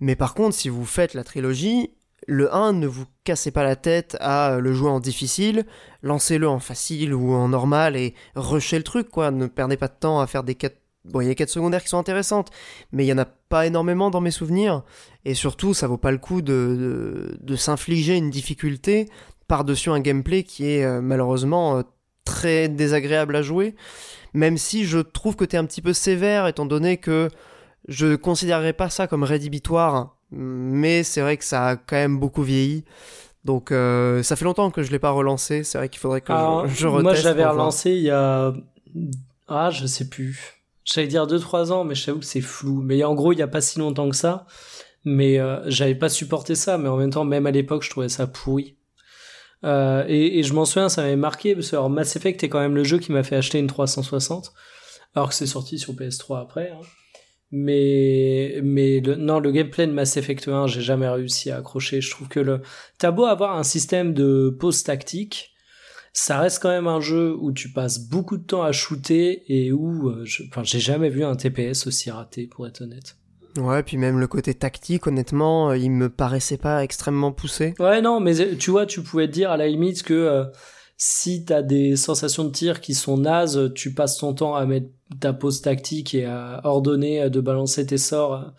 [0.00, 1.90] Mais par contre, si vous faites la trilogie,
[2.26, 5.66] le 1, ne vous cassez pas la tête à le jouer en difficile,
[6.02, 9.30] lancez-le en facile ou en normal et rushez le truc, quoi.
[9.30, 10.80] Ne perdez pas de temps à faire des quêtes.
[11.04, 12.50] Bon, il y a quêtes secondaires qui sont intéressantes,
[12.90, 14.84] mais il y en a pas énormément dans mes souvenirs.
[15.26, 19.10] Et surtout, ça vaut pas le coup de, de, s'infliger une difficulté
[19.46, 21.82] par-dessus un gameplay qui est euh, malheureusement euh,
[22.24, 23.74] très désagréable à jouer.
[24.32, 27.28] Même si je trouve que tu es un petit peu sévère, étant donné que
[27.86, 32.42] je considérerais pas ça comme rédhibitoire mais c'est vrai que ça a quand même beaucoup
[32.42, 32.84] vieilli.
[33.44, 35.64] Donc euh, ça fait longtemps que je l'ai pas relancé.
[35.64, 36.32] C'est vrai qu'il faudrait que
[36.66, 37.02] je, je reteste.
[37.02, 38.52] Moi, j'avais relancé il y a
[39.48, 40.62] ah je sais plus.
[40.84, 42.80] J'allais dire 2-3 ans, mais je t'avoue que c'est flou.
[42.82, 44.46] Mais en gros, il y a pas si longtemps que ça.
[45.04, 46.78] Mais euh, j'avais pas supporté ça.
[46.78, 48.76] Mais en même temps, même à l'époque, je trouvais ça pourri.
[49.64, 52.50] Euh, et, et, je m'en souviens, ça m'avait marqué parce que alors, Mass Effect est
[52.50, 54.52] quand même le jeu qui m'a fait acheter une 360,
[55.14, 56.70] alors que c'est sorti sur PS3 après.
[56.70, 56.84] Hein
[57.56, 62.00] mais mais le, non le gameplay de Mass Effect 1 j'ai jamais réussi à accrocher
[62.00, 62.62] je trouve que le
[62.98, 65.52] t'as beau avoir un système de pause tactique
[66.12, 69.70] ça reste quand même un jeu où tu passes beaucoup de temps à shooter et
[69.70, 73.16] où euh, enfin j'ai jamais vu un TPS aussi raté pour être honnête
[73.56, 77.72] Ouais, puis même le côté tactique, honnêtement, euh, il me paraissait pas extrêmement poussé.
[77.78, 80.46] Ouais, non, mais euh, tu vois, tu pouvais te dire à la limite que
[80.96, 84.88] si t'as des sensations de tir qui sont nazes, tu passes ton temps à mettre
[85.20, 88.54] ta pause tactique et à ordonner de balancer tes sorts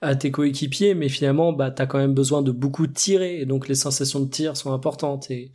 [0.00, 3.68] à, tes coéquipiers, mais finalement, bah, t'as quand même besoin de beaucoup tirer, et donc
[3.68, 5.52] les sensations de tir sont importantes, et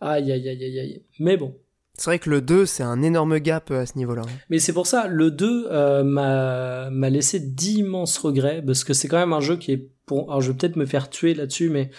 [0.00, 1.02] aïe aïe aïe aïe aïe.
[1.18, 1.54] Mais bon.
[1.94, 4.20] C'est vrai que le 2, c'est un énorme gap euh, à ce niveau-là.
[4.50, 9.08] Mais c'est pour ça, le 2 euh, m'a, m'a laissé d'immenses regrets, parce que c'est
[9.08, 11.70] quand même un jeu qui est pour, alors je vais peut-être me faire tuer là-dessus,
[11.70, 11.90] mais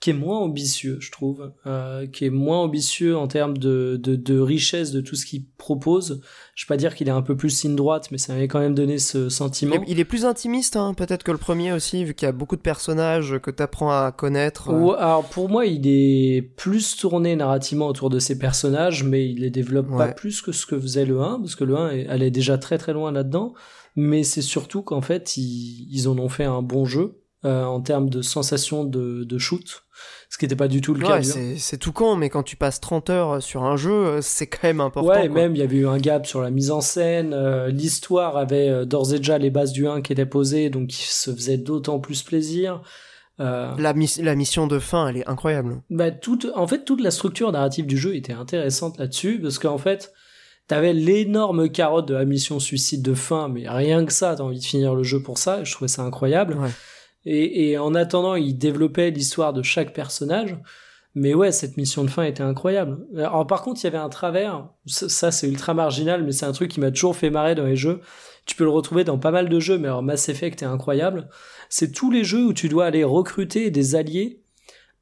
[0.00, 4.16] qui est moins ambitieux, je trouve, euh, qui est moins ambitieux en termes de, de,
[4.16, 6.22] de richesse de tout ce qu'il propose.
[6.54, 8.60] Je vais pas dire qu'il est un peu plus signe droite, mais ça m'avait quand
[8.60, 9.76] même donné ce sentiment.
[9.86, 12.56] Il est, plus intimiste, hein, peut-être que le premier aussi, vu qu'il y a beaucoup
[12.56, 14.72] de personnages que tu apprends à connaître.
[14.72, 19.40] Ou, alors pour moi, il est plus tourné narrativement autour de ces personnages, mais il
[19.40, 22.30] les développe pas plus que ce que faisait le 1, parce que le 1 allait
[22.30, 23.52] déjà très très loin là-dedans.
[23.96, 27.80] Mais c'est surtout qu'en fait, ils, ils en ont fait un bon jeu euh, en
[27.80, 29.84] termes de sensation de, de shoot,
[30.30, 31.20] ce qui n'était pas du tout le cas.
[31.22, 34.68] C'est tout con, mais quand tu passes 30 heures sur un jeu, euh, c'est quand
[34.68, 35.10] même important.
[35.10, 38.36] Ouais, même il y avait eu un gap sur la mise en scène, euh, l'histoire
[38.36, 41.58] avait d'ores et déjà les bases du 1 qui étaient posées, donc il se faisait
[41.58, 42.80] d'autant plus plaisir.
[43.38, 45.80] La, la, mission de fin, elle est incroyable.
[45.88, 49.78] Bah, toute, en fait, toute la structure narrative du jeu était intéressante là-dessus, parce qu'en
[49.78, 50.12] fait,
[50.66, 54.58] t'avais l'énorme carotte de la mission suicide de fin, mais rien que ça, t'as envie
[54.58, 56.58] de finir le jeu pour ça, et je trouvais ça incroyable.
[56.58, 56.68] Ouais.
[57.26, 60.56] Et, et en attendant, il développait l'histoire de chaque personnage.
[61.14, 62.98] Mais ouais, cette mission de fin était incroyable.
[63.16, 66.52] Alors par contre, il y avait un travers, ça, c'est ultra marginal, mais c'est un
[66.52, 68.00] truc qui m'a toujours fait marrer dans les jeux.
[68.46, 71.28] Tu peux le retrouver dans pas mal de jeux, mais alors Mass Effect est incroyable.
[71.68, 74.40] C'est tous les jeux où tu dois aller recruter des alliés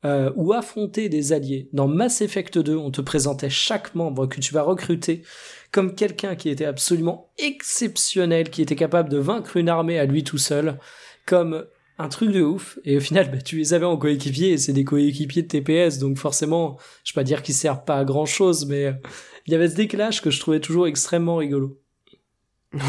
[0.05, 1.69] euh, ou affronter des alliés.
[1.75, 5.23] Dans Mass Effect 2, on te présentait chaque membre que tu vas recruter
[5.73, 10.25] comme quelqu'un qui était absolument exceptionnel, qui était capable de vaincre une armée à lui
[10.25, 10.79] tout seul,
[11.27, 11.67] comme
[11.99, 12.79] un truc de ouf.
[12.85, 15.99] Et au final, bah, tu les avais en coéquipier, et c'est des coéquipiers de TPS,
[15.99, 18.93] donc forcément, je vais pas dire qu'ils servent pas à grand chose, mais euh,
[19.47, 21.81] il y avait ce décalage que je trouvais toujours extrêmement rigolo.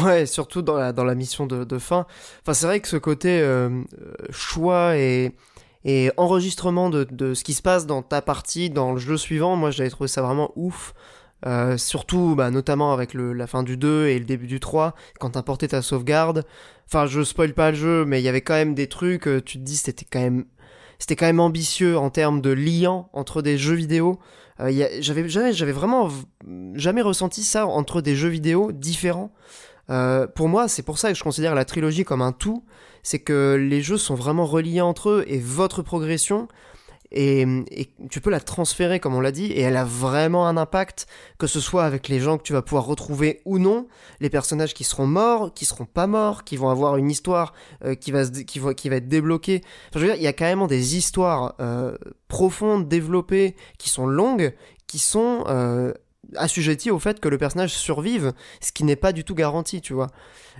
[0.04, 2.06] Ouais, surtout dans la, dans la mission de, de fin.
[2.42, 3.82] Enfin, c'est vrai que ce côté euh,
[4.28, 5.32] choix et,
[5.84, 9.56] et enregistrement de, de ce qui se passe dans ta partie, dans le jeu suivant,
[9.56, 10.94] moi j'avais trouvé ça vraiment ouf.
[11.46, 15.30] Euh, surtout, bah, notamment avec la fin du 2 et le début du 3, quand
[15.30, 16.44] t'as porté ta sauvegarde.
[16.92, 19.40] Enfin, je spoil pas le jeu, mais il y avait quand même des trucs, euh,
[19.40, 20.46] tu te dis, c'était quand même,
[20.98, 24.18] c'était quand même ambitieux en termes de liant entre des jeux vidéo.
[24.58, 26.08] Euh, j'avais, j'avais, j'avais vraiment
[26.74, 29.32] jamais ressenti ça entre des jeux vidéo différents.
[29.88, 32.64] Euh, pour moi, c'est pour ça que je considère la trilogie comme un tout.
[33.04, 36.48] C'est que les jeux sont vraiment reliés entre eux et votre progression,
[37.12, 37.44] et,
[38.08, 41.06] tu peux la transférer comme on l'a dit et elle a vraiment un impact
[41.38, 43.88] que ce soit avec les gens que tu vas pouvoir retrouver ou non
[44.20, 47.52] les personnages qui seront morts qui seront pas morts qui vont avoir une histoire
[47.84, 49.62] euh, qui va qui va qui va être débloquée.
[49.88, 51.96] Enfin, je veux dire il y a carrément des histoires euh,
[52.28, 54.54] profondes développées qui sont longues
[54.86, 55.92] qui sont euh,
[56.36, 59.94] assujetties au fait que le personnage survive ce qui n'est pas du tout garanti tu
[59.94, 60.08] vois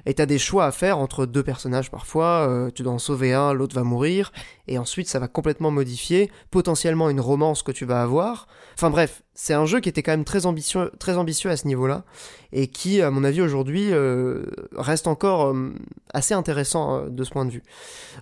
[0.06, 3.32] et t'as des choix à faire entre deux personnages parfois, euh, tu dois en sauver
[3.32, 4.32] un, l'autre va mourir,
[4.68, 8.46] et ensuite ça va complètement modifier potentiellement une romance que tu vas avoir.
[8.74, 11.66] Enfin bref, c'est un jeu qui était quand même très ambitieux, très ambitieux à ce
[11.66, 12.04] niveau-là,
[12.52, 14.42] et qui, à mon avis, aujourd'hui, euh,
[14.76, 15.72] reste encore euh,
[16.12, 17.62] assez intéressant de ce point de vue.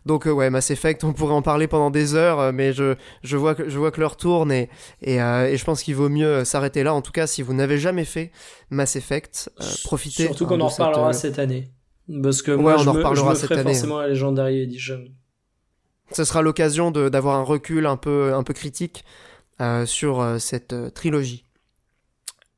[0.06, 3.56] Donc ouais, Mass Effect, on pourrait en parler pendant des heures, mais je, je vois
[3.56, 4.70] que, je vois que l'heure tourne, et,
[5.02, 6.94] et, et je pense qu'il vaut mieux s'arrêter là.
[6.94, 8.30] En tout cas, si vous n'avez jamais fait
[8.70, 9.50] Mass Effect,
[9.82, 10.26] profitez.
[10.26, 11.72] Surtout qu'on en reparlera cette année.
[12.22, 13.72] Parce que moi, on je en reparlera je me cette année.
[13.72, 15.00] forcément la Legendary Edition.
[16.12, 19.27] Ce sera l'occasion d'avoir un recul un peu, un peu critique euh,
[19.86, 21.44] sur euh, cette euh, trilogie.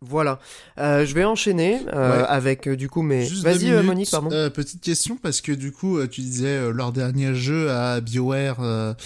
[0.02, 0.39] Voilà.
[0.78, 3.27] Euh, je vais enchaîner euh, avec du coup mes.
[3.43, 4.31] Vas-y Monique, pardon.
[4.51, 8.97] petite question parce que du coup tu disais leur dernier jeu à Bioware,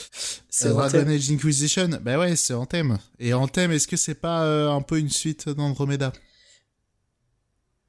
[0.49, 1.89] c'est Dragon Age Inquisition.
[2.01, 2.99] Bah ouais, c'est Anthem.
[3.19, 6.13] Et Anthem, est-ce que c'est pas un peu une suite d'Andromeda?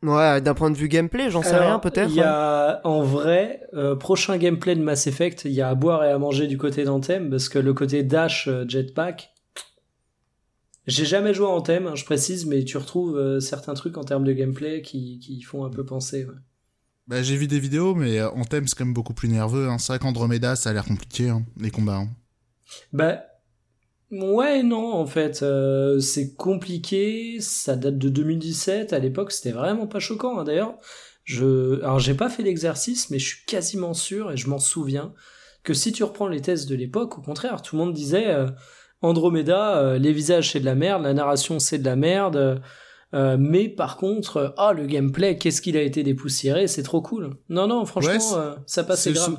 [0.05, 2.09] Ouais, d'un point de vue gameplay, j'en sais rien peut-être.
[2.09, 5.75] Il y a en vrai euh, prochain gameplay de Mass Effect, il y a à
[5.75, 9.31] boire et à manger du côté d'Anthem parce que le côté dash euh, jetpack.
[10.87, 14.03] J'ai jamais joué à Anthem, hein, je précise, mais tu retrouves euh, certains trucs en
[14.03, 16.25] termes de gameplay qui, qui font un peu penser.
[16.25, 16.35] Ouais.
[17.07, 19.67] Bah, j'ai vu des vidéos, mais Anthem c'est quand même beaucoup plus nerveux.
[19.69, 19.77] Hein.
[19.77, 21.97] C'est vrai qu'Andromeda ça a l'air compliqué hein, les combats.
[21.97, 22.09] Hein.
[22.93, 23.23] Bah
[24.11, 27.37] Ouais, non, en fait, euh, c'est compliqué.
[27.41, 28.93] Ça date de 2017.
[28.93, 30.39] À l'époque, c'était vraiment pas choquant.
[30.39, 30.43] Hein.
[30.43, 30.77] D'ailleurs,
[31.23, 35.13] je, alors j'ai pas fait l'exercice, mais je suis quasiment sûr et je m'en souviens
[35.63, 38.47] que si tu reprends les tests de l'époque, au contraire, tout le monde disait euh,
[39.01, 42.61] Andromeda, euh, les visages c'est de la merde, la narration c'est de la merde.
[43.13, 47.37] mais par contre, ah le gameplay, qu'est-ce qu'il a été dépoussiéré, c'est trop cool.
[47.49, 49.37] Non non, franchement, ça passait grave.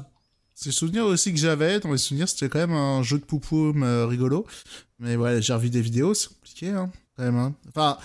[0.56, 1.80] C'est le souvenir aussi que j'avais.
[1.80, 4.46] Dans les souvenirs, c'était quand même un jeu de poupoum euh, rigolo.
[4.98, 7.36] Mais ouais, j'ai revu des vidéos, c'est compliqué, hein, quand même.
[7.36, 7.54] Hein.
[7.68, 7.98] Enfin,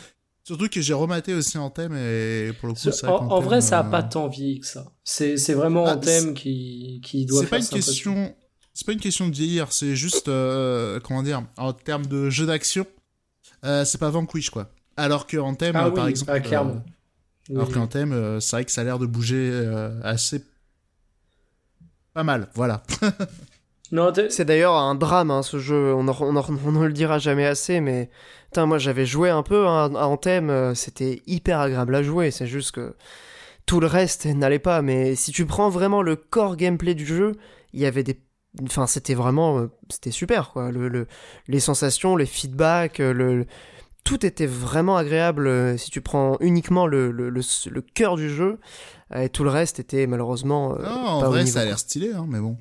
[0.43, 3.09] surtout que j'ai rematé aussi en thème et pour le coup, ça.
[3.09, 4.91] En, en vrai, ça a pas tant vieilli que ça.
[5.05, 8.35] C'est, c'est vraiment un ah, thème qui, qui doit faire pas une question.
[8.73, 12.45] C'est pas une question de vieillir, c'est juste, euh, comment dire, en termes de jeu
[12.45, 12.85] d'action,
[13.65, 14.69] euh, c'est pas Vanquish, quoi.
[14.97, 16.31] Alors que en thème, ah par exemple.
[16.33, 16.83] Ah, clairement.
[17.49, 19.51] alors qu'en thème, c'est vrai que ça a l'air de bouger
[20.03, 20.43] assez
[22.13, 22.83] pas mal, voilà.
[24.29, 25.93] c'est d'ailleurs un drame, hein, ce jeu.
[25.93, 28.09] On, ne le dira jamais assez, mais
[28.57, 30.49] moi j'avais joué un peu hein, en thème.
[30.49, 32.31] Euh, c'était hyper agréable à jouer.
[32.31, 32.95] C'est juste que
[33.65, 34.81] tout le reste n'allait pas.
[34.81, 37.33] Mais si tu prends vraiment le core gameplay du jeu,
[37.71, 38.19] il y avait des
[38.63, 41.07] enfin c'était vraiment euh, c'était super quoi le,
[41.47, 43.45] les sensations les feedbacks euh, le,
[44.03, 48.59] tout était vraiment agréable si tu prends uniquement le, le, le cœur du jeu
[49.15, 50.75] et tout le reste était malheureusement.
[50.77, 52.57] Euh, en vrai, ça a l'air stylé, hein, mais bon.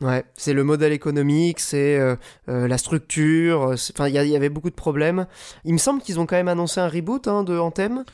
[0.00, 2.16] Ouais, c'est le modèle économique, c'est euh,
[2.48, 3.74] euh, la structure.
[3.92, 5.26] Enfin, il y, avait beaucoup de problèmes.
[5.64, 8.04] Il me semble qu'ils ont quand même annoncé un reboot hein, de Anthem.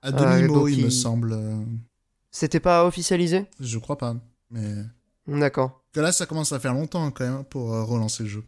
[0.00, 1.36] À demi-mot, il me semble.
[2.30, 3.46] C'était pas officialisé?
[3.60, 4.16] Je crois pas,
[4.50, 4.74] mais.
[5.26, 5.83] D'accord.
[5.94, 8.44] Que là, ça commence à faire longtemps quand même pour relancer le jeu.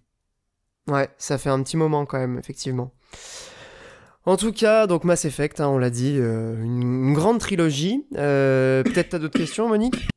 [0.88, 2.92] Ouais, ça fait un petit moment quand même, effectivement.
[4.26, 8.04] En tout cas, donc Mass Effect, hein, on l'a dit, euh, une, grande trilogie.
[8.16, 10.08] Euh, peut-être t'as d'autres questions, Monique?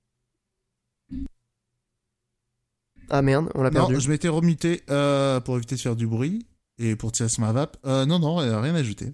[3.12, 3.94] Ah merde, on l'a perdu.
[3.94, 6.48] Non, je m'étais remuté euh, pour éviter de faire du bruit
[6.80, 7.78] et pour tirer sur ma vape.
[7.86, 9.14] non, non, rien à ajouter.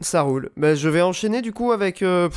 [0.00, 0.50] Ça roule.
[0.58, 2.02] Bah, je vais enchaîner du coup avec.
[2.02, 2.28] euh,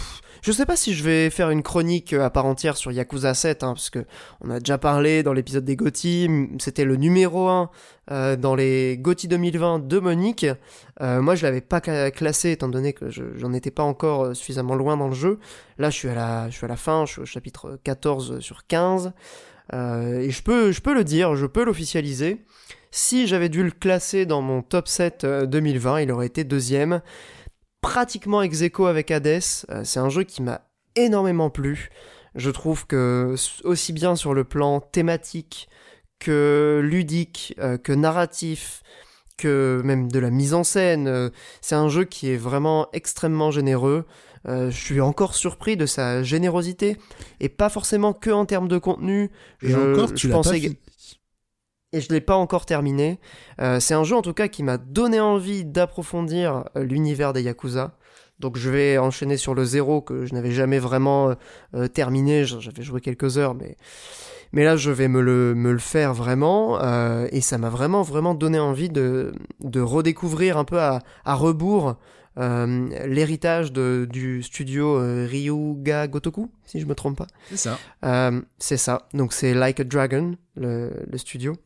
[0.41, 3.33] je sais pas si je vais faire une chronique euh, à part entière sur Yakuza
[3.33, 4.05] 7, hein, parce que
[4.39, 6.29] on a déjà parlé dans l'épisode des GOTY.
[6.59, 7.69] C'était le numéro 1
[8.11, 10.45] euh, dans les GOTY 2020 de Monique.
[11.01, 14.33] Euh, moi, je l'avais pas classé étant donné que je- j'en étais pas encore euh,
[14.33, 15.37] suffisamment loin dans le jeu.
[15.77, 18.39] Là, je suis à la, je suis à la fin, je suis au chapitre 14
[18.39, 19.11] sur 15.
[19.73, 22.37] Euh, et je peux, je peux le dire, je peux l'officialiser.
[22.91, 27.01] Si j'avais dû le classer dans mon top 7 euh, 2020, il aurait été deuxième
[27.81, 29.41] pratiquement ex aequo avec Hades.
[29.69, 30.61] Euh, c'est un jeu qui m'a
[30.95, 31.89] énormément plu.
[32.35, 35.67] Je trouve que aussi bien sur le plan thématique
[36.19, 38.83] que ludique, euh, que narratif,
[39.37, 41.29] que même de la mise en scène, euh,
[41.61, 44.05] c'est un jeu qui est vraiment extrêmement généreux.
[44.47, 46.97] Euh, je suis encore surpris de sa générosité
[47.39, 49.31] et pas forcément que en termes de contenu.
[49.61, 50.51] Et je, encore, tu l'as pas.
[51.93, 53.19] Et je l'ai pas encore terminé.
[53.61, 57.41] Euh, c'est un jeu en tout cas qui m'a donné envie d'approfondir euh, l'univers des
[57.41, 57.95] Yakuza.
[58.39, 61.35] Donc je vais enchaîner sur le zéro que je n'avais jamais vraiment
[61.75, 62.45] euh, terminé.
[62.45, 63.75] J'avais joué quelques heures, mais
[64.53, 66.79] mais là je vais me le me le faire vraiment.
[66.81, 71.33] euh, et ça m'a vraiment vraiment donné envie de de redécouvrir un peu à à
[71.35, 71.95] rebours.
[72.37, 77.27] euh, l'héritage de- du studio euh, Ryuga Gotoku, si je me trompe pas.
[77.49, 77.77] C'est ça.
[78.05, 79.09] Euh, c'est ça.
[79.13, 81.57] Donc c'est Like a Dragon, le, le studio.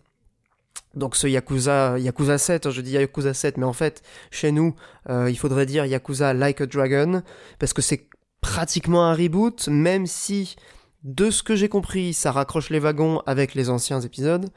[0.96, 4.76] Donc ce Yakuza, Yakuza 7, je dis Yakuza 7, mais en fait, chez nous,
[5.10, 7.24] euh, il faudrait dire Yakuza Like a Dragon,
[7.58, 8.08] parce que c'est
[8.42, 10.56] pratiquement un reboot, même si,
[11.04, 14.50] de ce que j'ai compris, ça raccroche les wagons avec les anciens épisodes,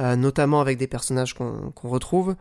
[0.00, 2.34] euh, notamment avec des personnages qu'on retrouve.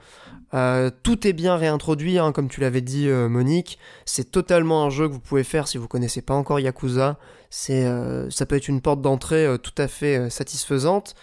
[0.55, 3.77] Euh, tout est bien réintroduit, hein, comme tu l'avais dit, Monique.
[4.05, 7.19] C'est totalement un jeu que vous pouvez faire si vous connaissez pas encore Yakuza.
[7.51, 7.85] C'est,
[8.31, 11.15] ça peut être une porte d'entrée tout à fait satisfaisante.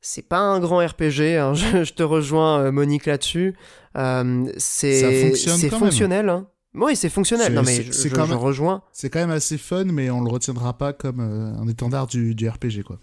[0.00, 3.54] C'est pas un grand RPG, hein, je, je te rejoins euh, Monique là-dessus.
[3.96, 6.28] Euh, c'est Ça fonctionne fonctionnel.
[6.28, 6.46] Hein.
[6.74, 7.52] Oui, c'est fonctionnel.
[7.54, 8.82] Non mais je, je- quand je même- rejoins.
[8.92, 12.34] C'est quand même assez fun, mais on le retiendra pas comme euh, un étendard du,
[12.34, 12.98] du RPG, quoi.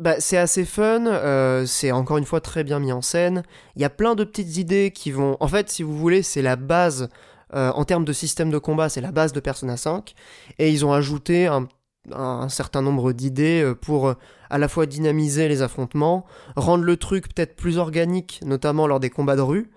[0.00, 3.44] Bah, c'est assez fun, euh, c'est encore une fois très bien mis en scène.
[3.76, 5.36] Il y a plein de petites idées qui vont.
[5.38, 7.08] En fait, si vous voulez, c'est la base
[7.54, 10.14] euh, en termes de système de combat, c'est la base de Persona 5.
[10.58, 11.68] Et ils ont ajouté un,
[12.10, 14.14] un certain nombre d'idées euh, pour euh,
[14.50, 16.26] à la fois dynamiser les affrontements,
[16.56, 19.70] rendre le truc peut-être plus organique, notamment lors des combats de rue.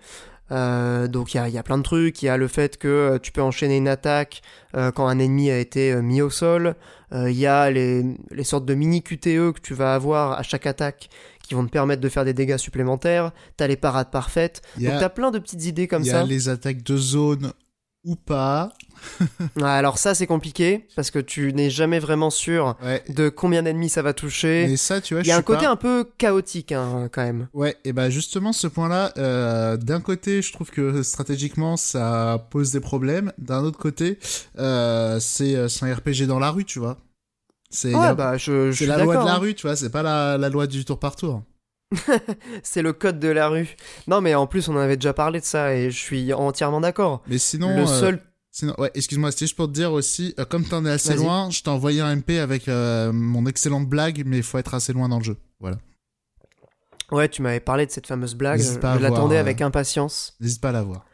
[0.52, 2.76] Euh, donc il y a, y a plein de trucs, il y a le fait
[2.78, 4.42] que tu peux enchaîner une attaque
[4.76, 6.76] euh, quand un ennemi a été euh, mis au sol,
[7.12, 10.66] il y a les, les sortes de mini QTE que tu vas avoir à chaque
[10.66, 11.08] attaque
[11.42, 14.94] qui vont te permettre de faire des dégâts supplémentaires, t'as les parades parfaites, y donc
[14.94, 16.22] a, t'as plein de petites idées comme il y ça.
[16.22, 17.52] a les attaques de zone
[18.06, 18.72] ou pas.
[19.62, 23.04] Alors ça c'est compliqué, parce que tu n'es jamais vraiment sûr Ouais.
[23.10, 24.62] de combien d'ennemis ça va toucher.
[24.64, 27.22] Et ça, tu vois, Il y a un côté pas- un peu chaotique hein, quand
[27.22, 27.48] même.
[27.52, 32.72] Ouais, et bah justement, ce point-là, euh, d'un côté, je trouve que stratégiquement, ça pose
[32.72, 33.32] des problèmes.
[33.36, 34.18] D'un autre côté,
[34.58, 36.96] euh, c'est euh, c'est un RPG dans la rue, tu vois.
[37.68, 39.38] C'est Ouais, bah la loi de la hein.
[39.38, 41.42] rue, tu vois, c'est pas la, la loi du tour par tour.
[42.62, 43.76] C'est le code de la rue.
[44.06, 46.80] Non mais en plus on en avait déjà parlé de ça et je suis entièrement
[46.80, 47.22] d'accord.
[47.26, 50.44] Mais sinon, Le euh, seul sinon ouais, excuse-moi, c'était juste pour te dire aussi, euh,
[50.44, 54.22] comme t'en es assez loin, je t'ai envoyé un MP avec euh, mon excellente blague,
[54.26, 55.36] mais il faut être assez loin dans le jeu.
[55.60, 55.76] Voilà.
[57.12, 60.34] Ouais, tu m'avais parlé de cette fameuse blague, je l'attendais avec euh, impatience.
[60.40, 61.04] N'hésite pas à la voir.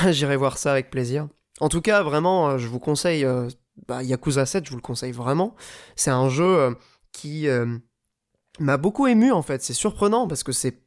[0.10, 1.28] J'irai voir ça avec plaisir.
[1.60, 3.48] En tout cas, vraiment, euh, je vous conseille euh,
[3.88, 5.54] bah, Yakuza 7, je vous le conseille vraiment.
[5.96, 6.74] C'est un jeu euh,
[7.12, 7.78] qui euh,
[8.60, 9.62] m'a beaucoup ému en fait.
[9.62, 10.78] C'est surprenant parce que c'est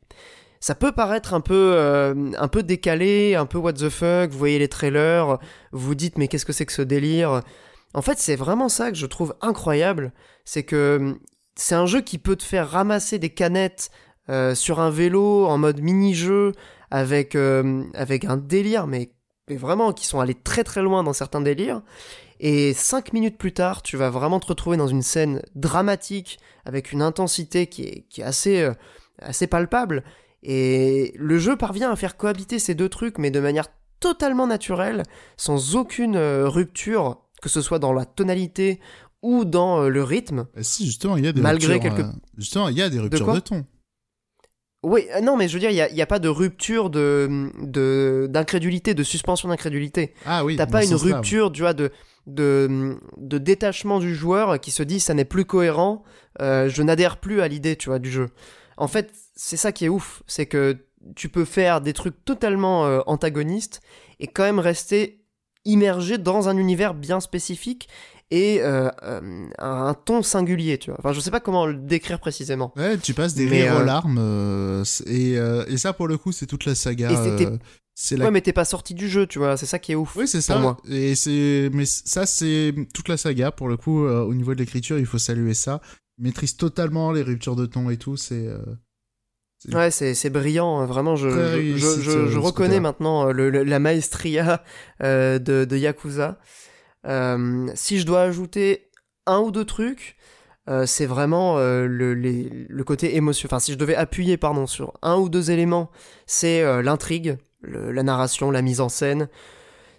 [0.60, 4.32] ça peut paraître un peu euh, un peu décalé, un peu what the fuck.
[4.32, 5.38] Vous voyez les trailers,
[5.72, 7.42] vous dites mais qu'est-ce que c'est que ce délire?
[7.94, 10.12] En fait, c'est vraiment ça que je trouve incroyable,
[10.44, 11.18] c'est que
[11.56, 13.90] c'est un jeu qui peut te faire ramasser des canettes
[14.30, 16.52] euh, sur un vélo en mode mini-jeu
[16.92, 19.12] avec, euh, avec un délire, mais,
[19.50, 21.82] mais vraiment qui sont allés très très loin dans certains délires.
[22.40, 26.91] Et cinq minutes plus tard, tu vas vraiment te retrouver dans une scène dramatique avec
[26.91, 28.74] une intensité qui est, qui est assez, euh,
[29.22, 30.03] assez palpable.
[30.44, 33.68] Et le jeu parvient à faire cohabiter ces deux trucs, mais de manière
[33.99, 35.03] totalement naturelle,
[35.38, 38.80] sans aucune euh, rupture, que ce soit dans la tonalité
[39.22, 40.45] ou dans euh, le rythme.
[40.53, 41.95] Bah, si, justement, il y a des Malgré ruptures.
[41.95, 43.66] quelques- justement, il y a des ruptures quoi de ton.
[44.84, 48.28] Oui, non, mais je veux dire, il n'y a, a pas de rupture de, de,
[48.30, 50.14] d'incrédulité, de suspension d'incrédulité.
[50.28, 50.57] Ah oui.
[50.57, 51.91] T'as pas une rupture, tu vois, de,
[52.27, 56.03] de, détachement du joueur qui se dit ça n'est plus cohérent,
[56.41, 58.30] euh, je n'adhère plus à l'idée, tu vois, du jeu.
[58.77, 60.77] En fait, c'est ça qui est ouf, c'est que
[61.15, 63.81] tu peux faire des trucs totalement euh, antagonistes
[64.19, 65.22] et quand même rester
[65.65, 67.89] immergé dans un univers bien spécifique
[68.31, 70.99] et euh, euh, un ton singulier, tu vois.
[70.99, 72.73] Enfin, je sais pas comment le décrire précisément.
[72.76, 76.65] Ouais, tu passes des rires aux larmes, et, et, ça, pour le coup, c'est toute
[76.65, 77.10] la saga.
[77.93, 78.26] c'est la...
[78.26, 80.15] Ouais, mais t'es pas sorti du jeu, tu vois, c'est ça qui est ouf.
[80.15, 80.57] Oui, c'est ça.
[80.57, 80.77] Moi.
[80.89, 84.97] Et c'est, mais ça, c'est toute la saga, pour le coup, au niveau de l'écriture,
[84.97, 85.81] il faut saluer ça.
[86.18, 88.49] Il maîtrise totalement les ruptures de ton et tout, c'est.
[89.72, 90.85] Ouais, c'est brillant, hein.
[90.85, 91.15] vraiment.
[91.15, 94.64] Je, je, je, reconnais maintenant le, la maestria
[94.99, 96.39] de, de Yakuza.
[97.06, 98.90] Euh, si je dois ajouter
[99.26, 100.18] un ou deux trucs,
[100.68, 103.48] euh, c'est vraiment euh, le, côté émotion.
[103.48, 105.91] Enfin, si je devais appuyer, pardon, sur un ou deux éléments,
[106.26, 109.30] c'est l'intrigue, la narration, la mise en scène.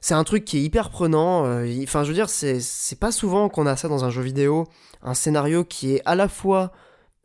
[0.01, 1.43] C'est un truc qui est hyper prenant.
[1.83, 4.67] Enfin, je veux dire, c'est pas souvent qu'on a ça dans un jeu vidéo.
[5.03, 6.73] Un scénario qui est à la fois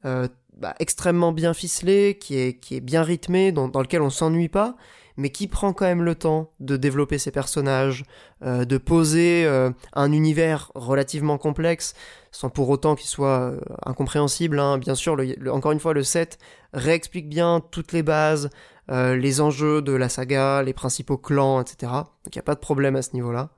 [0.03, 4.49] bah, extrêmement bien ficelé, qui est, qui est bien rythmé, dans, dans lequel on s'ennuie
[4.49, 4.75] pas,
[5.17, 8.05] mais qui prend quand même le temps de développer ses personnages,
[8.43, 11.93] euh, de poser euh, un univers relativement complexe,
[12.31, 14.59] sans pour autant qu'il soit euh, incompréhensible.
[14.59, 14.77] Hein.
[14.77, 15.17] Bien sûr,
[15.49, 16.39] encore une fois, le set
[16.73, 18.49] réexplique bien toutes les bases,
[18.89, 21.89] les enjeux de la saga, les principaux clans, etc.
[21.93, 23.49] Donc il n'y a pas de problème à ce niveau-là.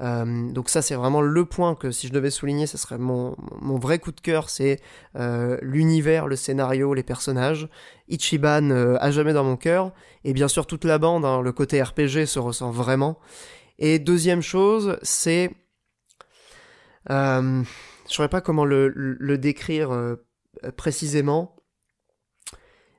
[0.00, 3.36] Euh, donc ça c'est vraiment le point que si je devais souligner, ce serait mon,
[3.60, 4.80] mon vrai coup de cœur, c'est
[5.16, 7.68] euh, l'univers, le scénario, les personnages.
[8.08, 9.92] Ichiban euh, à jamais dans mon cœur,
[10.24, 13.18] et bien sûr toute la bande, hein, le côté RPG se ressent vraiment.
[13.78, 15.50] Et deuxième chose, c'est...
[17.08, 17.64] je
[18.06, 20.16] saurais pas comment le, le décrire
[20.76, 21.56] précisément,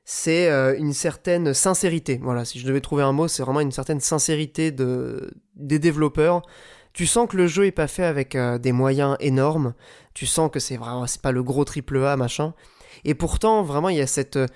[0.05, 2.19] c'est une certaine sincérité.
[2.23, 6.41] Voilà, si je devais trouver un mot, c'est vraiment une certaine sincérité de, des développeurs
[6.93, 9.73] tu sens que le jeu est pas fait avec euh, des moyens énormes.
[10.13, 12.53] Tu sens que c'est vraiment c'est pas le gros triple A machin.
[13.05, 14.47] Et pourtant vraiment il y a cette euh,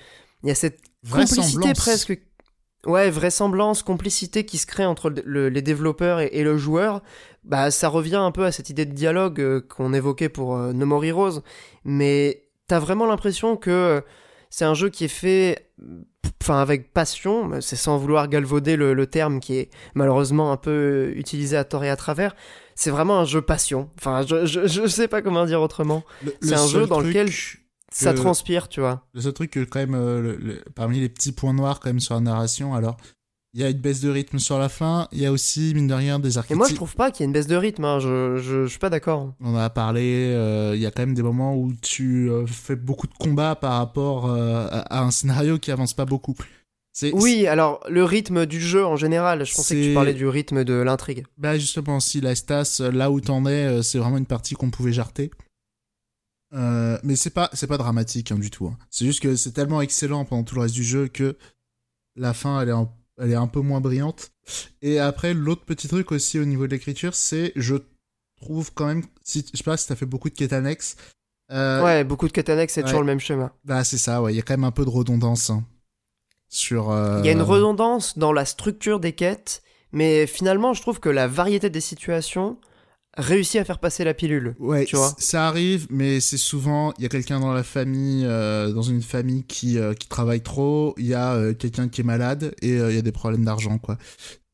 [0.43, 0.79] il y a cette
[1.09, 2.19] complicité presque
[2.85, 7.01] ouais vraisemblance complicité qui se crée entre les développeurs et, le joueur.
[7.43, 10.85] Bah ça revient un peu à cette idée de dialogue euh, qu'on évoquait pour No
[10.85, 11.41] More Heroes.
[11.85, 14.03] Mais t'as vraiment l'impression que
[14.49, 15.69] c'est un jeu qui est fait
[16.41, 21.57] enfin avec passion, c'est sans vouloir galvauder le, terme qui est malheureusement un peu utilisé
[21.57, 22.35] à tort et à travers.
[22.75, 23.89] C'est vraiment un jeu passion.
[23.97, 26.03] Enfin, je, je, sais pas comment dire autrement.
[26.41, 27.29] C'est un jeu dans lequel
[27.91, 29.07] ça transpire, tu vois.
[29.13, 32.15] Le seul truc que quand même, euh, parmi les petits points noirs quand même sur
[32.15, 32.97] la narration, alors
[33.55, 35.07] il y a une baisse de rythme sur la fin.
[35.13, 36.55] Il y a aussi, mine de rien, des archétypes.
[36.55, 37.85] Et moi, je trouve pas qu'il y ait une baisse de rythme.
[37.85, 37.99] Hein.
[37.99, 39.33] Je, je, suis pas d'accord.
[39.39, 40.29] On en a parlé.
[40.33, 43.55] Euh, il y a quand même des moments où tu euh, fais beaucoup de combats
[43.55, 46.35] par rapport euh, à, un scénario qui avance pas beaucoup.
[47.13, 49.45] Oui, alors le rythme du jeu en général.
[49.45, 51.25] Je pensais que tu parlais du rythme de l'intrigue.
[51.37, 54.93] Bah justement, si la Stas, là où t'en es, c'est vraiment une partie qu'on pouvait
[54.93, 55.31] jarter.
[56.51, 58.67] mais c'est pas c'est pas dramatique hein, du tout.
[58.67, 58.77] Hein.
[58.89, 61.37] C'est juste que c'est tellement excellent pendant tout le reste du jeu que
[62.17, 64.31] la fin elle est en elle est un peu moins brillante.
[64.81, 67.75] Et après, l'autre petit truc aussi au niveau de l'écriture, c'est, je
[68.41, 70.95] trouve quand même, si, je sais pas si t'as fait beaucoup de quêtes annexes.
[71.51, 73.53] Euh, ouais, beaucoup de quêtes annexes, c'est toujours le même schéma.
[73.63, 75.49] Bah, c'est ça, ouais, il y a quand même un peu de redondance.
[75.49, 75.63] Hein,
[76.49, 76.91] sur.
[76.91, 79.61] Euh, il y a une redondance dans la structure des quêtes,
[79.91, 82.57] mais finalement, je trouve que la variété des situations
[83.17, 84.55] réussi à faire passer la pilule.
[84.59, 85.13] Ouais, tu vois.
[85.17, 89.01] Ça arrive, mais c'est souvent il y a quelqu'un dans la famille, euh, dans une
[89.01, 92.75] famille qui euh, qui travaille trop, il y a euh, quelqu'un qui est malade et
[92.75, 93.97] il y a des problèmes d'argent quoi.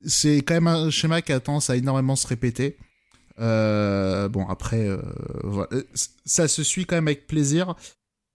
[0.06, 2.78] C'est quand même un schéma qui a tendance à énormément se répéter.
[3.38, 4.88] bon après,
[5.44, 5.70] voilà.
[6.26, 7.76] ça se suit quand même avec plaisir,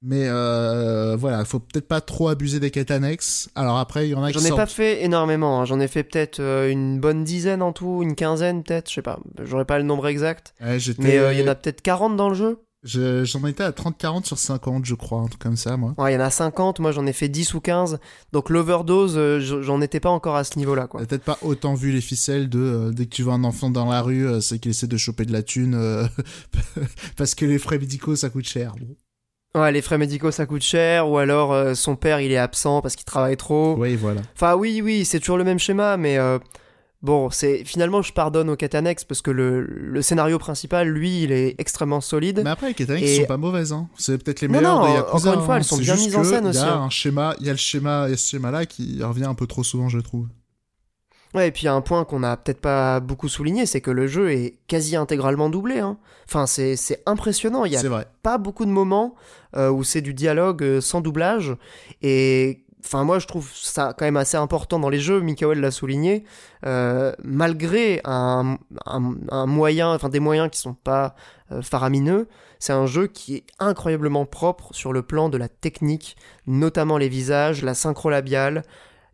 [0.06, 3.50] mais euh, voilà, faut peut-être pas trop abuser des quêtes annexes.
[3.56, 5.64] Alors après, il y en a qui J'en ai pas fait énormément, hein.
[5.64, 9.02] j'en ai fait peut-être euh, une bonne dizaine en tout, une quinzaine peut-être, je sais
[9.02, 10.54] pas, j'aurais pas le nombre exact.
[10.60, 12.62] mais euh, il y en a peut-être 40 dans le jeu.
[12.84, 15.92] J'en étais à 30-40 sur 50, je crois, un truc comme ça, moi.
[15.98, 17.98] Ouais, il y en a 50, moi j'en ai fait 10 ou 15.
[18.32, 21.00] Donc l'overdose, euh, j'en étais pas encore à ce niveau-là, quoi.
[21.04, 24.02] Peut-être pas autant vu les ficelles de dès que tu vois un enfant dans la
[24.02, 25.76] rue, c'est qu'il essaie de choper de la thune
[27.16, 28.76] parce que les frais médicaux ça coûte cher.
[28.78, 28.94] Bon.
[29.56, 32.82] Ouais, les frais médicaux ça coûte cher, ou alors euh, son père il est absent
[32.82, 33.74] parce qu'il travaille trop.
[33.78, 34.20] Oui, voilà.
[34.34, 36.38] Enfin, oui, oui, c'est toujours le même schéma, mais euh,
[37.00, 38.76] bon, c'est finalement je pardonne aux quêtes
[39.08, 42.42] parce que le, le, scénario principal, lui, il est extrêmement solide.
[42.44, 43.88] Mais après, les quêtes annexes sont pas mauvaises, hein.
[43.96, 46.58] C'est peut-être les meilleures non, Encore une fois, elles sont bien mises en scène aussi.
[46.58, 49.24] Il y a un schéma, il y a le schéma, et ce schéma-là qui revient
[49.24, 50.26] un peu trop souvent, je trouve.
[51.36, 54.32] Ouais, et puis un point qu'on n'a peut-être pas beaucoup souligné, c'est que le jeu
[54.32, 55.80] est quasi intégralement doublé.
[55.80, 55.98] Hein.
[56.26, 57.66] Enfin, c'est impressionnant.
[57.66, 59.14] Il y a pas beaucoup de moments
[59.54, 61.54] euh, où c'est du dialogue euh, sans doublage.
[62.00, 65.20] Et enfin, moi, je trouve ça quand même assez important dans les jeux.
[65.20, 66.24] Mikael l'a souligné.
[66.64, 68.56] Euh, malgré un,
[68.86, 71.14] un, moyen, enfin des moyens qui sont pas
[71.60, 76.96] faramineux, c'est un jeu qui est incroyablement propre sur le plan de la technique, notamment
[76.96, 78.62] les visages, la synchro labiale.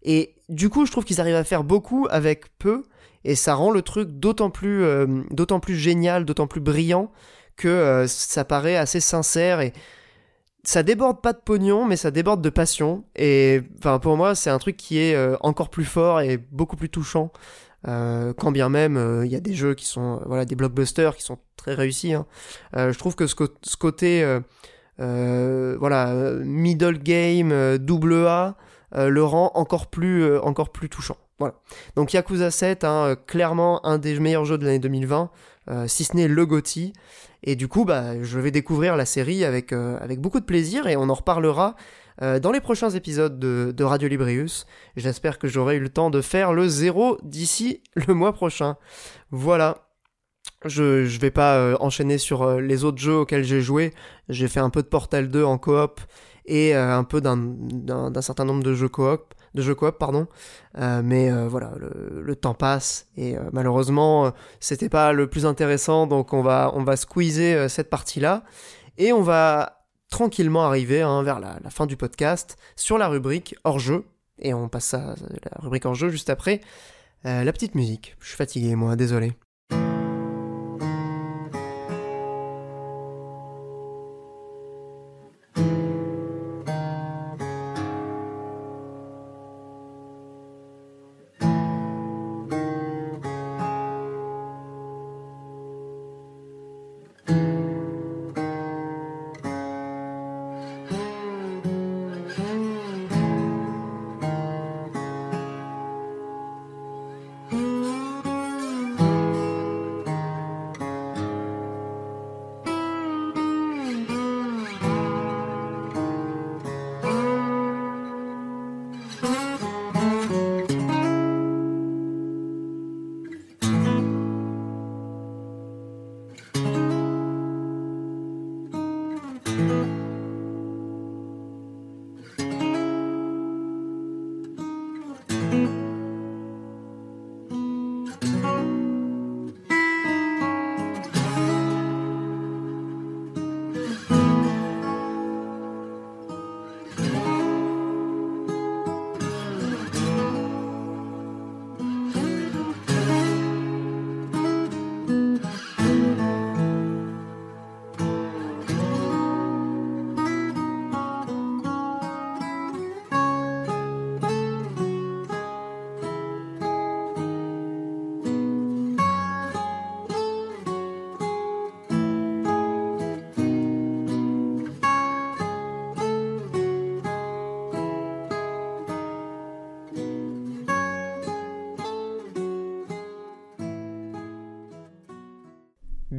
[0.03, 2.85] Et du coup, je trouve qu'ils arrivent à faire beaucoup avec peu.
[3.25, 4.85] et ça rend le truc d'autant plus,
[5.31, 7.13] d'autant plus génial, d'autant plus brillant
[7.57, 9.73] que ça paraît assez sincère et
[10.65, 13.05] ça déborde pas de pognon, mais ça déborde de passion.
[13.17, 16.77] Et enfin, pour moi, c'est un truc qui est euh, encore plus fort et beaucoup
[16.77, 17.33] plus touchant.
[17.89, 21.17] Euh, quand bien même il euh, y a des jeux qui sont voilà des blockbusters
[21.17, 22.13] qui sont très réussis.
[22.15, 22.27] Hein.
[22.75, 24.25] je trouve que ce, ce côté
[24.99, 26.15] voilà
[26.45, 28.57] middle game double A
[28.95, 31.17] le rend encore plus encore plus touchant.
[31.39, 31.55] Voilà.
[31.97, 35.31] Donc Yakuza 7, hein, clairement un des meilleurs jeux de l'année 2020,
[35.87, 36.93] si ce n'est le GOTY.
[37.45, 40.87] Et du coup, bah, je vais découvrir la série avec, euh, avec beaucoup de plaisir
[40.87, 41.75] et on en reparlera
[42.21, 44.67] euh, dans les prochains épisodes de, de Radio Librius.
[44.97, 48.77] J'espère que j'aurai eu le temps de faire le zéro d'ici le mois prochain.
[49.31, 49.89] Voilà.
[50.65, 53.93] Je, je vais pas euh, enchaîner sur les autres jeux auxquels j'ai joué.
[54.29, 56.01] J'ai fait un peu de Portal 2 en coop
[56.47, 60.27] et un peu d'un certain nombre de jeux coop de jeux coop, pardon.
[60.79, 66.07] Euh, mais euh, voilà, le, temps passe et euh, malheureusement, c'était pas le plus intéressant,
[66.07, 68.43] donc on va, on va squeezer cette partie-là
[68.99, 73.79] et on va tranquillement arriver hein, vers la, fin du podcast sur la rubrique hors
[73.79, 74.05] jeu
[74.39, 75.15] et on passe à
[75.45, 76.61] la rubrique hors jeu juste après.
[77.25, 78.17] la petite musique.
[78.21, 79.33] Je suis fatigué, moi, désolé.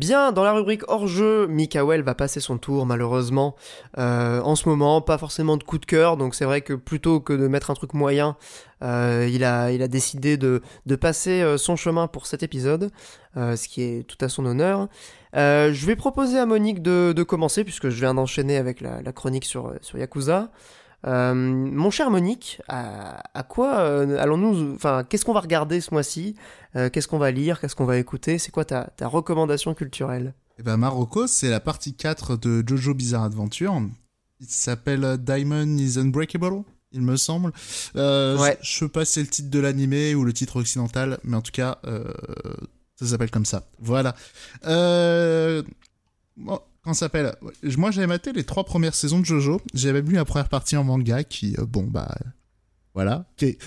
[0.06, 3.56] Bien, dans la rubrique hors-jeu, Mikael va passer son tour malheureusement.
[3.98, 7.22] Euh, en ce moment, pas forcément de coup de cœur, donc c'est vrai que plutôt
[7.22, 8.36] que de mettre un truc moyen,
[8.84, 10.62] euh, il, a, décidé de,
[11.00, 12.92] passer euh, son chemin pour cet épisode,
[13.38, 14.90] ce qui est tout à son honneur.
[15.34, 19.74] je vais proposer à Monique de, commencer, puisque je viens d'enchaîner avec la, chronique sur
[19.96, 20.52] Yakuza.
[21.06, 26.36] Euh, mon cher Monique, à, quoi euh, allons-nous Enfin, qu'est-ce qu'on va regarder ce mois-ci?
[26.76, 27.60] Euh, Qu'est-ce qu'on va lire?
[27.60, 28.38] Qu'est-ce qu'on va écouter?
[28.40, 30.34] C'est quoi ta, recommandation culturelle?
[30.60, 33.82] Eh ben, Marocco, c'est la partie 4 de Jojo Bizarre Adventure.
[34.40, 37.52] Il s'appelle Diamond is Unbreakable, il me semble.
[37.96, 38.58] ouais.
[38.62, 41.42] Je sais pas si c'est le titre de l'animé ou le titre occidental, mais en
[41.42, 41.80] tout cas,
[42.96, 43.68] ça s'appelle comme ça.
[43.80, 44.16] Voilà.
[46.36, 47.34] Bon, Comment s'appelle?
[47.78, 49.62] Moi, j'avais maté les trois premières saisons de JoJo.
[49.74, 52.14] J'avais lu la première partie en manga qui, euh, bon, bah,
[52.94, 53.26] voilà.
[53.38, 53.58] Qui est,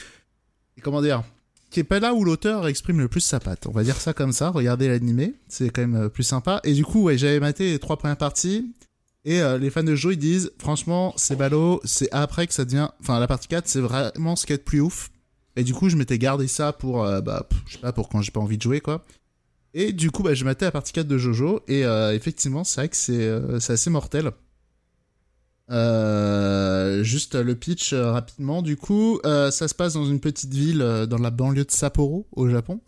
[0.82, 1.24] comment dire?
[1.70, 3.66] Qui est pas là où l'auteur exprime le plus sa patte.
[3.66, 4.51] On va dire ça comme ça.
[4.51, 6.60] Regardez l'animé, c'est quand même euh, plus sympa.
[6.64, 8.74] Et du coup, ouais, j'avais maté les trois premières parties.
[9.24, 11.80] Et euh, les fans de JoJo, ils disent, franchement, c'est ballot.
[11.84, 12.88] C'est après que ça devient.
[13.01, 15.10] Enfin, la partie 4, c'est vraiment ce qui est plus ouf.
[15.56, 18.30] Et du coup, je m'étais gardé ça pour, bah, je sais pas, pour quand j'ai
[18.30, 19.06] pas envie de jouer, quoi.
[19.78, 22.81] Et du coup, bah, je matais la partie 4 de Jojo, et euh, effectivement, c'est
[22.81, 24.32] vrai que c'est euh, assez mortel.
[25.70, 30.78] Euh, juste le pitch rapidement, du coup, ça se passe dans une petite ville
[31.11, 32.81] dans la banlieue de Sapporo, au Japon.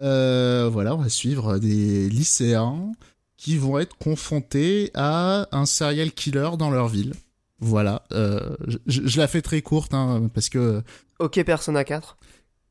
[0.00, 2.90] voilà, on va suivre des lycéens
[3.36, 7.14] qui vont être confrontés à un serial killer dans leur ville.
[7.60, 10.82] Voilà, je, la fais très courte, hein, parce que...
[11.20, 12.18] Ok, Persona 4.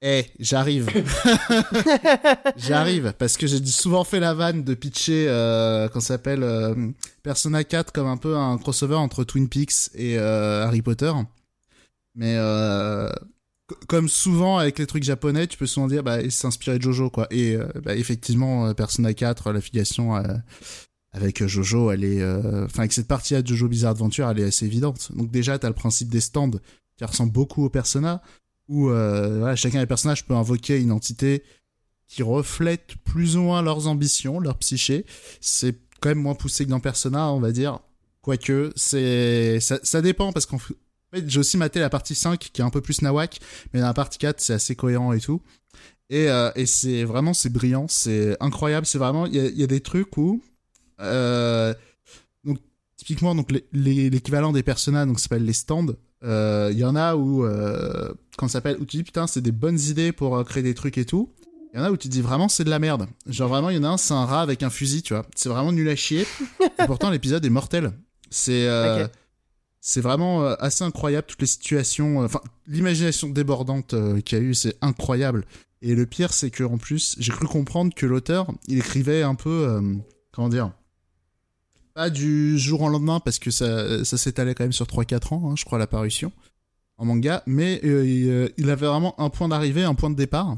[0.01, 0.89] Eh, j'arrive.
[2.57, 6.75] j'arrive parce que j'ai souvent fait la vanne de pitcher euh, qu'on s'appelle euh,
[7.23, 11.11] Persona 4 comme un peu un crossover entre Twin Peaks et euh, Harry Potter.
[12.13, 12.37] Mais
[13.87, 16.83] comme souvent avec les trucs japonais, tu peux souvent dire bah il s'est inspiré de
[16.83, 17.27] Jojo quoi.
[17.31, 20.13] Et euh, bah, effectivement, Persona 4, l'affiliation
[21.11, 24.65] avec Jojo, elle est, enfin avec cette partie à Jojo Bizarre Adventure, elle est assez
[24.65, 25.11] évidente.
[25.15, 26.51] Donc déjà, t'as le principe des stands
[26.97, 28.21] qui ressemble beaucoup au Persona,
[28.69, 31.43] où voilà, chacun des personnages peut invoquer une entité
[32.07, 35.05] qui reflète plus ou moins leurs ambitions, leur psyché.
[35.41, 37.79] C'est quand même moins poussé que dans Persona, on va dire.
[38.21, 40.75] Quoique, c'est ça, ça dépend parce qu'en fait,
[41.27, 43.39] j'ai aussi maté la partie 5 qui est un peu plus nawak,
[43.73, 45.41] mais dans la partie 4, c'est assez cohérent et tout.
[46.09, 48.85] Et, euh, et c'est vraiment, c'est brillant, c'est incroyable.
[48.85, 50.41] C'est vraiment, il y, a, des trucs où.
[51.01, 51.73] Euh,
[52.43, 52.59] donc,
[52.95, 55.95] typiquement, donc l'équivalent des Persona, donc s'appelle les stands.
[56.23, 59.41] Euh, il y en a où, euh, quand ça s'appelle, où tu dis putain, c'est
[59.41, 61.31] des bonnes idées pour euh, créer des trucs et tout.
[61.73, 63.07] Il y en a où tu dis vraiment c'est de la merde.
[63.27, 65.25] Genre vraiment, il y en a un, c'est un rat avec un fusil, tu vois.
[65.35, 66.25] C'est vraiment nul à chier.
[66.61, 67.91] et pourtant, l'épisode est mortel.
[68.29, 69.07] C'est euh,
[69.79, 72.21] c'est vraiment euh, assez incroyable toutes les situations.
[72.21, 75.45] Euh, enfin, l'imagination débordante qu'il y a eu, c'est incroyable.
[75.81, 79.35] Et le pire, c'est que en plus, j'ai cru comprendre que l'auteur, il écrivait un
[79.35, 79.79] peu,
[80.31, 80.71] comment dire,
[81.97, 85.49] pas du jour au lendemain parce que ça, ça s'étalait quand même sur 3-4 ans,
[85.49, 86.31] hein, je crois, l'apparition
[86.99, 90.57] en manga, mais il avait vraiment un point d'arrivée, un point de départ.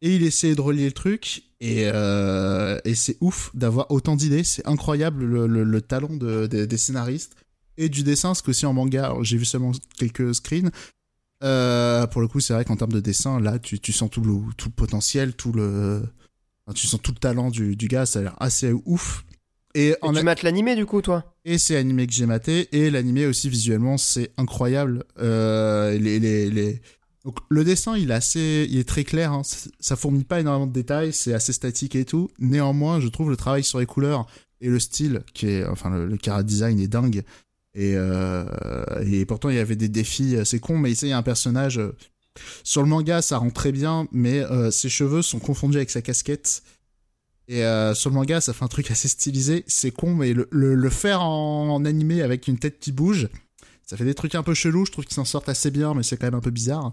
[0.00, 1.42] Et il essayait de relier le truc.
[1.60, 4.42] Et, euh, c'est ouf d'avoir autant d'idées.
[4.42, 7.36] C'est incroyable le, le, talent de, des scénaristes
[7.76, 8.30] et du dessin.
[8.30, 10.70] Parce que aussi en manga j'ai vu seulement quelques screens
[11.42, 14.34] euh, pour le coup c'est vrai qu'en termes de dessin là tu, sens tout le,
[14.58, 16.02] tout le potentiel tout le
[16.74, 18.06] tu sens tout le talent du, du gars.
[18.06, 19.24] Ça a l'air assez ouf
[19.74, 22.90] et, en tu mates l'animé du coup toi et c'est animé que j'ai maté et
[22.90, 26.80] l'animé aussi visuellement c'est incroyable euh, les, les, les
[27.24, 29.32] donc le dessin, il est assez, il est très clair.
[29.32, 29.42] Hein.
[29.78, 32.30] Ça fournit pas énormément de détails, c'est assez statique et tout.
[32.38, 34.26] Néanmoins, je trouve le travail sur les couleurs
[34.60, 37.22] et le style, qui est, enfin le, le design est dingue.
[37.74, 38.44] Et, euh,
[39.04, 40.78] et pourtant, il y avait des défis assez cons.
[40.78, 41.78] Mais ici, il y a un personnage.
[41.78, 41.94] Euh,
[42.64, 46.00] sur le manga, ça rend très bien, mais euh, ses cheveux sont confondus avec sa
[46.00, 46.62] casquette.
[47.48, 49.64] Et euh, sur le manga, ça fait un truc assez stylisé.
[49.66, 53.28] C'est con, mais le, faire en, animé avec une tête qui bouge,
[53.84, 56.04] ça fait des trucs un peu chelous, je trouve qu'ils s'en sortent assez bien, mais
[56.04, 56.92] c'est quand même un peu bizarre.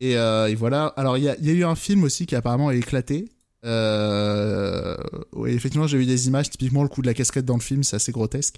[0.00, 0.86] Et, euh, voilà.
[0.96, 3.30] Alors, il y a, eu un film aussi qui apparemment a éclaté.
[3.64, 4.96] Euh,
[5.32, 7.82] oui, effectivement, j'ai vu des images, typiquement le coup de la casquette dans le film,
[7.82, 8.56] c'est assez grotesque.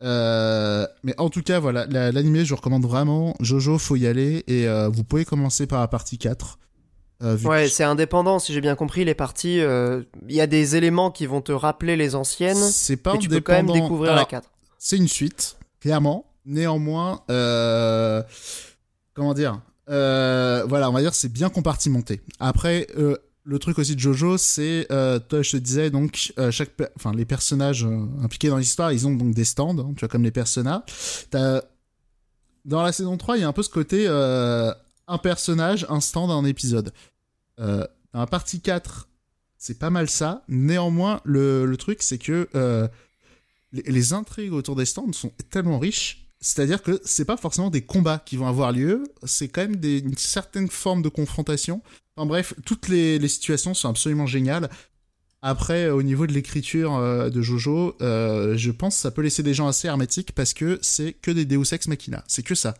[0.00, 3.36] Mais en tout cas, voilà, l'animé, je recommande vraiment.
[3.38, 4.42] Jojo, faut y aller.
[4.48, 6.58] Et vous pouvez commencer par la partie 4.
[7.20, 9.04] Ouais, c'est indépendant, si j'ai bien compris.
[9.04, 12.56] Les parties, il y a des éléments qui vont te rappeler les anciennes.
[12.56, 14.50] C'est pas et tu peux quand même découvrir la 4.
[14.78, 16.26] C'est une suite, clairement.
[16.44, 18.22] Néanmoins, euh,
[19.14, 22.20] comment dire euh, Voilà, on va dire c'est bien compartimenté.
[22.38, 27.12] Après, euh, le truc aussi de Jojo, c'est, toi je te disais, donc, chaque, enfin,
[27.12, 27.86] les personnages
[28.22, 30.82] impliqués dans l'histoire, ils ont donc des stands, hein, tu vois, comme les personnages.
[31.32, 34.06] Dans la saison 3, il y a un peu ce côté
[35.08, 36.92] un personnage, un stand, un épisode.
[37.58, 39.08] dans la partie 4,
[39.58, 40.44] c'est pas mal ça.
[40.48, 42.48] Néanmoins, le, le truc, c'est que
[43.72, 47.82] les, les, intrigues autour des stands sont tellement riches c'est-à-dire que c'est pas forcément des
[47.82, 51.82] combats qui vont avoir lieu, c'est quand même une certaine forme de confrontation.
[52.16, 54.70] Enfin bref, toutes les, les situations sont absolument géniales.
[55.42, 59.42] Après, au niveau de l'écriture euh, de Jojo, euh, je pense que ça peut laisser
[59.42, 62.24] des gens assez hermétiques parce que c'est que des Deus Ex Machina.
[62.26, 62.74] C'est que ça.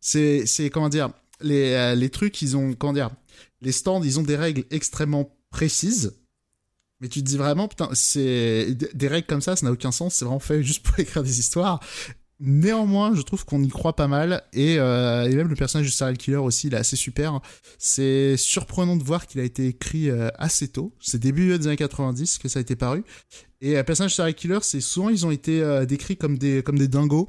[0.00, 1.10] C'est, c'est comment dire,
[1.40, 3.10] les, euh, les trucs, ils ont, comment dire,
[3.60, 6.14] les stands, ils ont des règles extrêmement précises.
[7.00, 10.14] Mais tu te dis vraiment, putain, c'est des règles comme ça, ça n'a aucun sens.
[10.14, 11.80] C'est vraiment fait juste pour écrire des histoires.
[12.42, 15.92] Néanmoins, je trouve qu'on y croit pas mal et, euh, et, même le personnage du
[15.92, 17.40] serial killer aussi, il est assez super.
[17.78, 20.94] C'est surprenant de voir qu'il a été écrit euh, assez tôt.
[21.00, 23.04] C'est début des années 90 que ça a été paru.
[23.60, 26.62] Et le personnage du serial killer, c'est souvent ils ont été euh, décrits comme des
[26.62, 27.28] comme des dingos,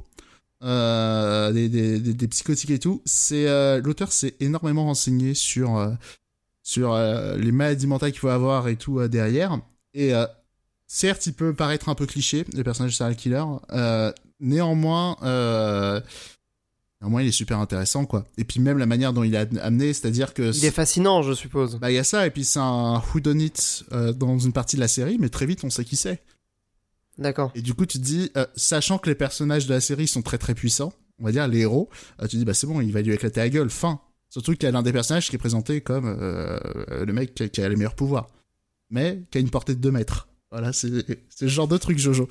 [0.62, 3.02] des, des, des, psychotiques et tout.
[3.04, 3.46] C'est
[3.80, 5.92] l'auteur s'est énormément renseigné sur
[6.62, 9.58] sur les maladies mentales qu'il faut avoir et tout derrière.
[9.94, 10.12] Et
[10.86, 13.44] certes, il peut paraître un peu cliché le personnage serial killer
[14.42, 16.00] néanmoins, euh,
[17.00, 18.24] néanmoins, il est super intéressant, quoi.
[18.36, 20.54] Et puis même la manière dont il est amené, c'est-à-dire que...
[20.54, 21.76] Il est fascinant, je suppose.
[21.76, 24.80] Bah, il y a ça, et puis c'est un whodunit euh, dans une partie de
[24.80, 26.22] la série, mais très vite, on sait qui c'est.
[27.18, 27.52] D'accord.
[27.54, 30.22] Et du coup, tu te dis, euh, sachant que les personnages de la série sont
[30.22, 31.88] très très puissants, on va dire les héros,
[32.22, 34.00] tu te dis, bah c'est bon, il va lui éclater la gueule, fin.
[34.30, 37.68] Surtout qu'il y a l'un des personnages qui est présenté comme le mec qui a,
[37.68, 38.30] les meilleurs pouvoirs,
[38.90, 40.28] mais qui a une portée de 2 mètres.
[40.50, 42.28] Voilà, c'est le genre de truc, Jojo.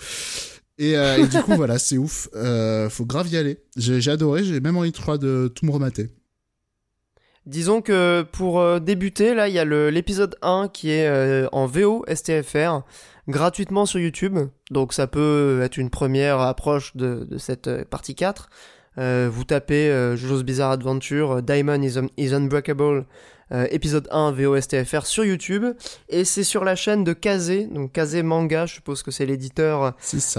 [0.82, 2.30] Euh, et, du coup, voilà, c'est ouf.
[2.36, 3.60] Euh, faut grave y aller.
[3.78, 6.10] J'ai adoré, j'ai même envie de, de tout me remater.
[7.46, 12.06] Disons que pour euh, débuter, là, il y a l'épisode 1 qui est en VO
[12.08, 12.82] STFR,
[13.28, 14.38] gratuitement sur YouTube.
[14.70, 18.50] Donc ça peut être une première approche de, cette partie 4.
[18.98, 23.06] vous tapez JoJo's Bizarre Adventure, Diamond is, Unbreakable,
[23.70, 25.66] épisode 1 VOSTFR sur YouTube.
[26.10, 29.94] Et c'est sur la chaîne de Kazé, donc Kazé Manga, je suppose que c'est l'éditeur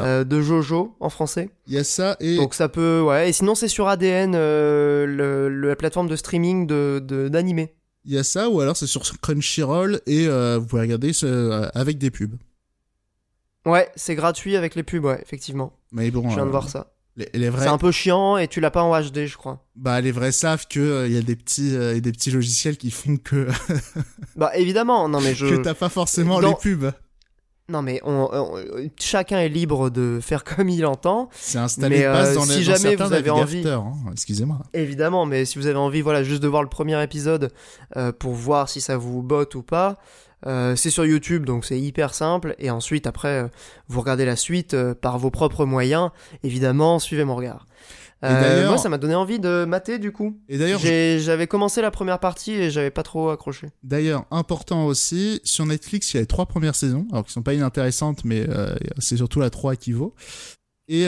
[0.04, 1.50] de Jojo en français.
[1.66, 2.36] Il y a ça et.
[2.36, 3.02] Donc ça peut.
[3.02, 7.06] Ouais, et sinon c'est sur ADN, la plateforme de streaming d'animé.
[7.06, 7.74] De, d'animé.
[8.04, 11.12] Il y a ça, ou alors c'est sur Crunchyroll et vous pouvez regarder
[11.74, 12.36] avec des pubs.
[13.64, 15.72] Ouais, c'est gratuit avec les pubs, ouais, effectivement.
[15.92, 16.28] Mais bon.
[16.28, 16.91] Je viens de voir ça.
[17.16, 17.64] Les, vrais...
[17.64, 19.62] C'est un peu chiant et tu l'as pas en HD, je crois.
[19.76, 22.78] Bah, les vrais savent que il euh, y a des petits, euh, des petits logiciels
[22.78, 23.48] qui font que.
[24.36, 25.46] bah, évidemment, non mais je.
[25.46, 26.92] que t'as pas forcément les pubs.
[27.68, 28.28] Non mais on,
[28.98, 31.28] chacun est libre de faire comme il entend.
[31.32, 33.92] C'est installé mais, euh, dans les, si jamais vous avez envie, hein.
[34.10, 34.60] excusez-moi.
[34.72, 37.52] Évidemment, mais si vous avez envie, voilà, juste de voir le premier épisode
[38.18, 39.98] pour voir si ça vous botte ou pas,
[40.46, 42.54] euh, c'est sur YouTube, donc c'est hyper simple.
[42.58, 43.48] Et ensuite, après, euh,
[43.88, 46.10] vous regardez la suite euh, par vos propres moyens.
[46.42, 47.66] Évidemment, suivez mon regard.
[48.22, 50.40] moi, ça m'a donné envie de mater du coup.
[50.48, 53.68] Et d'ailleurs, j'avais commencé la première partie et j'avais pas trop accroché.
[53.82, 57.42] D'ailleurs, important aussi, sur Netflix, il y a les trois premières saisons, alors qui sont
[57.42, 58.46] pas inintéressantes, mais
[58.98, 60.14] c'est surtout la 3 qui vaut.
[60.88, 61.06] Et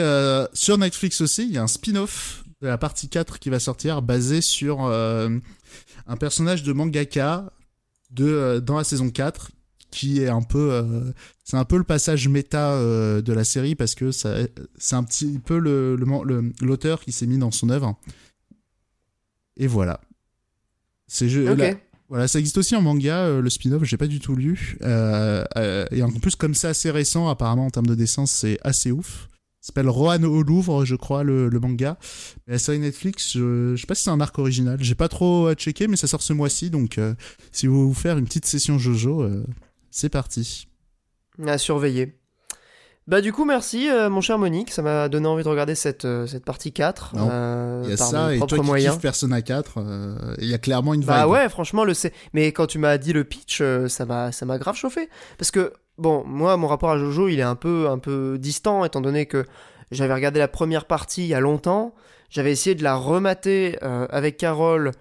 [0.53, 4.01] sur Netflix aussi, il y a un spin-off de la partie 4 qui va sortir,
[4.01, 7.49] basé sur un personnage de mangaka
[8.15, 9.51] de, euh, dans la saison 4
[9.91, 11.11] qui est un peu euh,
[11.43, 14.35] c'est un peu le passage méta euh, de la série parce que ça
[14.77, 15.95] c'est un petit peu le
[16.61, 17.97] l'auteur qui s'est mis dans son œuvre.
[19.57, 20.01] Et voilà.
[21.07, 21.27] C'est
[22.09, 26.11] voilà ça existe aussi en manga le spin-off j'ai pas du tout lu et en
[26.21, 29.27] plus comme c'est assez récent apparemment en termes de dessin c'est assez ouf
[29.65, 31.97] s'appelle Rohan au Louvre, je crois, le, manga.
[32.47, 34.77] la série Netflix, je, je sais pas si c'est un arc original.
[34.79, 36.69] J'ai pas trop à checker, mais ça sort ce mois-ci.
[36.69, 37.15] Donc, euh,
[37.51, 39.43] si vous voulez vous faire une petite session JoJo, euh,
[39.89, 40.67] c'est parti.
[41.45, 42.19] À surveiller.
[43.07, 46.07] Bah du coup merci euh, mon cher Monique, ça m'a donné envie de regarder cette,
[46.25, 48.97] cette partie 4 il y a ça et toi qui moyens.
[48.97, 51.25] Persona 4, il y a clairement une bah vibe.
[51.25, 51.93] Bah ouais, franchement le
[52.33, 56.57] mais quand tu m'as dit le pitch, ça m'a grave chauffé parce que bon, moi,
[56.57, 59.45] mon rapport à Jojo, il est un peu, un peu distant, étant donné que
[59.91, 61.93] j'avais regardé la première partie il y a longtemps.
[62.29, 64.91] J'avais essayé de la remater euh, avec Carole.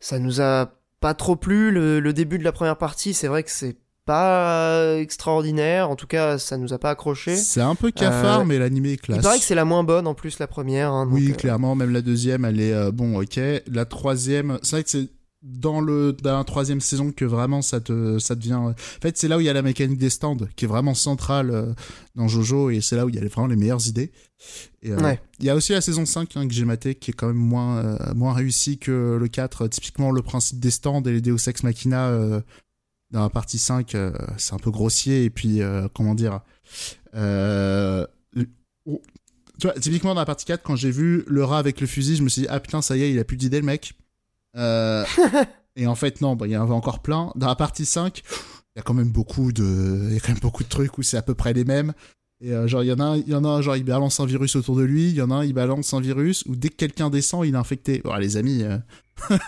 [0.00, 1.70] Ça nous a pas trop plu.
[1.70, 5.90] Le, début de la première partie, c'est vrai que c'est pas extraordinaire.
[5.90, 7.36] En tout cas, ça nous a pas accroché.
[7.36, 9.18] C'est un peu cafard, euh, mais l'animé est classe.
[9.18, 10.92] Il paraît que c'est la moins bonne en plus, la première.
[10.92, 11.74] Hein, oui, euh, clairement.
[11.74, 13.38] Même la deuxième, elle est bon, ok.
[13.70, 15.08] La troisième, c'est vrai que c'est
[15.42, 19.26] dans le dans la troisième saison que vraiment ça te ça devient en fait c'est
[19.26, 21.72] là où il y a la mécanique des stands qui est vraiment centrale euh,
[22.14, 24.12] dans Jojo et c'est là où il y a vraiment les meilleures idées.
[24.82, 27.14] Et, euh, il y a aussi la saison 5 hein, que j'ai maté qui est
[27.14, 31.12] quand même moins euh, moins réussi que le 4 typiquement le principe des stands et
[31.12, 32.12] les Deus Ex Machina
[33.10, 33.96] dans la partie 5
[34.38, 35.60] c'est un peu grossier et puis
[35.94, 36.40] comment dire
[39.60, 42.16] tu vois, typiquement dans la partie 4 quand j'ai vu le rat avec le fusil
[42.16, 43.94] je me suis dit ah putain ça y est il a plus d'idées le mec
[44.56, 45.04] euh,
[45.76, 47.32] et en fait, non, bah, il y en avait encore plein.
[47.34, 48.22] Dans la partie 5,
[48.74, 50.98] il y a quand même beaucoup de, il y a quand même beaucoup de trucs
[50.98, 51.92] où c'est à peu près les mêmes.
[52.42, 54.18] Et euh, genre, il y en a un, il y en a genre, il balance
[54.18, 56.56] un virus autour de lui, il y en a un, il balance un virus, ou
[56.56, 58.02] dès que quelqu'un descend, il est infecté.
[58.04, 58.64] Oh, les amis.
[58.64, 58.78] Euh,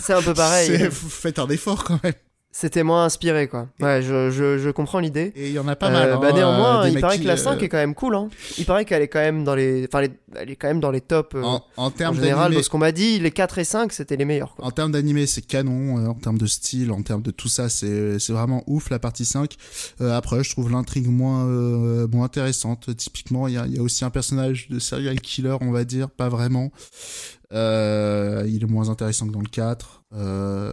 [0.00, 0.88] c'est un peu pareil.
[0.90, 2.14] Faites un effort quand même.
[2.54, 3.68] C'était moins inspiré, quoi.
[3.80, 5.32] Ouais, je, je, je comprends l'idée.
[5.36, 6.10] Et il y en a pas mal.
[6.10, 8.14] Euh, hein, bah, néanmoins, il paraît que la 5 euh, est quand même cool.
[8.14, 8.28] Hein.
[8.58, 9.86] Il paraît qu'elle est quand même dans les.
[9.90, 10.06] Enfin,
[10.36, 11.34] elle est quand même dans les tops.
[11.34, 14.26] Euh, en, en, termes général, ce qu'on m'a dit, les 4 et 5, c'était les
[14.26, 14.54] meilleurs.
[14.54, 14.66] Quoi.
[14.66, 16.06] En termes d'animé, c'est canon.
[16.06, 19.56] en termes de style, en termes de tout ça, c'est vraiment ouf, la partie 5.
[20.00, 21.46] après, je trouve l'intrigue moins,
[22.06, 22.94] moins intéressante.
[22.96, 26.10] Typiquement, il y a, y a aussi un personnage de serial killer, on va dire.
[26.10, 26.70] Pas vraiment.
[27.50, 27.56] il
[28.62, 30.02] est moins intéressant que dans le 4.
[30.14, 30.72] Euh,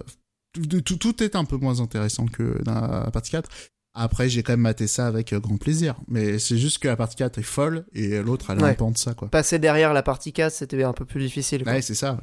[0.54, 3.50] tout, tout, est un peu moins intéressant que dans la partie 4.
[3.94, 5.96] Après, j'ai quand même maté ça avec euh, grand plaisir.
[6.08, 9.14] Mais c'est juste que la partie 4 est folle et l'autre, elle peu de ça,
[9.14, 9.30] quoi.
[9.30, 11.64] Passer derrière la partie 4, c'était un peu plus difficile.
[11.66, 12.20] Ouais, c'est ça.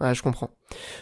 [0.00, 0.14] Ouais.
[0.14, 0.50] je comprends.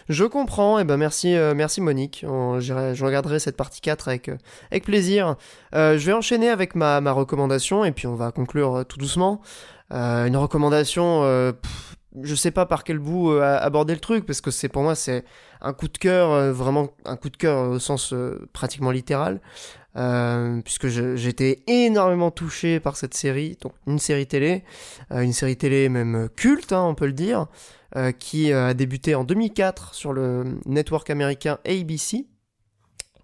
[0.09, 2.21] Je comprends, et ben merci, euh, merci Monique.
[2.23, 4.37] je regarderai cette partie 4 avec, euh,
[4.71, 5.35] avec plaisir.
[5.73, 9.41] je vais enchaîner avec ma, ma, recommandation, et puis on va conclure tout doucement.
[9.91, 11.53] une recommandation,
[12.21, 15.23] je sais pas par quel bout aborder le truc, parce que c'est pour moi, c'est
[15.61, 19.41] un coup de cœur, euh, vraiment un coup de cœur au sens euh, pratiquement littéral,
[19.95, 24.63] euh, puisque j'étais énormément touché par cette série, donc une série télé,
[25.09, 27.47] une série télé même culte, hein, on peut le dire,
[28.19, 32.27] qui a débuté en 2004 sur le network américain ABC,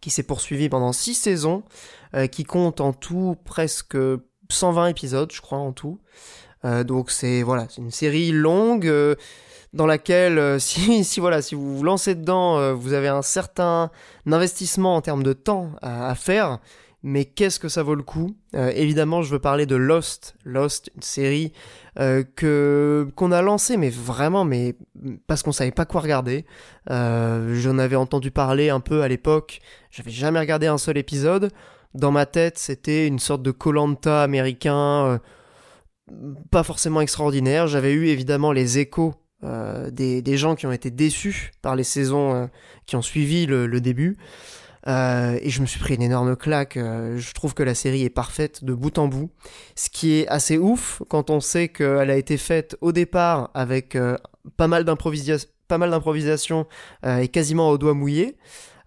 [0.01, 1.63] qui s'est poursuivi pendant 6 saisons,
[2.31, 3.97] qui compte en tout presque
[4.49, 5.99] 120 épisodes, je crois, en tout.
[6.63, 9.15] Donc c'est voilà, c'est une série longue
[9.73, 13.21] dans laquelle euh, si, si, voilà, si vous vous lancez dedans, euh, vous avez un
[13.21, 13.91] certain
[14.25, 16.59] investissement en termes de temps à, faire,
[17.01, 18.35] mais qu'est-ce que ça vaut le coup?
[18.53, 21.51] Évidemment, je veux parler de Lost, Lost, une série
[21.97, 24.75] que qu'on a lancée, mais vraiment, mais
[25.27, 26.45] parce qu'on savait pas quoi regarder.
[26.87, 29.59] J'en avais entendu parler un peu à l'époque,
[29.91, 31.51] j'avais jamais regardé un seul épisode.
[31.93, 35.19] Dans ma tête, c'était une sorte de Colanta américain,
[36.51, 37.67] pas forcément extraordinaire.
[37.67, 42.33] J'avais eu évidemment les échos euh, des, gens qui ont été déçus par les saisons
[42.33, 42.45] euh,
[42.85, 44.17] qui ont suivi le, début.
[44.87, 46.75] Euh, et je me suis pris une énorme claque.
[46.77, 49.29] je trouve que la série est parfaite de bout en bout.
[49.75, 53.97] Ce qui est assez ouf quand on sait qu'elle a été faite au départ avec
[54.57, 56.67] pas mal d'improvisation
[57.05, 58.37] et quasiment au doigt mouillé.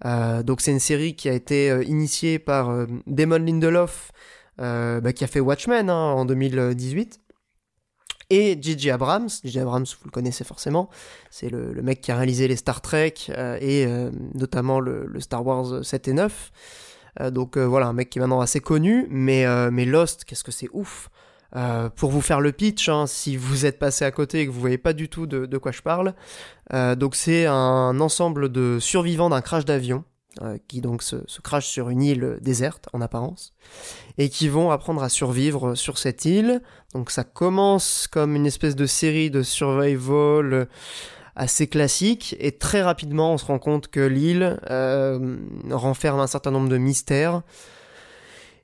[0.04, 4.12] donc c'est une série qui a été initiée par Damon Lindelof,
[4.58, 7.20] bah, qui a fait Watchmen hein, en 2018
[8.30, 8.90] et J.J.
[8.90, 9.28] Abrams.
[9.44, 9.60] J.J.
[9.60, 10.88] Abrams, vous le connaissez forcément,
[11.30, 15.46] c'est le, mec qui a réalisé les Star Trek euh, et euh, notamment le, Star
[15.46, 16.52] Wars 7 et 9.
[17.20, 19.44] Euh, donc voilà, un mec qui est maintenant assez connu, mais,
[19.84, 21.08] Lost, qu'est-ce que c'est ouf
[21.94, 24.60] pour vous faire le pitch, hein, si vous êtes passé à côté et que vous
[24.60, 26.12] voyez pas du tout de quoi je parle,
[26.98, 30.04] donc c'est un ensemble de survivants d'un crash d'avion
[30.42, 33.54] euh, qui donc se, se crachent sur une île déserte en apparence,
[34.18, 36.62] et qui vont apprendre à survivre sur cette île.
[36.94, 40.68] Donc ça commence comme une espèce de série de survival
[41.34, 45.36] assez classique, et très rapidement on se rend compte que l'île euh,
[45.70, 47.42] renferme un certain nombre de mystères,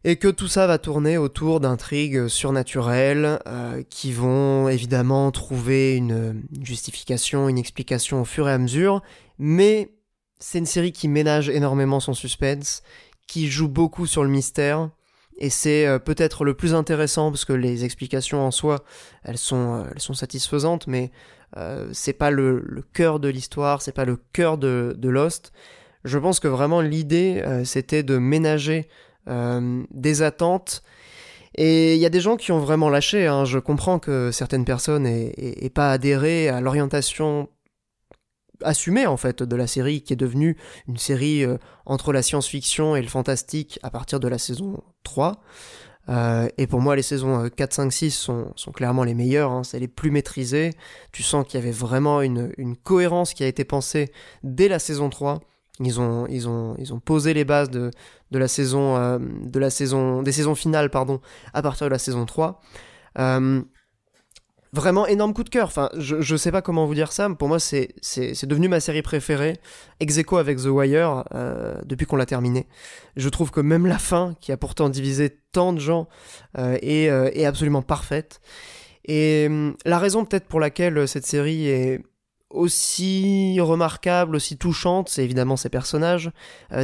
[0.05, 6.43] et que tout ça va tourner autour d'intrigues surnaturelles euh, qui vont évidemment trouver une
[6.61, 9.03] justification, une explication au fur et à mesure,
[9.39, 9.93] mais
[10.43, 12.83] c'est une série qui ménage énormément son suspense,
[13.29, 14.91] qui joue beaucoup sur le mystère,
[15.39, 18.83] et c'est euh, peut-être le plus intéressant parce que les explications en soi,
[19.23, 21.13] elles sont, euh, satisfaisantes, mais
[21.57, 25.53] euh, c'est pas le, cœur de l'histoire, c'est pas le cœur de, Lost.
[26.05, 28.89] Je pense que vraiment l'idée, c'était de ménager
[29.29, 30.83] des attentes.
[31.55, 33.29] Et il y a des gens qui ont vraiment lâché.
[33.29, 33.45] Hein.
[33.45, 37.49] Je comprends que certaines personnes aient pas adhéré à l'orientation
[38.65, 40.57] assumé en fait de la série qui est devenue
[40.89, 41.57] une série euh,
[41.87, 45.41] entre la science-fiction et le fantastique à partir de la saison 3.
[46.09, 49.79] Euh, et pour moi, les saisons 4, 5, 6 sont, clairement les meilleures, hein, c'est
[49.79, 50.71] les plus maîtrisées.
[51.13, 54.13] Tu sens qu'il y avait vraiment une, cohérence qui a été pensée
[54.43, 55.41] dès la saison 3.
[55.81, 57.91] Ils ont, posé les bases de,
[58.31, 61.21] de la saison, euh, de la saison, des saisons finales, pardon,
[61.55, 62.61] à partir de la saison 3.
[63.19, 63.63] Euh,
[64.73, 65.67] vraiment énorme coup de cœur.
[65.67, 68.69] Enfin, je, je sais pas comment vous dire ça, mais pour moi, c'est, c'est, devenu
[68.69, 69.59] ma série préférée,
[70.01, 72.67] ex avec The Wire, euh, depuis qu'on l'a terminé.
[73.17, 76.09] Je trouve que même la fin, qui a pourtant divisé tant de gens,
[76.59, 78.41] euh, est, euh, est, absolument parfaite.
[79.05, 82.01] Et hum, la raison peut-être pour laquelle cette série est
[82.49, 86.31] aussi remarquable, aussi touchante, c'est évidemment ces personnages,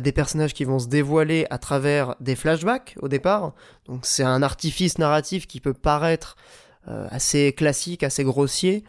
[0.02, 3.52] des personnages qui vont se dévoiler à travers des flashbacks au départ.
[3.84, 8.84] Donc c'est un artifice narratif qui peut paraître euh, assez classique, assez grossier.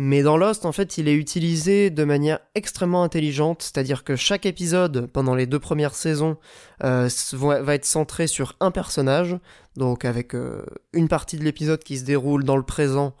[0.00, 4.46] Mais dans Lost, en fait, il est utilisé de manière extrêmement intelligente, c'est-à-dire que chaque
[4.46, 6.36] épisode, pendant les deux premières saisons,
[6.84, 9.36] euh, va être centré sur un personnage,
[9.76, 13.12] donc avec euh, une partie de l'épisode qui se déroule dans le présent,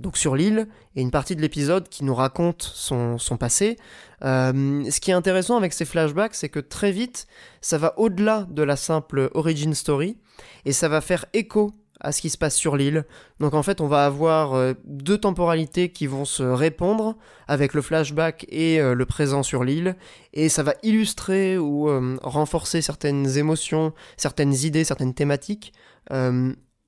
[0.00, 0.66] donc sur l'île,
[0.96, 3.76] et une partie de l'épisode qui nous raconte son passé.
[4.20, 7.28] ce qui est intéressant avec ces flashbacks, c'est que très vite,
[7.60, 10.18] ça va au-delà de la simple origin story,
[10.64, 13.04] et ça va faire écho à ce qui se passe sur l'île.
[13.38, 17.16] Donc en fait, on va avoir euh, deux temporalités qui vont se répondre
[17.46, 19.96] avec le flashback et euh, le présent sur l'île,
[20.32, 25.72] et ça va illustrer ou euh, renforcer certaines émotions, certaines idées, certaines thématiques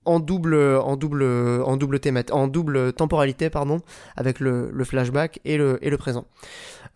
[0.04, 2.00] en double en double en double
[2.32, 3.82] en double temporalité pardon
[4.16, 6.24] avec le, flashback et le et le présent.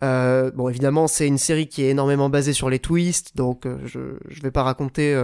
[0.01, 4.41] Bon, évidemment, c'est une série qui est énormément basée sur les twists, donc je je
[4.41, 5.17] vais pas raconter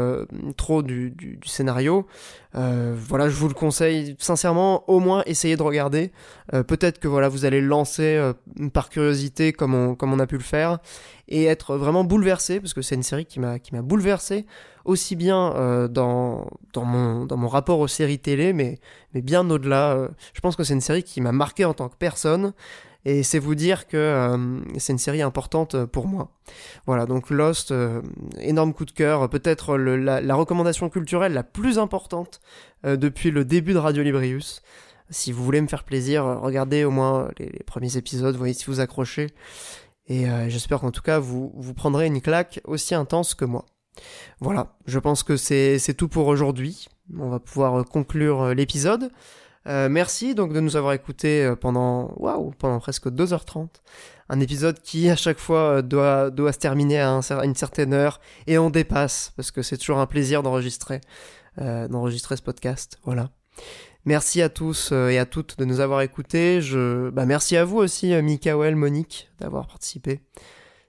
[0.55, 2.07] trop du, du scénario.
[2.55, 6.11] Euh, voilà, je vous le conseille sincèrement, au moins essayez de regarder.
[6.67, 8.33] Peut-être que voilà, vous allez lancer
[8.73, 10.79] par curiosité comme on comme on a pu le faire
[11.27, 14.45] et être vraiment bouleversé parce que c'est une série qui m'a qui m'a bouleversé
[14.85, 18.79] aussi bien euh, dans dans mon dans mon rapport aux séries télé mais
[19.13, 21.87] mais bien au-delà euh, je pense que c'est une série qui m'a marqué en tant
[21.89, 22.53] que personne
[23.05, 26.31] et c'est vous dire que euh, c'est une série importante pour moi.
[26.85, 27.73] Voilà, donc Lost,
[28.39, 32.41] énorme coup de cœur, peut-être la, la, recommandation culturelle la plus importante
[32.83, 34.61] depuis le début de Radio Librius.
[35.09, 38.65] Si vous voulez me faire plaisir, regardez au moins les, les premiers épisodes, voyez si
[38.65, 39.27] vous accrochez.
[40.07, 43.65] Et euh, j'espère qu'en tout cas, vous, vous prendrez une claque aussi intense que moi.
[44.39, 46.87] Voilà, je pense que c'est tout pour aujourd'hui.
[47.17, 48.55] On va pouvoir conclure
[49.67, 53.67] euh, merci donc de nous avoir écoutés pendant, waouh, pendant presque 2h30.
[54.29, 58.57] Un épisode qui à chaque fois doit, doit se terminer à, une certaine heure et
[58.57, 61.01] on dépasse parce que c'est toujours un plaisir d'enregistrer,
[61.57, 62.99] d'enregistrer ce podcast.
[63.03, 63.29] Voilà.
[64.05, 66.61] Merci à tous et à toutes de nous avoir écoutés.
[66.61, 70.21] Je, bah, merci à vous aussi, Mikael, Monique, d'avoir participé.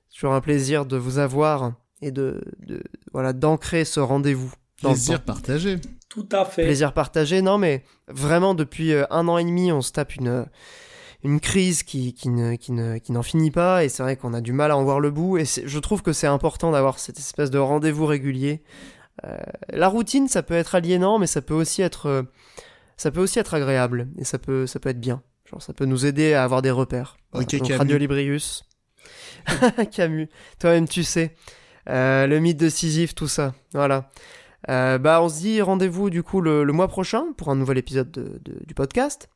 [0.08, 2.82] C'est toujours un plaisir de vous avoir et de, de
[3.12, 4.52] voilà d'ancrer ce rendez-vous.
[4.76, 5.78] Plaisir partagé.
[6.14, 6.64] Tout à fait.
[6.64, 7.42] Plaisir partagé.
[7.42, 10.46] Non, mais vraiment depuis euh, un an et demi, on se tape une
[11.24, 14.34] une crise qui, qui ne, qui ne, qui n'en finit pas et c'est vrai qu'on
[14.34, 16.98] a du mal à en voir le bout et je trouve que c'est important d'avoir
[16.98, 18.62] cette espèce de rendez-vous régulier.
[19.24, 19.38] Euh,
[19.70, 22.22] la routine, ça peut être aliénant, mais ça peut aussi être, euh,
[22.98, 25.22] ça peut aussi être agréable et ça peut, ça peut être bien.
[25.50, 27.16] Genre, ça peut nous aider à avoir des repères.
[27.32, 28.64] Ok, Radio Librius.
[29.92, 30.28] Camus,
[30.58, 31.34] toi-même tu sais.
[31.88, 33.54] Euh, le mythe de Sisyphe, tout ça.
[33.72, 34.10] Voilà.
[34.70, 38.40] Euh, bah, on se dit rendez-vous du coup le, mois prochain pour un nouvel épisode
[38.66, 39.28] du podcast.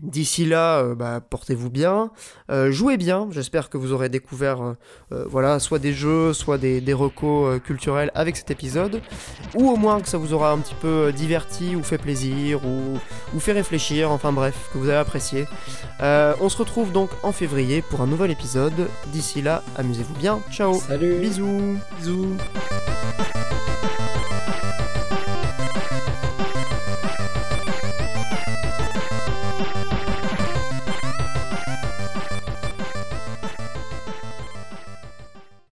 [0.00, 2.10] D'ici là, euh, bah, portez-vous bien,
[2.50, 3.28] euh, jouez bien.
[3.30, 4.74] J'espère que vous aurez découvert,
[5.10, 9.00] voilà, soit des jeux, soit des, des recos culturels avec cet épisode,
[9.54, 12.98] ou au moins que ça vous aura un petit peu diverti ou fait plaisir ou,
[13.34, 14.10] ou fait réfléchir.
[14.10, 15.46] Enfin bref, que vous avez apprécié.
[16.00, 18.88] on se retrouve donc en février pour un nouvel épisode.
[19.12, 20.40] D'ici là, amusez-vous bien.
[20.50, 20.74] Ciao.
[20.74, 21.20] Salut.
[21.20, 21.78] Bisous.
[21.98, 22.36] Bisous.